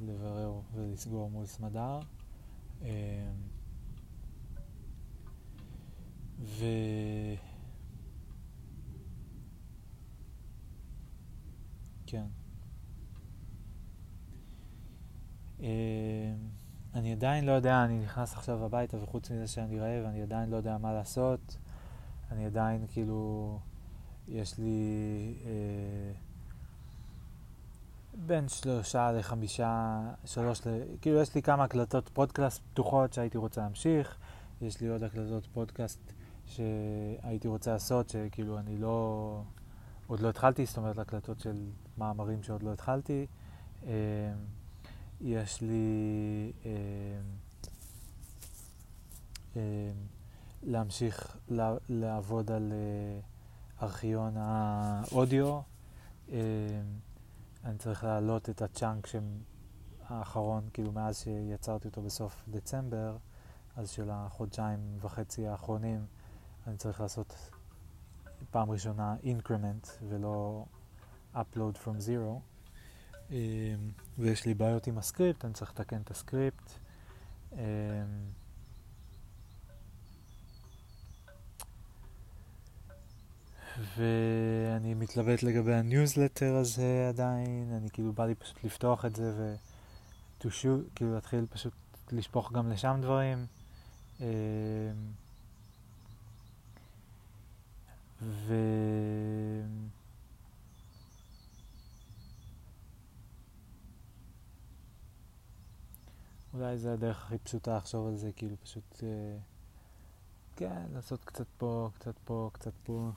[0.00, 2.00] ולברר אה, ולסגור מול סמדר.
[2.82, 3.32] אה,
[6.40, 6.64] ו...
[12.06, 12.18] כן.
[12.18, 12.26] אה,
[16.94, 20.56] אני עדיין לא יודע, אני נכנס עכשיו הביתה וחוץ מזה שאני רעב, אני עדיין לא
[20.56, 21.56] יודע מה לעשות.
[22.30, 23.58] אני עדיין כאילו,
[24.28, 26.12] יש לי אה,
[28.14, 30.60] בין שלושה לחמישה, שלוש,
[31.00, 34.16] כאילו יש לי כמה הקלטות פודקאסט פתוחות שהייתי רוצה להמשיך,
[34.60, 36.12] יש לי עוד הקלטות פודקאסט
[36.46, 39.42] שהייתי רוצה לעשות, שכאילו אני לא,
[40.06, 43.26] עוד לא התחלתי, זאת אומרת הקלטות של מאמרים שעוד לא התחלתי.
[43.86, 43.92] אה,
[45.20, 46.70] יש לי אה,
[49.56, 49.92] אה,
[50.62, 51.36] להמשיך
[51.88, 52.72] לעבוד על
[53.82, 55.60] ארכיון האודיו.
[57.64, 59.08] אני צריך להעלות את ה chunk
[60.08, 63.16] האחרון, כאילו מאז שיצרתי אותו בסוף דצמבר,
[63.76, 66.06] אז של החודשיים וחצי האחרונים,
[66.66, 67.50] אני צריך לעשות
[68.50, 70.64] פעם ראשונה increment ולא
[71.34, 72.57] upload from zero.
[73.30, 73.36] אמ,
[74.18, 76.72] ויש לי בעיות עם הסקריפט, אני צריך לתקן את הסקריפט.
[77.52, 77.58] אמ,
[83.96, 89.54] ואני מתלבט לגבי הניוזלטר הזה עדיין, אני כאילו בא לי פשוט לפתוח את זה ו...
[90.40, 90.48] to
[90.94, 91.72] כאילו להתחיל פשוט
[92.12, 93.46] לשפוך גם לשם דברים.
[94.20, 94.26] אמ,
[98.22, 98.54] ו...
[106.54, 109.38] אולי זה הדרך הכי פשוטה לחשוב על זה, כאילו פשוט, אה,
[110.56, 113.10] כן, לעשות קצת פה, קצת פה, קצת פה.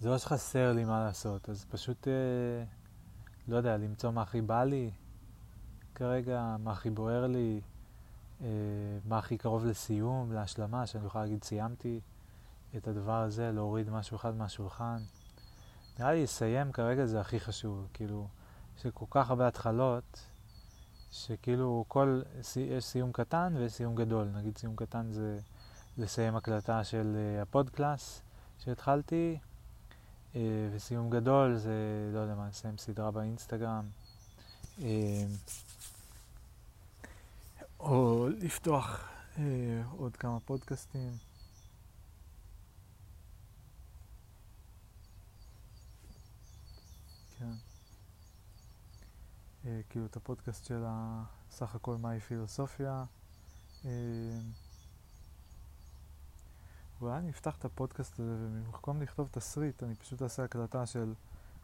[0.00, 2.64] זה לא שחסר לי מה לעשות, אז פשוט, אה,
[3.48, 4.90] לא יודע, למצוא מה הכי בא לי
[5.94, 7.60] כרגע, מה הכי בוער לי,
[8.42, 8.48] אה,
[9.08, 12.00] מה הכי קרוב לסיום, להשלמה, שאני יכול להגיד סיימתי
[12.76, 14.98] את הדבר הזה, להוריד משהו אחד מהשולחן.
[15.98, 18.28] נראה לי לסיים כרגע זה הכי חשוב, כאילו,
[18.78, 20.20] יש כל כך הרבה התחלות,
[21.12, 22.22] שכאילו כל,
[22.56, 24.28] יש סיום קטן ויש סיום גדול.
[24.34, 25.38] נגיד סיום קטן זה
[25.98, 28.22] לסיים הקלטה של אה, ה podclass
[28.58, 29.38] שהתחלתי,
[30.32, 30.36] אה,
[30.72, 31.74] וסיום גדול זה,
[32.12, 33.84] לא יודע מה, לסיים סדרה באינסטגרם.
[34.78, 34.82] אה,
[37.80, 39.08] או לפתוח
[39.98, 41.12] עוד כמה פודקאסטים.
[47.38, 47.73] כן.
[49.66, 50.84] אה, כאילו את הפודקאסט של
[51.50, 53.04] סך הכל מהי פילוסופיה.
[53.84, 53.90] אה,
[57.00, 61.14] אולי אני אפתח את הפודקאסט הזה ובמקום לכתוב תסריט אני פשוט אעשה הקלטה של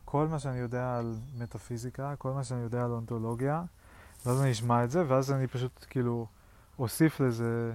[0.04, 3.62] כל מה שאני יודע על מטאפיזיקה, כל מה שאני יודע על אונתולוגיה,
[4.26, 6.26] ואז אני אשמע את זה, ואז אני פשוט כאילו
[6.78, 7.74] אוסיף לזה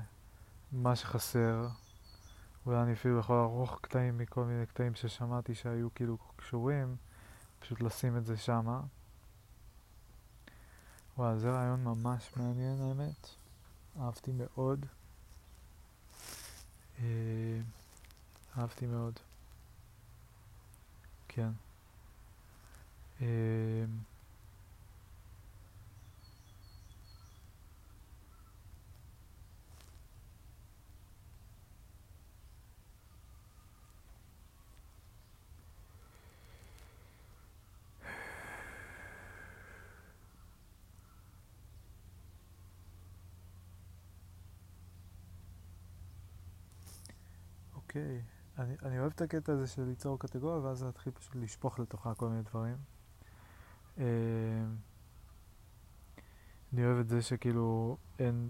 [0.72, 1.68] מה שחסר.
[2.66, 6.96] אולי אני אפילו יכול לערוך קטעים מכל מיני קטעים ששמעתי שהיו כאילו קשורים,
[7.60, 8.82] פשוט לשים את זה שמה.
[11.18, 13.28] וואו, זה רעיון ממש מעניין האמת.
[14.00, 14.86] אהבתי מאוד.
[17.00, 17.60] אה,
[18.58, 19.14] אהבתי מאוד.
[21.28, 21.50] כן.
[23.22, 23.86] אה,
[47.96, 48.22] אוקיי.
[48.58, 52.30] אני, אני אוהב את הקטע הזה של ליצור קטגוריה ואז להתחיל פשוט לשפוך לתוכה כל
[52.30, 52.76] מיני דברים.
[53.98, 54.02] Uh,
[56.74, 58.50] אני אוהב את זה שכאילו אין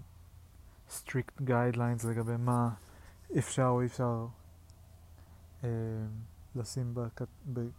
[0.88, 2.74] strict guidelines לגבי מה
[3.38, 4.26] אפשר או אי אפשר
[5.62, 5.64] uh,
[6.54, 7.28] לשים בקט...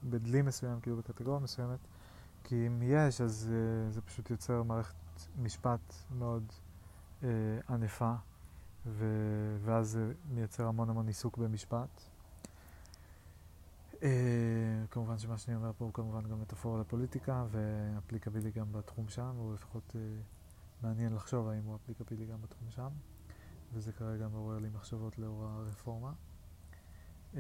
[0.03, 1.79] בדלי מסוים, כאילו בקטגוריה מסוימת,
[2.43, 4.95] כי אם יש אז uh, זה פשוט יוצר מערכת
[5.37, 6.51] משפט מאוד
[7.21, 7.25] uh,
[7.69, 8.13] ענפה.
[8.87, 12.01] ו- ואז זה מייצר המון המון עיסוק במשפט.
[13.93, 13.99] Uh,
[14.91, 19.53] כמובן שמה שאני אומר פה הוא כמובן גם מטאפורה לפוליטיקה ואפליקבילי גם בתחום שם, או
[19.53, 22.89] לפחות uh, מעניין לחשוב האם הוא אפליקבילי גם בתחום שם,
[23.73, 26.11] וזה כרגע מעורר לי מחשבות לאור הרפורמה.
[27.33, 27.37] Uh,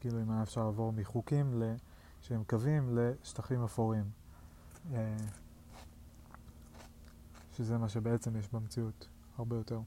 [0.00, 1.62] כאילו אם היה אפשר לעבור מחוקים
[2.20, 4.25] שהם קווים לשטחים אפורים.
[4.94, 5.16] אה,
[7.52, 9.08] שזה מה שבעצם יש במציאות,
[9.38, 9.80] הרבה יותר.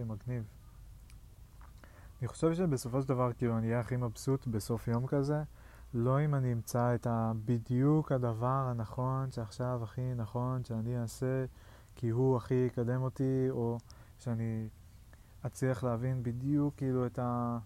[0.00, 0.44] אוקיי, מגניב.
[2.20, 5.42] אני חושב שבסופו של דבר, כאילו, אני אהיה הכי מבסוט בסוף יום כזה,
[5.94, 11.44] לא אם אני אמצא את הבדיוק הדבר הנכון שעכשיו הכי נכון שאני אעשה,
[11.96, 13.78] כי הוא הכי יקדם אותי, או
[14.18, 14.68] שאני
[15.46, 17.58] אצליח להבין בדיוק כאילו את ה...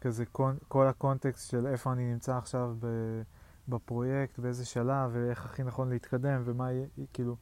[0.00, 0.24] כזה
[0.68, 2.86] כל, הקונטקסט של איפה אני נמצא עכשיו ב,
[3.68, 7.36] בפרויקט, באיזה שלב, ואיך הכי נכון להתקדם, ומה יהיה, כאילו,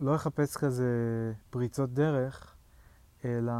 [0.00, 0.92] לא לחפש כזה
[1.50, 2.54] פריצות דרך,
[3.24, 3.52] אלא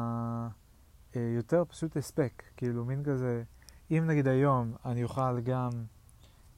[1.16, 3.42] אה, יותר פשוט הספק, כאילו מין כזה,
[3.90, 5.70] אם נגיד היום אני אוכל גם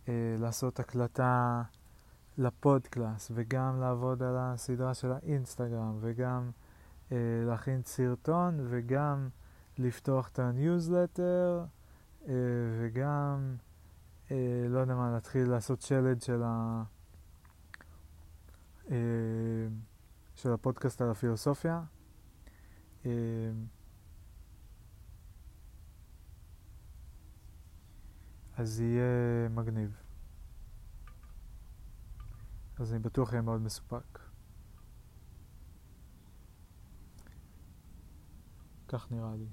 [0.09, 1.62] אה, לעשות הקלטה
[2.39, 6.51] ל podclass, וגם לעבוד על הסדרה של האינסטגרם, וגם
[7.12, 7.16] אה,
[7.47, 9.29] להכין סרטון, וגם
[9.79, 11.65] לפתוח את הניוזלטר,
[12.29, 12.35] אה,
[12.81, 13.57] וגם,
[14.31, 14.37] אה,
[14.69, 16.83] לא יודע מה, להתחיל לעשות שלד של, ה,
[18.91, 18.97] אה,
[20.35, 21.83] של הפודקאסט על הפילוסופיה.
[23.07, 23.11] אה,
[28.57, 29.97] אז יהיה מגניב.
[32.79, 34.19] אז אני בטוח אהיה מאוד מסופק.
[38.89, 39.47] כך נראה לי.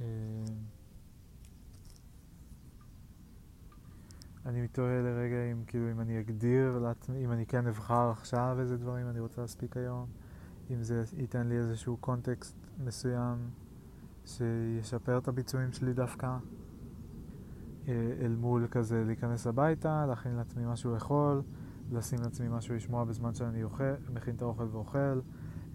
[0.00, 0.44] אה,
[4.46, 6.92] אני מתוהה לרגע אם כאילו אם אני אגדיר
[7.24, 10.10] אם אני כן אבחר עכשיו איזה דברים אני רוצה להספיק היום,
[10.70, 13.36] אם זה ייתן לי איזשהו קונטקסט מסוים
[14.24, 16.36] שישפר את הביצועים שלי דווקא,
[17.88, 21.42] אה, אל מול כזה להיכנס הביתה, להכין לעצמי משהו לאכול,
[21.92, 24.98] לשים לעצמי משהו לשמוע בזמן שאני אוכל, מכין את האוכל ואוכל,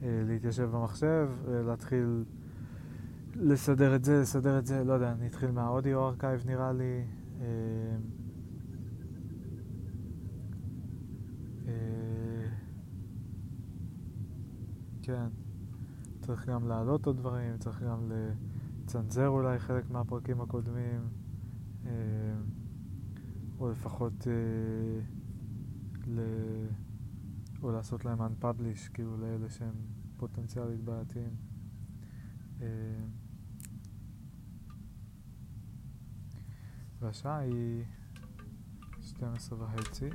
[0.03, 2.23] אה, להתיישב במחשב, להתחיל
[3.35, 7.03] לסדר את זה, לסדר את זה, לא יודע, אני אתחיל מהאודיו ארכייב נראה לי.
[7.41, 7.45] אה,
[11.68, 11.72] אה,
[15.02, 15.28] כן,
[16.22, 21.02] צריך גם להעלות עוד דברים, צריך גם לצנזר אולי חלק מהפרקים הקודמים,
[21.86, 21.91] אה,
[23.60, 24.28] או לפחות
[26.07, 26.19] ל...
[27.64, 29.76] או לעשות להם unpublish, כאילו לאלה שהם
[30.18, 31.36] פוטנציאלית בעייתיים.
[37.02, 37.84] והשעה היא
[39.02, 40.10] 12 וחצי.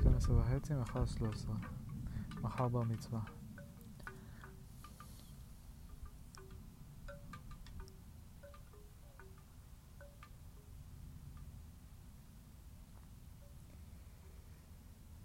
[0.00, 1.71] 12 וחצי, מחר 13.
[2.42, 3.20] מחר בר מצווה.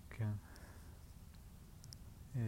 [0.10, 0.32] כן.
[2.36, 2.42] אמ,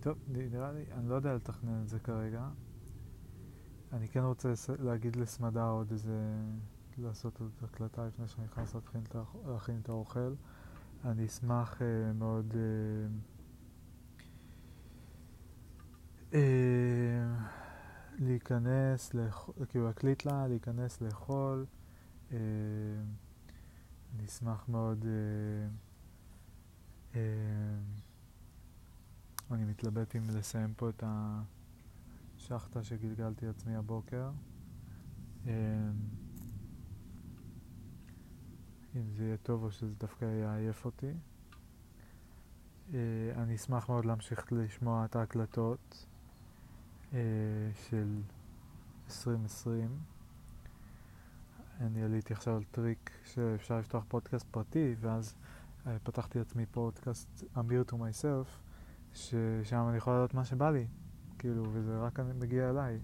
[0.00, 2.48] טוב, נראה לי, אני לא יודע לתכנן את זה כרגע.
[3.92, 6.34] אני כן רוצה להגיד לסמדה עוד איזה,
[6.98, 8.74] לעשות עוד הקלטה לפני שאני נכנס
[9.46, 10.34] להכין את האוכל.
[11.04, 12.56] אני אשמח uh, מאוד uh,
[16.32, 16.36] uh,
[18.18, 19.12] להיכנס.
[19.68, 21.66] כאילו להקליט לה, להיכנס לאכול.
[22.30, 22.34] Uh,
[24.14, 25.06] אני אשמח מאוד, uh,
[27.12, 27.16] uh,
[29.50, 31.42] אני מתלבט אם לסיים פה את ה...
[32.38, 34.30] שחטה שגלגלתי עצמי הבוקר.
[35.46, 35.50] אמ,
[38.96, 41.12] אם זה יהיה טוב או שזה דווקא יעייף אותי.
[42.94, 42.98] אה,
[43.36, 46.06] אני אשמח מאוד להמשיך לשמוע את ההקלטות
[47.12, 47.18] אה,
[47.88, 48.22] של
[49.06, 49.98] 2020.
[51.80, 55.34] אני עליתי עכשיו על טריק שאפשר לפתוח פודקאסט פרטי, ואז
[55.86, 58.48] אה, פתחתי לעצמי פודקאסט אמיר to myself,
[59.14, 60.86] ששם אני יכול להעלות מה שבא לי.
[61.38, 62.98] כאילו, וזה רק מגיע אליי.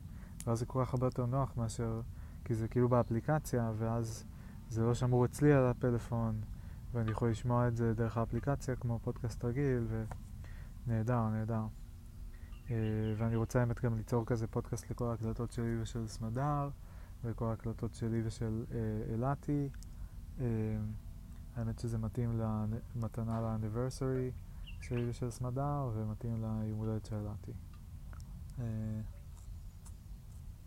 [0.46, 2.00] ואז זה כל כך הרבה יותר נוח מאשר,
[2.44, 4.24] כי זה כאילו באפליקציה, ואז
[4.70, 6.40] זה לא שמור אצלי על הפלאפון,
[6.92, 9.86] ואני יכול לשמוע את זה דרך האפליקציה כמו פודקאסט רגיל,
[10.86, 11.64] ונהדר, נהדר.
[12.66, 12.72] אה,
[13.16, 16.68] ואני רוצה האמת גם ליצור כזה פודקאסט לכל ההקלטות שלי ושל סמדר,
[17.24, 19.68] וכל ההקלטות שלי ושל uh, אילתי.
[20.38, 20.42] Uh,
[21.56, 22.40] האמת שזה מתאים
[22.97, 24.30] למתנה ל anniversary
[24.80, 27.52] שלי ושל סמדר, ומתאים ליום הולדת של אילתי.
[28.60, 29.01] אה,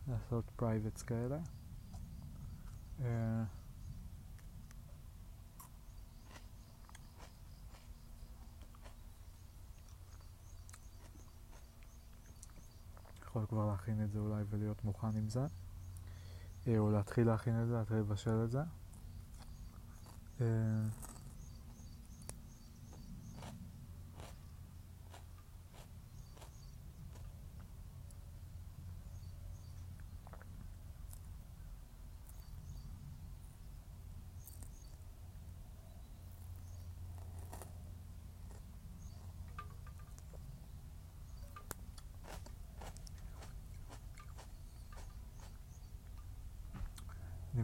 [0.07, 1.39] לעשות privates כאלה.
[13.33, 15.45] יכול כבר להכין את זה אולי ולהיות מוכן עם זה.
[16.67, 18.61] אה, או להתחיל להכין את זה, להתחיל לבשל את זה.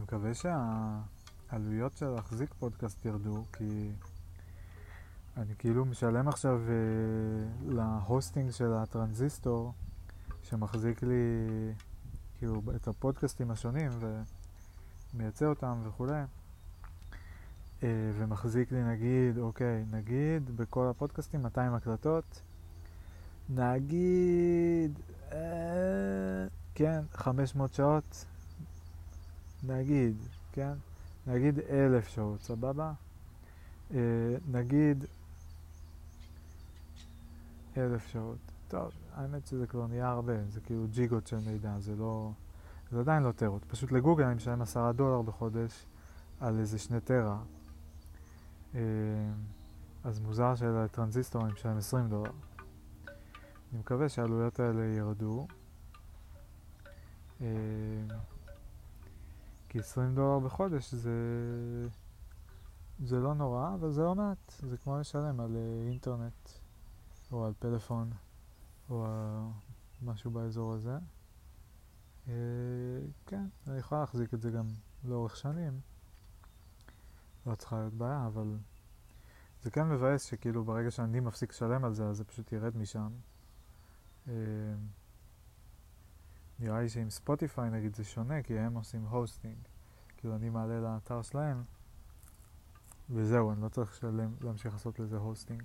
[0.20, 3.90] מקווה שהעלויות של להחזיק פודקאסט ירדו, כי
[5.36, 9.72] אני כאילו משלם עכשיו אה, להוסטינג של הטרנזיסטור,
[10.42, 11.14] שמחזיק לי
[12.38, 13.90] כאילו את הפודקאסטים השונים
[15.14, 16.22] ומייצא אותם וכולי.
[17.82, 17.88] אה,
[18.18, 22.42] ומחזיק לי נגיד, אוקיי, נגיד בכל הפודקאסטים 200 הקלטות,
[23.48, 24.98] נגיד,
[25.32, 28.24] אה, כן, 500 שעות,
[29.62, 30.16] נגיד,
[30.52, 30.72] כן,
[31.26, 32.92] נגיד אלף שעות, סבבה?
[33.94, 33.98] אה,
[34.50, 35.04] נגיד
[37.76, 38.38] אלף שעות.
[38.68, 42.30] טוב, האמת שזה כבר נהיה הרבה, זה כאילו ג'יגות של מידע, זה לא...
[42.90, 43.64] זה עדיין לא טרות.
[43.64, 45.86] פשוט לגוגל אני משלם עשרה דולר בחודש
[46.40, 47.38] על איזה שני טרה.
[48.74, 48.80] אה,
[50.04, 52.30] אז מוזר שלטרנזיסטור אני משלם 20 דולר.
[53.72, 55.46] אני מקווה שהעלויות האלה ירדו.
[59.70, 61.10] כי 20 דולר בחודש זה...
[63.04, 64.52] זה לא נורא, אבל זה לא מעט.
[64.62, 66.50] זה כמו לשלם על אה, אינטרנט,
[67.32, 68.10] או על פלאפון,
[68.90, 69.06] או
[70.02, 70.98] משהו באזור הזה.
[72.28, 72.34] אה,
[73.26, 74.66] כן, אני יכולה להחזיק את זה גם
[75.04, 75.80] לאורך שנים.
[77.46, 78.56] לא צריכה להיות בעיה, אבל
[79.62, 83.10] זה כן מבאס שכאילו ברגע שאני מפסיק לשלם על זה, אז זה פשוט ירד משם.
[84.28, 84.34] אה,
[86.60, 89.58] נראה לי שעם ספוטיפיי נגיד זה שונה, כי הם עושים hosting.
[90.16, 91.62] כאילו אני מעלה לאתר שלהם,
[93.10, 95.62] וזהו, אני לא צריך לשלם, להמשיך לעשות לזה hosting.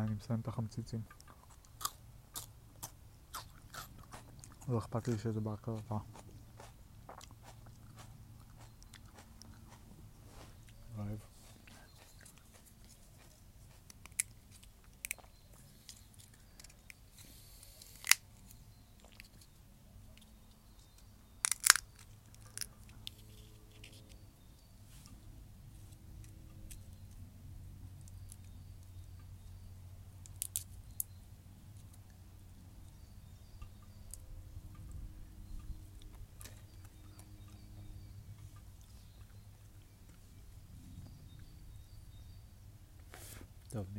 [0.00, 1.00] די, אני מסיים את החמציצים.
[4.68, 5.98] לא אכפת לי שזה בהקרבה.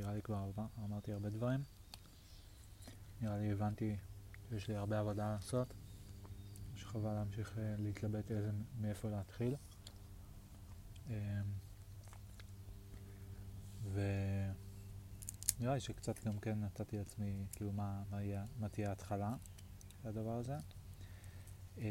[0.02, 0.52] נראה לי כבר
[0.86, 1.64] אמרתי הרבה דברים.
[3.22, 3.96] נראה לי הבנתי
[4.50, 5.74] שיש לי הרבה עבודה לעשות,
[6.76, 9.56] שחבל להמשיך אה, להתלבט איזה, מאיפה להתחיל.
[11.10, 11.14] אמ,
[13.92, 19.36] ונראה לי שקצת גם כן נתתי לעצמי, כאילו, מה, מה, יהיה, מה תהיה ההתחלה
[20.02, 20.56] של הדבר הזה.
[21.78, 21.84] אמ,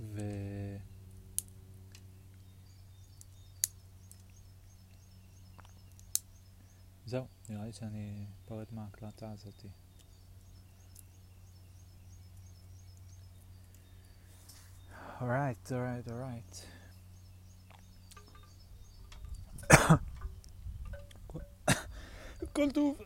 [0.00, 0.20] ו...
[7.12, 9.68] זהו, נראה לי שאני אפרד מההקלטה הזאתי.
[15.20, 16.56] אורייט, אורייט, אורייט.
[22.52, 22.98] כל טוב.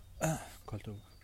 [0.64, 1.15] כל טוב.